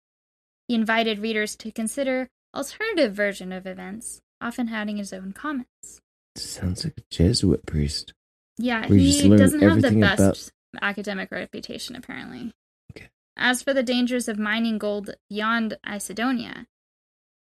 He 0.66 0.74
invited 0.74 1.18
readers 1.18 1.57
to 1.57 1.72
consider 1.72 2.28
alternative 2.55 3.12
version 3.12 3.53
of 3.53 3.66
events, 3.66 4.20
often 4.41 4.68
adding 4.68 4.97
his 4.97 5.12
own 5.12 5.32
comments. 5.32 6.01
Sounds 6.36 6.84
like 6.84 6.99
a 6.99 7.03
Jesuit 7.11 7.66
priest. 7.66 8.12
Yeah, 8.59 8.86
Where 8.86 8.99
he 8.99 9.28
doesn't 9.36 9.61
have 9.61 9.82
the 9.82 9.91
best 10.01 10.53
about- 10.74 10.82
academic 10.82 11.30
reputation, 11.30 11.97
apparently. 11.97 12.53
Okay. 12.93 13.09
As 13.36 13.62
for 13.62 13.72
the 13.74 13.82
dangers 13.82 14.28
of 14.28 14.38
mining 14.38 14.78
gold 14.78 15.14
beyond 15.28 15.76
Issedonia, 15.86 16.66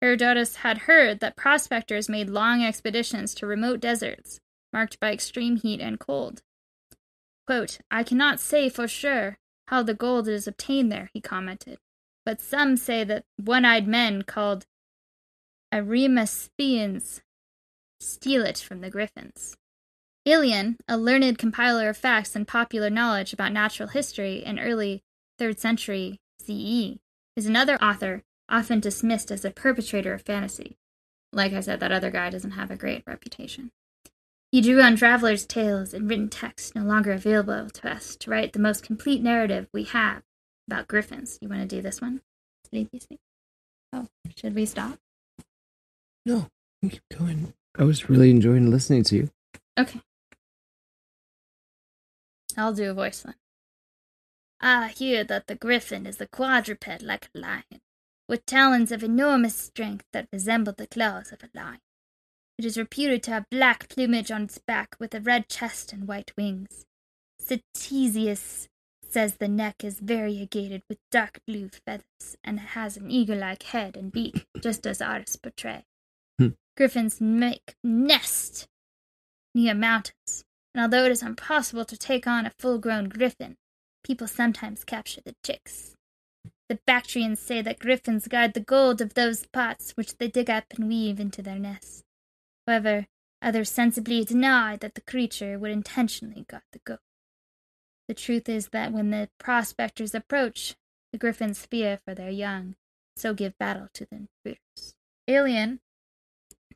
Herodotus 0.01 0.57
had 0.57 0.78
heard 0.78 1.18
that 1.20 1.36
prospectors 1.36 2.09
made 2.09 2.30
long 2.30 2.62
expeditions 2.62 3.34
to 3.34 3.46
remote 3.46 3.80
deserts, 3.80 4.38
marked 4.72 5.01
by 5.01 5.12
extreme 5.12 5.57
heat 5.57 5.80
and 5.80 5.99
cold. 5.99 6.42
Quote, 7.46 7.78
I 7.90 8.03
cannot 8.05 8.40
say 8.40 8.68
for 8.68 8.86
sure 8.86 9.38
how 9.68 9.82
the 9.82 9.94
gold 9.94 10.28
is 10.28 10.46
obtained 10.46 10.92
there, 10.92 11.11
he 11.12 11.20
commented, 11.20 11.78
but 12.24 12.40
some 12.40 12.76
say 12.76 13.03
that 13.05 13.24
one 13.36 13.64
eyed 13.64 13.88
men 13.88 14.22
called 14.22 14.66
Arimaspians 15.73 17.21
steal 18.01 18.45
it 18.45 18.59
from 18.59 18.81
the 18.81 18.91
griffins. 18.91 19.57
Aelian, 20.27 20.77
a 20.87 20.97
learned 20.97 21.39
compiler 21.39 21.89
of 21.89 21.97
facts 21.97 22.35
and 22.37 22.47
popular 22.47 22.91
knowledge 22.91 23.33
about 23.33 23.53
natural 23.53 23.89
history 23.89 24.45
in 24.45 24.59
early 24.59 25.03
3rd 25.39 25.59
century 25.59 26.21
CE, 26.41 26.99
is 27.37 27.47
another 27.47 27.77
author 27.83 28.23
often 28.49 28.81
dismissed 28.81 29.31
as 29.31 29.45
a 29.45 29.51
perpetrator 29.51 30.14
of 30.14 30.23
fantasy. 30.23 30.77
Like 31.33 31.53
I 31.53 31.61
said, 31.61 31.81
that 31.81 31.93
other 31.93 32.11
guy 32.11 32.31
doesn't 32.31 32.53
have 32.53 32.71
a 32.71 32.77
great 32.77 33.03
reputation. 33.07 33.71
He 34.51 34.62
drew 34.62 34.81
on 34.81 34.97
travelers' 34.97 35.45
tales 35.45 35.93
and 35.93 36.09
written 36.09 36.31
texts 36.31 36.75
no 36.75 36.83
longer 36.83 37.12
available 37.12 37.69
to 37.69 37.91
us 37.91 38.16
to 38.16 38.31
write 38.31 38.55
the 38.55 38.59
most 38.59 38.83
complete 38.83 39.23
narrative 39.23 39.69
we 39.75 39.85
have 39.85 40.23
about 40.66 40.89
griffins. 40.89 41.39
You 41.43 41.51
want 41.51 41.61
to 41.61 41.77
do 41.77 41.83
this 41.83 42.01
one? 42.01 42.23
Oh, 43.93 44.07
should 44.37 44.55
we 44.55 44.64
stop? 44.64 44.99
No, 46.27 46.49
keep 46.83 47.03
going. 47.16 47.55
I 47.77 47.85
was 47.85 48.11
really 48.11 48.31
enjoying 48.31 48.71
listening 48.71 49.05
to 49.05 49.16
you. 49.16 49.31
Okay. 49.79 50.01
I'll 52.57 52.75
do 52.75 52.91
a 52.91 52.95
voice 52.95 53.23
then. 53.23 53.35
I 54.61 54.89
hear 54.89 55.23
that 55.25 55.47
the 55.47 55.55
griffin 55.55 56.07
is 56.07 56.21
a 56.21 56.27
quadruped 56.27 57.03
like 57.03 57.31
a 57.35 57.39
lion, 57.39 57.81
with 58.29 58.45
talons 58.47 58.91
of 58.91 59.05
enormous 59.05 59.55
strength 59.55 60.05
that 60.12 60.29
resemble 60.33 60.73
the 60.77 60.89
claws 60.89 61.31
of 61.33 61.45
a 61.45 61.57
lion. 61.57 61.79
It 62.59 62.64
is 62.64 62.77
reputed 62.77 63.23
to 63.23 63.31
have 63.31 63.51
black 63.51 63.89
plumage 63.89 64.33
on 64.33 64.43
its 64.43 64.59
back 64.59 64.97
with 64.99 65.14
a 65.14 65.21
red 65.21 65.49
chest 65.49 65.93
and 65.93 66.09
white 66.09 66.33
wings. 66.37 66.87
Ctesias 67.41 68.66
says 69.09 69.37
the 69.37 69.49
neck 69.49 69.85
is 69.85 70.01
variegated 70.01 70.83
with 70.89 70.99
dark 71.11 71.39
blue 71.47 71.71
feathers 71.87 72.37
and 72.43 72.59
has 72.61 72.97
an 72.97 73.11
eagle-like 73.11 73.62
head 73.62 73.97
and 73.97 74.11
beak, 74.11 74.47
just 74.61 74.87
as 74.87 75.01
artists 75.01 75.37
portray. 75.37 75.85
Griffins 76.79 77.20
make 77.20 77.74
nest 77.83 78.68
near 79.53 79.74
mountains, 79.74 80.45
and 80.72 80.81
although 80.81 81.07
it 81.07 81.11
is 81.11 81.24
impossible 81.24 81.85
to 81.85 81.97
take 81.97 82.24
on 82.24 82.47
a 82.47 82.53
full 82.57 82.79
grown 82.79 83.09
griffin, 83.09 83.57
people 84.05 84.29
sometimes 84.29 84.85
capture 84.85 85.20
the 85.20 85.35
chicks. 85.45 85.97
The 86.68 86.79
Bactrians 86.87 87.41
say 87.41 87.62
that 87.62 87.81
griffins 87.81 88.29
guard 88.29 88.55
the 88.55 88.61
gold 88.61 89.01
of 89.01 89.14
those 89.14 89.45
pots 89.53 89.91
which 89.97 90.18
they 90.18 90.29
dig 90.29 90.49
up 90.49 90.66
and 90.70 90.87
weave 90.87 91.18
into 91.18 91.43
their 91.43 91.59
nests. 91.59 92.05
However, 92.64 93.09
others 93.43 93.72
sensibly 93.72 94.24
deny 94.24 94.76
that 94.76 94.95
the 94.95 95.01
creature 95.01 95.59
would 95.59 95.72
intentionally 95.72 96.47
guard 96.49 96.62
the 96.70 96.79
gold. 96.85 97.01
The 98.07 98.14
truth 98.14 98.49
is 98.49 98.68
that 98.68 98.93
when 98.93 99.11
the 99.11 99.31
prospectors 99.41 100.14
approach, 100.14 100.76
the 101.11 101.18
griffins 101.18 101.66
fear 101.66 101.99
for 102.05 102.14
their 102.14 102.31
young, 102.31 102.76
so 103.16 103.35
give 103.35 103.59
battle 103.59 103.89
to 103.95 104.07
the 104.09 104.29
intruders. 104.29 104.95
Aelian 105.26 105.81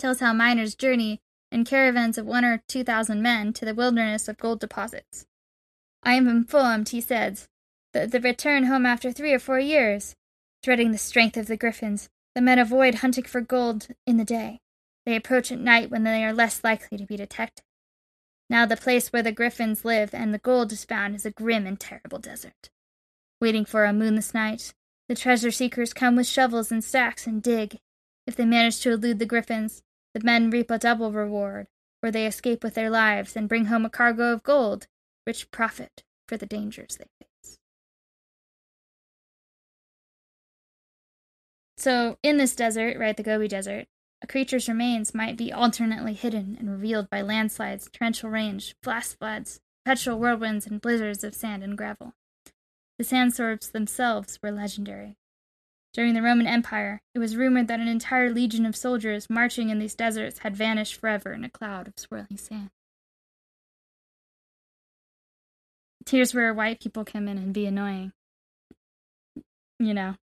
tells 0.03 0.19
how 0.19 0.33
miners 0.33 0.75
journey 0.75 1.21
in 1.53 1.65
caravans 1.65 2.19
of 2.19 2.27
one 2.27 2.45
or 2.45 2.61
two 2.67 2.83
thousand 2.83 3.23
men 3.23 3.53
to 3.53 3.65
the 3.65 3.75
wilderness 3.75 4.27
of 4.27 4.37
gold 4.37 4.59
deposits. 4.59 5.27
I 6.03 6.15
am 6.15 6.27
informed, 6.27 6.89
he 6.89 7.01
says, 7.01 7.47
that 7.93 8.11
they 8.11 8.19
return 8.19 8.65
home 8.65 8.85
after 8.85 9.13
three 9.13 9.33
or 9.33 9.39
four 9.39 9.61
years. 9.61 10.17
Dreading 10.63 10.91
the 10.91 10.99
strength 10.99 11.37
of 11.37 11.47
the 11.47 11.57
griffins, 11.57 12.09
the 12.35 12.41
men 12.41 12.59
avoid 12.59 12.97
hunting 12.97 13.25
for 13.25 13.41
gold 13.41 13.89
in 14.05 14.17
the 14.17 14.25
day. 14.25 14.59
They 15.07 15.15
approach 15.15 15.53
at 15.53 15.59
night 15.61 15.91
when 15.91 16.03
they 16.03 16.25
are 16.25 16.33
less 16.33 16.65
likely 16.65 16.99
to 16.99 17.07
be 17.07 17.17
detected. 17.17 17.65
Now 18.51 18.67
the 18.67 18.77
place 18.77 19.13
where 19.13 19.23
the 19.23 19.31
griffins 19.31 19.85
live 19.85 20.13
and 20.13 20.35
the 20.35 20.39
gold 20.39 20.73
is 20.73 20.85
found 20.85 21.15
is 21.15 21.25
a 21.25 21.31
grim 21.31 21.65
and 21.67 21.79
terrible 21.79 22.19
desert. 22.19 22.71
Waiting 23.41 23.65
for 23.65 23.85
a 23.85 23.93
moonless 23.93 24.35
night, 24.35 24.75
the 25.09 25.15
treasure 25.15 25.53
seekers 25.53 25.93
come 25.93 26.17
with 26.17 26.27
shovels 26.27 26.73
and 26.73 26.83
stacks 26.83 27.27
and 27.27 27.41
dig. 27.43 27.79
If 28.27 28.37
they 28.37 28.45
manage 28.45 28.81
to 28.81 28.93
elude 28.93 29.19
the 29.19 29.27
griffins, 29.27 29.83
the 30.15 30.21
men 30.25 30.51
reap 30.51 30.71
a 30.71 30.79
double 30.79 31.13
reward, 31.13 31.69
for 32.01 32.11
they 32.11 32.27
escape 32.27 32.63
with 32.63 32.75
their 32.75 32.91
lives 32.91 33.37
and 33.37 33.49
bring 33.49 33.67
home 33.67 33.85
a 33.85 33.91
cargo 33.91 34.33
of 34.33 34.43
gold, 34.43 34.87
rich 35.27 35.51
profit 35.51 36.03
for 36.29 36.37
the 36.37 36.47
dangers 36.47 36.97
they 36.99 37.07
face. 37.21 37.59
So, 41.77 42.19
in 42.23 42.37
this 42.37 42.55
desert, 42.55 42.99
right, 42.99 43.17
the 43.17 43.23
Gobi 43.23 43.49
Desert, 43.49 43.87
a 44.23 44.27
creature's 44.27 44.69
remains 44.69 45.15
might 45.15 45.37
be 45.37 45.53
alternately 45.53 46.15
hidden 46.15 46.57
and 46.59 46.71
revealed 46.71 47.11
by 47.11 47.23
landslides, 47.23 47.91
torrential 47.93 48.31
rains, 48.31 48.75
flash 48.83 49.09
floods, 49.09 49.61
perpetual 49.85 50.19
whirlwinds, 50.19 50.67
and 50.67 50.81
blizzards 50.81 51.25
of 51.25 51.35
sand 51.35 51.65
and 51.65 51.77
gravel. 51.77 52.15
The 52.99 53.05
sandstorms 53.05 53.71
themselves 53.71 54.39
were 54.41 54.53
legendary. 54.53 55.17
During 55.93 56.15
the 56.15 56.23
Roman 56.23 56.47
Empire, 56.47 57.03
it 57.15 57.19
was 57.19 57.37
rumored 57.37 57.69
that 57.69 57.81
an 57.81 57.89
entire 57.89 58.31
legion 58.31 58.65
of 58.65 58.75
soldiers 58.75 59.29
marching 59.29 59.69
in 59.69 59.79
these 59.79 59.95
deserts 59.95 60.39
had 60.39 60.57
vanished 60.57 60.97
forever 60.97 61.33
in 61.33 61.45
a 61.45 61.51
cloud 61.51 61.87
of 61.87 61.99
swirling 61.99 62.39
sand. 62.39 62.71
Here's 66.09 66.35
where 66.35 66.53
white 66.53 66.81
people 66.81 67.05
come 67.05 67.29
in 67.29 67.39
and 67.39 67.53
be 67.53 67.67
annoying. 67.67 68.13
You 69.79 69.95
know. 69.95 70.15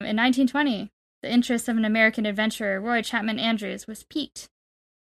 In 0.00 0.16
1920, 0.16 0.90
the 1.22 1.32
interest 1.32 1.68
of 1.68 1.76
an 1.76 1.84
American 1.84 2.24
adventurer, 2.24 2.80
Roy 2.80 3.02
Chapman 3.02 3.38
Andrews, 3.38 3.86
was 3.86 4.04
piqued 4.04 4.48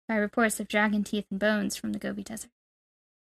by 0.09 0.15
reports 0.17 0.61
of 0.61 0.69
dragon 0.69 1.05
teeth 1.05 1.27
and 1.31 1.41
bones 1.41 1.77
from 1.77 1.93
the 1.93 1.99
Gobi 1.99 2.23
Desert. 2.23 2.51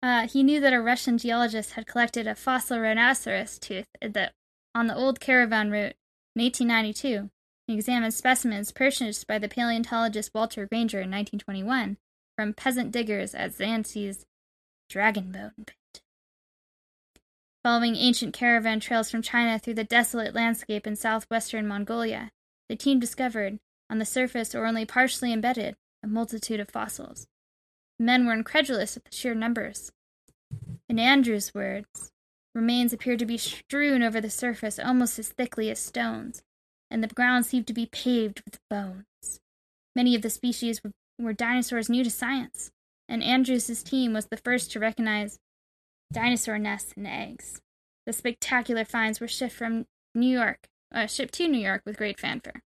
Uh, 0.03 0.27
he 0.27 0.43
knew 0.43 0.59
that 0.59 0.73
a 0.73 0.81
Russian 0.81 1.17
geologist 1.17 1.71
had 1.71 1.87
collected 1.87 2.27
a 2.27 2.35
fossil 2.35 2.79
rhinoceros 2.79 3.57
tooth 3.57 3.87
the, 4.01 4.31
on 4.75 4.87
the 4.87 4.95
old 4.95 5.21
caravan 5.21 5.71
route 5.71 5.95
in 6.35 6.43
1892 6.43 7.29
and 7.67 7.77
examined 7.77 8.13
specimens 8.13 8.71
purchased 8.71 9.25
by 9.25 9.39
the 9.39 9.47
paleontologist 9.47 10.31
Walter 10.35 10.67
Granger 10.67 10.99
in 10.99 11.09
1921 11.09 11.97
from 12.37 12.53
peasant 12.53 12.91
diggers 12.91 13.33
at 13.33 13.53
Xanthi's 13.53 14.25
Dragon 14.89 15.31
Bone 15.31 15.53
Pit. 15.65 16.01
Following 17.63 17.95
ancient 17.95 18.33
caravan 18.33 18.79
trails 18.79 19.09
from 19.09 19.23
China 19.23 19.57
through 19.57 19.73
the 19.73 19.83
desolate 19.83 20.35
landscape 20.35 20.85
in 20.85 20.95
southwestern 20.95 21.67
Mongolia, 21.67 22.31
the 22.69 22.75
team 22.75 22.99
discovered, 22.99 23.57
on 23.89 23.97
the 23.97 24.05
surface 24.05 24.53
or 24.53 24.65
only 24.65 24.85
partially 24.85 25.31
embedded, 25.31 25.75
a 26.03 26.07
multitude 26.07 26.59
of 26.59 26.69
fossils. 26.69 27.25
The 27.97 28.05
men 28.05 28.27
were 28.27 28.33
incredulous 28.33 28.97
at 28.97 29.05
the 29.05 29.15
sheer 29.15 29.33
numbers. 29.33 29.91
In 30.87 30.99
Andrew's 30.99 31.55
words, 31.55 32.11
remains 32.55 32.93
appeared 32.93 33.19
to 33.19 33.25
be 33.25 33.37
strewn 33.37 34.01
over 34.01 34.21
the 34.21 34.29
surface 34.29 34.79
almost 34.79 35.19
as 35.19 35.29
thickly 35.29 35.69
as 35.69 35.77
stones, 35.77 36.41
and 36.89 37.03
the 37.03 37.07
ground 37.07 37.45
seemed 37.45 37.67
to 37.67 37.73
be 37.73 37.85
paved 37.85 38.41
with 38.45 38.59
bones. 38.69 39.39
Many 39.95 40.15
of 40.15 40.21
the 40.21 40.29
species 40.29 40.81
were, 40.83 40.91
were 41.19 41.33
dinosaurs 41.33 41.89
new 41.89 42.03
to 42.03 42.09
science, 42.09 42.71
and 43.09 43.21
Andrews' 43.21 43.83
team 43.83 44.13
was 44.13 44.27
the 44.27 44.37
first 44.37 44.71
to 44.71 44.79
recognize 44.79 45.37
dinosaur 46.11 46.57
nests 46.57 46.93
and 46.95 47.05
eggs. 47.05 47.59
The 48.05 48.13
spectacular 48.13 48.85
finds 48.85 49.19
were 49.19 49.27
shipped 49.27 49.53
from 49.53 49.85
New 50.13 50.29
York, 50.29 50.67
uh, 50.93 51.07
shipped 51.07 51.33
to 51.35 51.47
New 51.47 51.59
York 51.59 51.81
with 51.85 51.97
great 51.97 52.19
fanfare. 52.19 52.61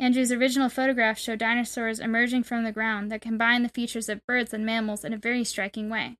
Andrew's 0.00 0.32
original 0.32 0.68
photographs 0.68 1.20
show 1.20 1.36
dinosaurs 1.36 1.98
emerging 1.98 2.44
from 2.44 2.64
the 2.64 2.72
ground 2.72 3.10
that 3.10 3.20
combine 3.20 3.62
the 3.62 3.68
features 3.68 4.08
of 4.08 4.24
birds 4.26 4.54
and 4.54 4.64
mammals 4.64 5.04
in 5.04 5.12
a 5.12 5.18
very 5.18 5.44
striking 5.44 5.90
way. 5.90 6.16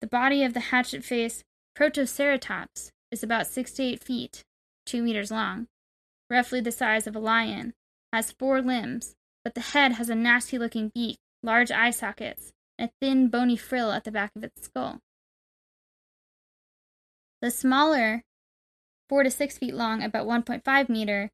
The 0.00 0.06
body 0.06 0.42
of 0.44 0.52
the 0.52 0.60
hatchet 0.60 1.04
face 1.04 1.42
Protoceratops 1.76 2.90
is 3.10 3.22
about 3.22 3.46
6 3.46 3.72
to 3.72 3.82
8 3.82 4.02
feet, 4.02 4.44
2 4.86 5.02
meters 5.02 5.30
long, 5.30 5.68
roughly 6.30 6.60
the 6.60 6.72
size 6.72 7.06
of 7.06 7.16
a 7.16 7.20
lion, 7.20 7.72
has 8.12 8.32
four 8.32 8.60
limbs, 8.60 9.14
but 9.44 9.54
the 9.54 9.60
head 9.60 9.92
has 9.92 10.08
a 10.08 10.14
nasty 10.14 10.58
looking 10.58 10.90
beak, 10.94 11.18
large 11.42 11.70
eye 11.70 11.90
sockets, 11.90 12.52
and 12.78 12.90
a 12.90 12.92
thin 13.00 13.28
bony 13.28 13.56
frill 13.56 13.92
at 13.92 14.04
the 14.04 14.10
back 14.10 14.30
of 14.36 14.44
its 14.44 14.64
skull. 14.64 15.00
The 17.42 17.50
smaller, 17.50 18.22
4 19.08 19.22
to 19.24 19.30
6 19.30 19.58
feet 19.58 19.74
long, 19.74 20.02
about 20.02 20.26
1.5 20.26 20.88
meter, 20.88 21.30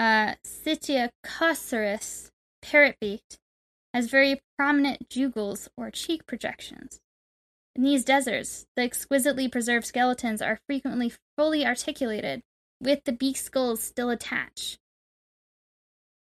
uh, 0.00 0.34
Psittacosaurus 0.44 2.28
parrot-beaked 2.62 3.38
has 3.94 4.08
very 4.08 4.40
prominent 4.56 5.08
jugals 5.08 5.68
or 5.76 5.90
cheek 5.90 6.26
projections. 6.26 7.00
In 7.78 7.84
these 7.84 8.02
deserts, 8.02 8.66
the 8.74 8.82
exquisitely 8.82 9.46
preserved 9.46 9.86
skeletons 9.86 10.42
are 10.42 10.58
frequently 10.66 11.12
fully 11.36 11.64
articulated, 11.64 12.42
with 12.80 13.04
the 13.04 13.12
beak 13.12 13.36
skulls 13.36 13.80
still 13.80 14.10
attached. 14.10 14.80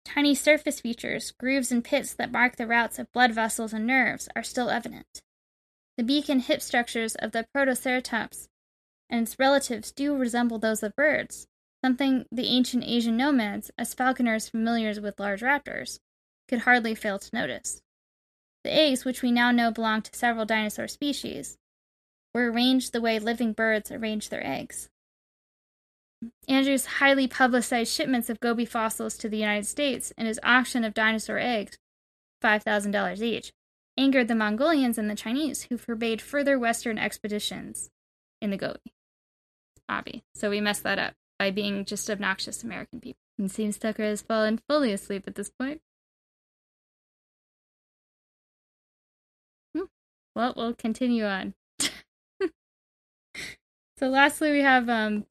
Tiny 0.04 0.34
surface 0.34 0.80
features, 0.80 1.30
grooves 1.30 1.70
and 1.70 1.84
pits 1.84 2.12
that 2.14 2.32
mark 2.32 2.56
the 2.56 2.66
routes 2.66 2.98
of 2.98 3.12
blood 3.12 3.30
vessels 3.30 3.72
and 3.72 3.86
nerves, 3.86 4.28
are 4.34 4.42
still 4.42 4.68
evident. 4.68 5.22
The 5.96 6.02
beak 6.02 6.28
and 6.28 6.42
hip 6.42 6.60
structures 6.60 7.14
of 7.14 7.30
the 7.30 7.46
Protoceratops 7.54 8.48
and 9.08 9.28
its 9.28 9.38
relatives 9.38 9.92
do 9.92 10.16
resemble 10.16 10.58
those 10.58 10.82
of 10.82 10.96
birds, 10.96 11.46
something 11.84 12.24
the 12.32 12.48
ancient 12.48 12.82
Asian 12.82 13.16
nomads, 13.16 13.70
as 13.78 13.94
falconers 13.94 14.48
familiar 14.48 15.00
with 15.00 15.20
large 15.20 15.42
raptors, 15.42 16.00
could 16.48 16.62
hardly 16.62 16.96
fail 16.96 17.20
to 17.20 17.30
notice. 17.32 17.80
The 18.64 18.72
eggs, 18.72 19.04
which 19.04 19.22
we 19.22 19.30
now 19.30 19.50
know 19.50 19.70
belong 19.70 20.02
to 20.02 20.14
several 20.14 20.46
dinosaur 20.46 20.88
species, 20.88 21.58
were 22.32 22.50
arranged 22.50 22.92
the 22.92 23.00
way 23.00 23.18
living 23.18 23.52
birds 23.52 23.92
arrange 23.92 24.30
their 24.30 24.44
eggs. 24.44 24.88
Andrew's 26.48 26.86
highly 26.86 27.28
publicized 27.28 27.92
shipments 27.92 28.30
of 28.30 28.40
Gobi 28.40 28.64
fossils 28.64 29.18
to 29.18 29.28
the 29.28 29.36
United 29.36 29.66
States 29.66 30.12
and 30.16 30.26
his 30.26 30.40
auction 30.42 30.82
of 30.82 30.94
dinosaur 30.94 31.38
eggs, 31.38 31.78
$5,000 32.42 33.20
each, 33.20 33.52
angered 33.98 34.28
the 34.28 34.34
Mongolians 34.34 34.96
and 34.96 35.10
the 35.10 35.14
Chinese, 35.14 35.64
who 35.64 35.76
forbade 35.76 36.22
further 36.22 36.58
Western 36.58 36.98
expeditions 36.98 37.90
in 38.40 38.50
the 38.50 38.56
Gobi. 38.56 38.94
Obby. 39.90 40.22
So 40.34 40.48
we 40.48 40.62
messed 40.62 40.82
that 40.84 40.98
up 40.98 41.14
by 41.38 41.50
being 41.50 41.84
just 41.84 42.08
obnoxious 42.10 42.64
American 42.64 43.00
people. 43.00 43.20
And 43.38 43.50
seems 43.50 43.76
Tucker 43.76 44.04
has 44.04 44.22
fallen 44.22 44.60
fully 44.68 44.92
asleep 44.92 45.24
at 45.26 45.34
this 45.34 45.50
point. 45.50 45.82
Well, 50.34 50.54
we'll 50.56 50.74
continue 50.74 51.24
on. 51.24 51.54
so, 52.40 54.08
lastly, 54.08 54.50
we 54.50 54.60
have 54.60 54.88
um, 54.88 55.26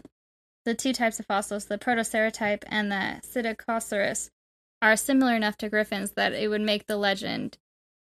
the 0.66 0.74
two 0.74 0.93
types 0.93 1.20
of 1.20 1.26
fossils, 1.26 1.66
the 1.66 1.78
Protoceratops 1.78 2.64
and 2.68 2.91
the 2.91 3.22
Psittacosaurus, 3.24 4.30
are 4.82 4.95
similar 4.95 5.36
enough 5.36 5.58
to 5.58 5.70
griffins 5.70 6.12
that 6.12 6.34
it 6.34 6.47
would 6.49 6.62
make 6.62 6.88
the 6.88 6.97
legend 6.97 7.58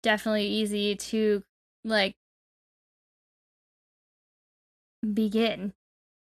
definitely 0.03 0.47
easy 0.47 0.95
to 0.95 1.43
like 1.83 2.15
begin 5.13 5.73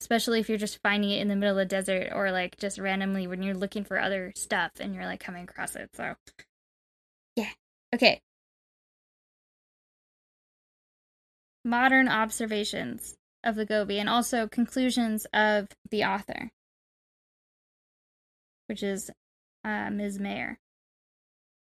especially 0.01 0.39
if 0.39 0.49
you're 0.49 0.57
just 0.57 0.81
finding 0.83 1.11
it 1.11 1.21
in 1.21 1.27
the 1.27 1.35
middle 1.35 1.57
of 1.57 1.69
the 1.69 1.75
desert 1.75 2.11
or 2.13 2.31
like 2.31 2.57
just 2.57 2.77
randomly 2.77 3.27
when 3.27 3.41
you're 3.41 3.55
looking 3.55 3.83
for 3.83 3.99
other 3.99 4.31
stuff 4.35 4.71
and 4.79 4.93
you're 4.93 5.05
like 5.05 5.19
coming 5.19 5.43
across 5.43 5.75
it. 5.75 5.89
So, 5.95 6.15
yeah. 7.35 7.49
Okay. 7.93 8.21
Modern 11.67 12.07
observations 12.07 13.17
of 13.43 13.55
the 13.55 13.65
Gobi 13.65 13.99
and 13.99 14.07
also 14.07 14.47
conclusions 14.47 15.27
of 15.33 15.67
the 15.91 16.01
author, 16.05 16.49
which 18.67 18.81
is 18.81 19.11
uh, 19.65 19.89
Ms. 19.89 20.17
Mayor. 20.17 20.59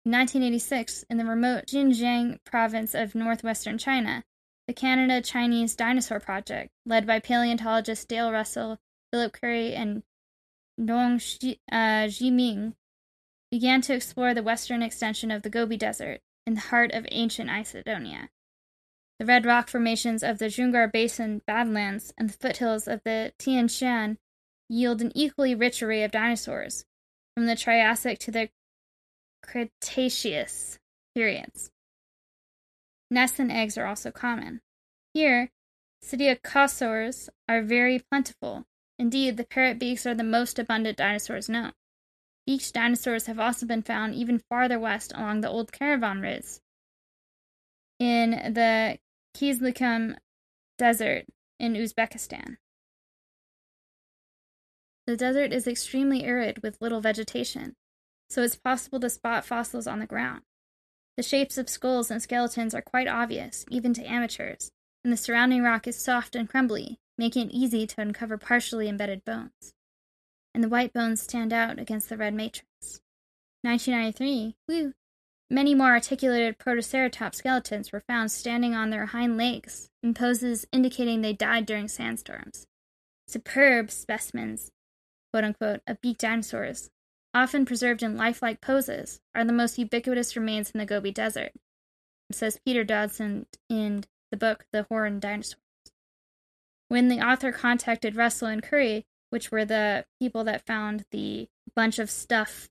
In 0.04 0.12
1986, 0.12 1.06
in 1.08 1.16
the 1.16 1.24
remote 1.24 1.68
Xinjiang 1.68 2.36
province 2.44 2.94
of 2.94 3.14
northwestern 3.14 3.78
China, 3.78 4.24
the 4.66 4.74
Canada 4.74 5.22
Chinese 5.22 5.74
Dinosaur 5.74 6.20
Project, 6.20 6.68
led 6.84 7.06
by 7.06 7.18
paleontologists 7.18 8.04
Dale 8.04 8.30
Russell, 8.30 8.76
Philip 9.10 9.32
Currie, 9.40 9.74
and 9.74 10.02
Dong 10.82 11.18
Shi- 11.18 11.62
uh, 11.72 12.08
Zhiming, 12.08 12.74
began 13.50 13.80
to 13.80 13.94
explore 13.94 14.34
the 14.34 14.42
western 14.42 14.82
extension 14.82 15.30
of 15.30 15.40
the 15.40 15.48
Gobi 15.48 15.78
Desert 15.78 16.20
in 16.46 16.52
the 16.52 16.60
heart 16.60 16.92
of 16.92 17.06
ancient 17.10 17.48
Issedonia. 17.48 18.28
The 19.18 19.26
red 19.26 19.44
rock 19.44 19.68
formations 19.68 20.22
of 20.22 20.38
the 20.38 20.46
Junggar 20.46 20.92
Basin 20.92 21.42
Badlands 21.44 22.14
and 22.16 22.30
the 22.30 22.34
foothills 22.34 22.86
of 22.86 23.02
the 23.04 23.32
Tian 23.36 23.66
Shan 23.66 24.16
yield 24.68 25.02
an 25.02 25.10
equally 25.14 25.56
rich 25.56 25.82
array 25.82 26.04
of 26.04 26.12
dinosaurs, 26.12 26.84
from 27.34 27.46
the 27.46 27.56
Triassic 27.56 28.20
to 28.20 28.30
the 28.30 28.50
Cretaceous 29.42 30.78
periods. 31.16 31.70
Nests 33.10 33.40
and 33.40 33.50
eggs 33.50 33.76
are 33.76 33.86
also 33.86 34.12
common. 34.12 34.60
Here, 35.14 35.50
psittacosaurs 36.04 37.28
are 37.48 37.62
very 37.62 37.98
plentiful. 37.98 38.66
Indeed, 39.00 39.36
the 39.36 39.44
parrot 39.44 39.80
beaks 39.80 40.06
are 40.06 40.14
the 40.14 40.22
most 40.22 40.60
abundant 40.60 40.98
dinosaurs 40.98 41.48
known. 41.48 41.72
Beaked 42.46 42.72
dinosaurs 42.72 43.26
have 43.26 43.40
also 43.40 43.66
been 43.66 43.82
found 43.82 44.14
even 44.14 44.38
farther 44.38 44.78
west 44.78 45.12
along 45.14 45.40
the 45.40 45.50
old 45.50 45.72
caravan 45.72 46.20
routes. 46.20 46.60
In 47.98 48.30
the 48.54 48.98
Kizilkum 49.36 50.16
Desert 50.78 51.26
in 51.58 51.74
Uzbekistan. 51.74 52.56
The 55.06 55.16
desert 55.16 55.52
is 55.52 55.66
extremely 55.66 56.24
arid 56.24 56.62
with 56.62 56.80
little 56.80 57.00
vegetation, 57.00 57.74
so 58.28 58.42
it's 58.42 58.56
possible 58.56 59.00
to 59.00 59.08
spot 59.08 59.44
fossils 59.44 59.86
on 59.86 60.00
the 60.00 60.06
ground. 60.06 60.42
The 61.16 61.22
shapes 61.22 61.58
of 61.58 61.68
skulls 61.68 62.10
and 62.10 62.22
skeletons 62.22 62.74
are 62.74 62.82
quite 62.82 63.08
obvious, 63.08 63.64
even 63.70 63.94
to 63.94 64.04
amateurs, 64.04 64.70
and 65.02 65.12
the 65.12 65.16
surrounding 65.16 65.62
rock 65.62 65.86
is 65.86 65.96
soft 65.98 66.36
and 66.36 66.48
crumbly, 66.48 66.98
making 67.16 67.48
it 67.48 67.54
easy 67.54 67.86
to 67.86 68.00
uncover 68.00 68.38
partially 68.38 68.88
embedded 68.88 69.24
bones. 69.24 69.72
And 70.54 70.62
the 70.62 70.68
white 70.68 70.92
bones 70.92 71.22
stand 71.22 71.52
out 71.52 71.78
against 71.78 72.08
the 72.08 72.16
red 72.16 72.34
matrix. 72.34 73.00
1993, 73.62 74.56
woo, 74.68 74.92
many 75.50 75.74
more 75.74 75.90
articulated 75.90 76.58
Protoceratops 76.58 77.36
skeletons 77.36 77.92
were 77.92 78.02
found 78.06 78.30
standing 78.30 78.74
on 78.74 78.90
their 78.90 79.06
hind 79.06 79.36
legs 79.36 79.88
in 80.02 80.14
poses 80.14 80.66
indicating 80.72 81.20
they 81.20 81.32
died 81.32 81.66
during 81.66 81.88
sandstorms. 81.88 82.66
Superb 83.26 83.90
specimens, 83.90 84.70
quote 85.32 85.44
unquote, 85.44 85.80
of 85.86 86.00
beaked 86.00 86.20
dinosaurs 86.20 86.90
often 87.34 87.64
preserved 87.64 88.02
in 88.02 88.16
lifelike 88.16 88.60
poses, 88.60 89.20
are 89.34 89.44
the 89.44 89.52
most 89.52 89.78
ubiquitous 89.78 90.36
remains 90.36 90.70
in 90.70 90.78
the 90.78 90.86
Gobi 90.86 91.12
Desert, 91.12 91.52
says 92.32 92.60
Peter 92.64 92.84
Dodson 92.84 93.46
in 93.68 94.04
the 94.30 94.36
book 94.36 94.66
The 94.72 94.86
Horned 94.88 95.20
Dinosaurs. 95.20 95.56
When 96.88 97.08
the 97.08 97.20
author 97.20 97.52
contacted 97.52 98.16
Russell 98.16 98.48
and 98.48 98.62
Currie, 98.62 99.06
which 99.30 99.50
were 99.50 99.64
the 99.64 100.06
people 100.20 100.42
that 100.44 100.66
found 100.66 101.04
the 101.10 101.48
bunch 101.76 101.98
of 101.98 102.10
stuff 102.10 102.70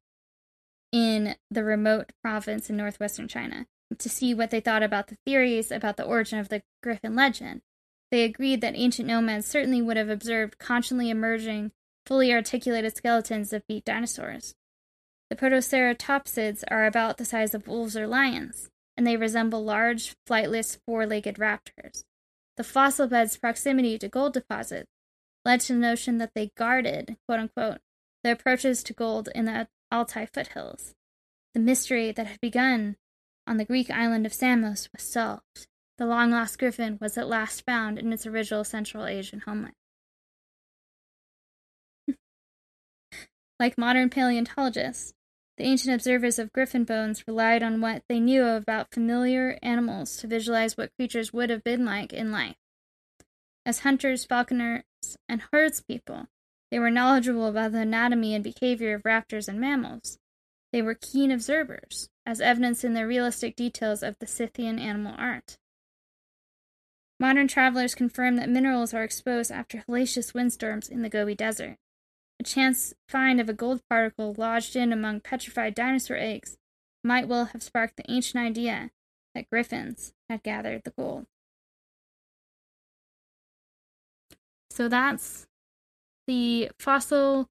in 0.92 1.36
the 1.52 1.64
remote 1.64 2.12
province 2.24 2.70
in 2.70 2.78
northwestern 2.78 3.28
China, 3.28 3.68
to 3.98 4.10
see 4.10 4.34
what 4.34 4.52
they 4.52 4.60
thought 4.60 4.84
about 4.84 5.08
the 5.08 5.18
theories 5.26 5.72
about 5.72 5.98
the 5.98 6.04
origin 6.04 6.40
of 6.40 6.50
the 6.50 6.62
griffin 6.84 7.16
legend, 7.16 7.62
they 8.12 8.24
agreed 8.24 8.62
that 8.62 8.76
ancient 8.76 9.08
nomads 9.08 9.46
certainly 9.46 9.82
would 9.82 9.98
have 9.98 10.10
observed 10.10 10.60
constantly 10.60 11.10
emerging 11.10 11.72
fully 12.06 12.34
articulated 12.34 12.96
skeletons 12.96 13.52
of 13.52 13.68
beaked 13.68 13.86
dinosaurs. 13.86 14.56
The 15.30 15.36
protoceratopsids 15.36 16.64
are 16.70 16.86
about 16.86 17.18
the 17.18 17.26
size 17.26 17.54
of 17.54 17.68
wolves 17.68 17.98
or 17.98 18.08
lions, 18.08 18.70
and 18.96 19.06
they 19.06 19.18
resemble 19.18 19.64
large, 19.64 20.16
flightless, 20.28 20.80
four 20.86 21.06
legged 21.06 21.36
raptors. 21.36 22.04
The 22.56 22.64
fossil 22.64 23.08
bed's 23.08 23.36
proximity 23.36 23.98
to 24.00 24.08
gold 24.08 24.34
deposits 24.34 24.90
led 25.44 25.60
to 25.62 25.74
the 25.74 25.80
notion 25.80 26.18
that 26.18 26.32
they 26.34 26.52
guarded, 26.56 27.18
quote 27.28 27.40
unquote, 27.40 27.80
the 28.24 28.32
approaches 28.32 28.84
to 28.84 28.94
gold 28.94 29.30
in 29.36 29.46
the 29.46 29.68
Altai 29.92 30.26
foothills. 30.26 30.96
The 31.54 31.60
mystery 31.60 32.12
that 32.12 32.28
had 32.28 32.42
begun 32.42 32.98
on 33.48 33.58
the 33.58 33.66
Greek 33.66 33.90
island 33.90 34.26
of 34.26 34.34
Samos 34.34 34.90
was 34.92 35.02
solved. 35.04 35.68
The 35.98 36.06
long 36.06 36.32
lost 36.32 36.60
griffin 36.60 36.98
was 37.02 37.18
at 37.18 37.28
last 37.28 37.66
found 37.66 37.98
in 37.98 38.14
its 38.14 38.28
original 38.28 38.64
Central 38.64 39.06
Asian 39.06 39.42
homeland. 39.42 39.76
Like 43.60 43.76
modern 43.76 44.12
paleontologists, 44.12 45.16
the 45.58 45.64
ancient 45.64 45.96
observers 45.96 46.38
of 46.38 46.54
griffin 46.54 46.84
bones 46.84 47.24
relied 47.28 47.64
on 47.64 47.82
what 47.82 48.04
they 48.08 48.20
knew 48.20 48.46
about 48.46 48.94
familiar 48.94 49.58
animals 49.64 50.18
to 50.18 50.28
visualize 50.28 50.78
what 50.78 50.96
creatures 50.96 51.34
would 51.34 51.50
have 51.50 51.64
been 51.64 51.84
like 51.84 52.14
in 52.14 52.32
life. 52.32 52.58
As 53.66 53.80
hunters, 53.80 54.24
falconers, 54.24 54.84
and 55.28 55.42
herdspeople, 55.52 56.28
they 56.72 56.80
were 56.80 56.92
knowledgeable 56.92 57.48
about 57.48 57.72
the 57.72 57.80
anatomy 57.80 58.36
and 58.36 58.44
behavior 58.44 58.96
of 58.96 59.04
raptors 59.04 59.48
and 59.48 59.60
mammals. 59.60 60.18
They 60.74 60.82
were 60.82 60.96
keen 60.96 61.32
observers, 61.32 62.10
as 62.26 62.42
evidenced 62.42 62.84
in 62.84 62.94
their 62.94 63.08
realistic 63.08 63.56
details 63.56 64.04
of 64.04 64.18
the 64.20 64.28
Scythian 64.28 64.80
animal 64.80 65.16
art. 65.18 65.58
Modern 67.20 67.48
travelers 67.48 67.96
confirm 67.96 68.36
that 68.36 68.50
minerals 68.50 68.94
are 68.94 69.04
exposed 69.04 69.52
after 69.52 69.80
hellacious 69.88 70.34
windstorms 70.34 70.88
in 70.90 71.02
the 71.02 71.10
Gobi 71.10 71.36
Desert. 71.36 71.78
A 72.40 72.44
chance 72.44 72.94
find 73.08 73.42
of 73.42 73.50
a 73.50 73.54
gold 73.54 73.82
particle 73.90 74.36
lodged 74.38 74.76
in 74.76 74.94
among 74.94 75.22
petrified 75.22 75.74
dinosaur 75.74 76.18
eggs 76.18 76.58
might 77.04 77.28
well 77.28 77.46
have 77.46 77.64
sparked 77.64 77.98
the 77.98 78.12
ancient 78.12 78.44
idea 78.44 78.92
that 79.34 79.50
griffins 79.50 80.14
had 80.30 80.44
gathered 80.44 80.84
the 80.84 80.94
gold. 80.98 81.26
So 84.70 84.88
that's 84.88 85.48
the 86.28 86.70
fossil 86.80 87.48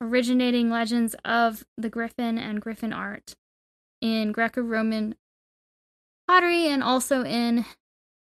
originating 0.00 0.70
legends 0.70 1.14
of 1.24 1.64
the 1.76 1.88
griffin 1.88 2.38
and 2.38 2.60
griffin 2.60 2.92
art 2.92 3.34
in 4.00 4.32
Greco 4.32 4.60
Roman 4.62 5.14
pottery 6.26 6.66
and 6.66 6.82
also 6.82 7.24
in 7.24 7.64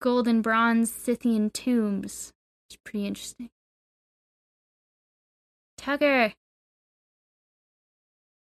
gold 0.01 0.27
and 0.27 0.43
bronze 0.43 0.91
Scythian 0.91 1.49
tombs. 1.49 2.33
It's 2.69 2.77
pretty 2.83 3.05
interesting. 3.07 3.49
Tucker. 5.77 6.33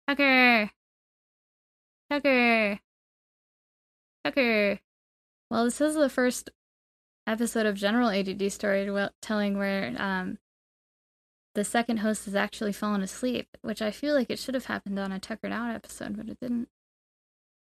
Tucker. 0.07 0.71
Tucker. 2.09 2.79
Tucker. 4.23 4.79
Well, 5.49 5.65
this 5.65 5.81
is 5.81 5.95
the 5.95 6.09
first 6.09 6.49
episode 7.27 7.65
of 7.65 7.75
General 7.75 8.09
ADD 8.09 8.51
storytelling 8.51 9.57
where 9.57 9.93
um, 9.97 10.37
the 11.55 11.63
second 11.63 11.97
host 11.97 12.25
has 12.25 12.35
actually 12.35 12.73
fallen 12.73 13.01
asleep, 13.01 13.47
which 13.61 13.81
I 13.81 13.91
feel 13.91 14.15
like 14.15 14.29
it 14.29 14.39
should 14.39 14.55
have 14.55 14.65
happened 14.65 14.99
on 14.99 15.11
a 15.11 15.19
Tuckered 15.19 15.51
Out 15.51 15.73
episode, 15.73 16.17
but 16.17 16.29
it 16.29 16.37
didn't. 16.41 16.67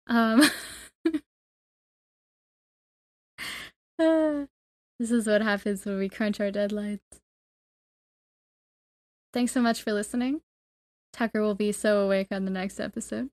Um, 0.07 0.43
this 4.99 5.11
is 5.11 5.27
what 5.27 5.41
happens 5.41 5.85
when 5.85 5.97
we 5.97 6.09
crunch 6.09 6.39
our 6.39 6.51
deadlines. 6.51 6.99
Thanks 9.33 9.51
so 9.51 9.61
much 9.61 9.83
for 9.83 9.91
listening. 9.91 10.41
Tucker 11.11 11.41
will 11.41 11.55
be 11.55 11.71
so 11.71 11.99
awake 11.99 12.27
on 12.31 12.45
the 12.45 12.51
next 12.51 12.79
episode. 12.79 13.29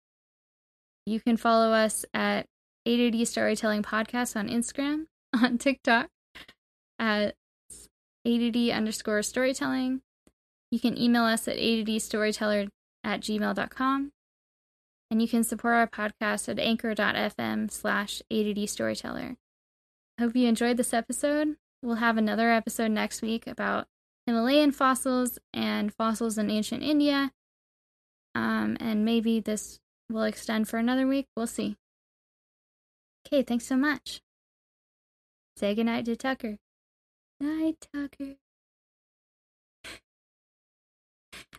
You 1.06 1.20
can 1.20 1.36
follow 1.36 1.72
us 1.72 2.04
at 2.14 2.46
ADD 2.86 3.26
Storytelling 3.28 3.82
Podcast 3.82 4.36
on 4.36 4.48
Instagram, 4.48 5.06
on 5.32 5.58
TikTok 5.58 6.08
at 6.98 7.34
ADD 8.26 8.70
underscore 8.70 9.22
storytelling. 9.22 10.00
You 10.72 10.80
can 10.80 10.98
email 10.98 11.24
us 11.24 11.46
at 11.46 11.58
addstoryteller 11.58 12.68
at 13.04 13.20
gmail.com. 13.20 14.12
And 15.10 15.20
you 15.20 15.28
can 15.28 15.44
support 15.44 15.74
our 15.74 15.86
podcast 15.86 16.48
at 16.48 16.58
anchor.fm 16.58 17.70
slash 17.70 18.22
ADD 18.30 18.70
storyteller. 18.70 19.36
Hope 20.18 20.34
you 20.34 20.48
enjoyed 20.48 20.78
this 20.78 20.94
episode. 20.94 21.56
We'll 21.82 21.96
have 21.96 22.16
another 22.16 22.50
episode 22.50 22.90
next 22.90 23.20
week 23.20 23.46
about 23.46 23.86
Himalayan 24.26 24.72
fossils 24.72 25.38
and 25.52 25.92
fossils 25.92 26.38
in 26.38 26.50
ancient 26.50 26.82
India. 26.82 27.32
Um, 28.34 28.78
and 28.80 29.04
maybe 29.04 29.40
this 29.40 29.78
will 30.08 30.22
extend 30.22 30.68
for 30.68 30.78
another 30.78 31.06
week. 31.06 31.26
We'll 31.36 31.46
see. 31.46 31.76
Okay, 33.26 33.42
thanks 33.42 33.66
so 33.66 33.76
much. 33.76 34.22
Say 35.58 35.74
goodnight 35.74 36.06
to 36.06 36.16
Tucker. 36.16 36.56
Night, 37.40 37.76
Tucker. 37.92 38.36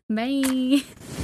Bye. 0.10 0.84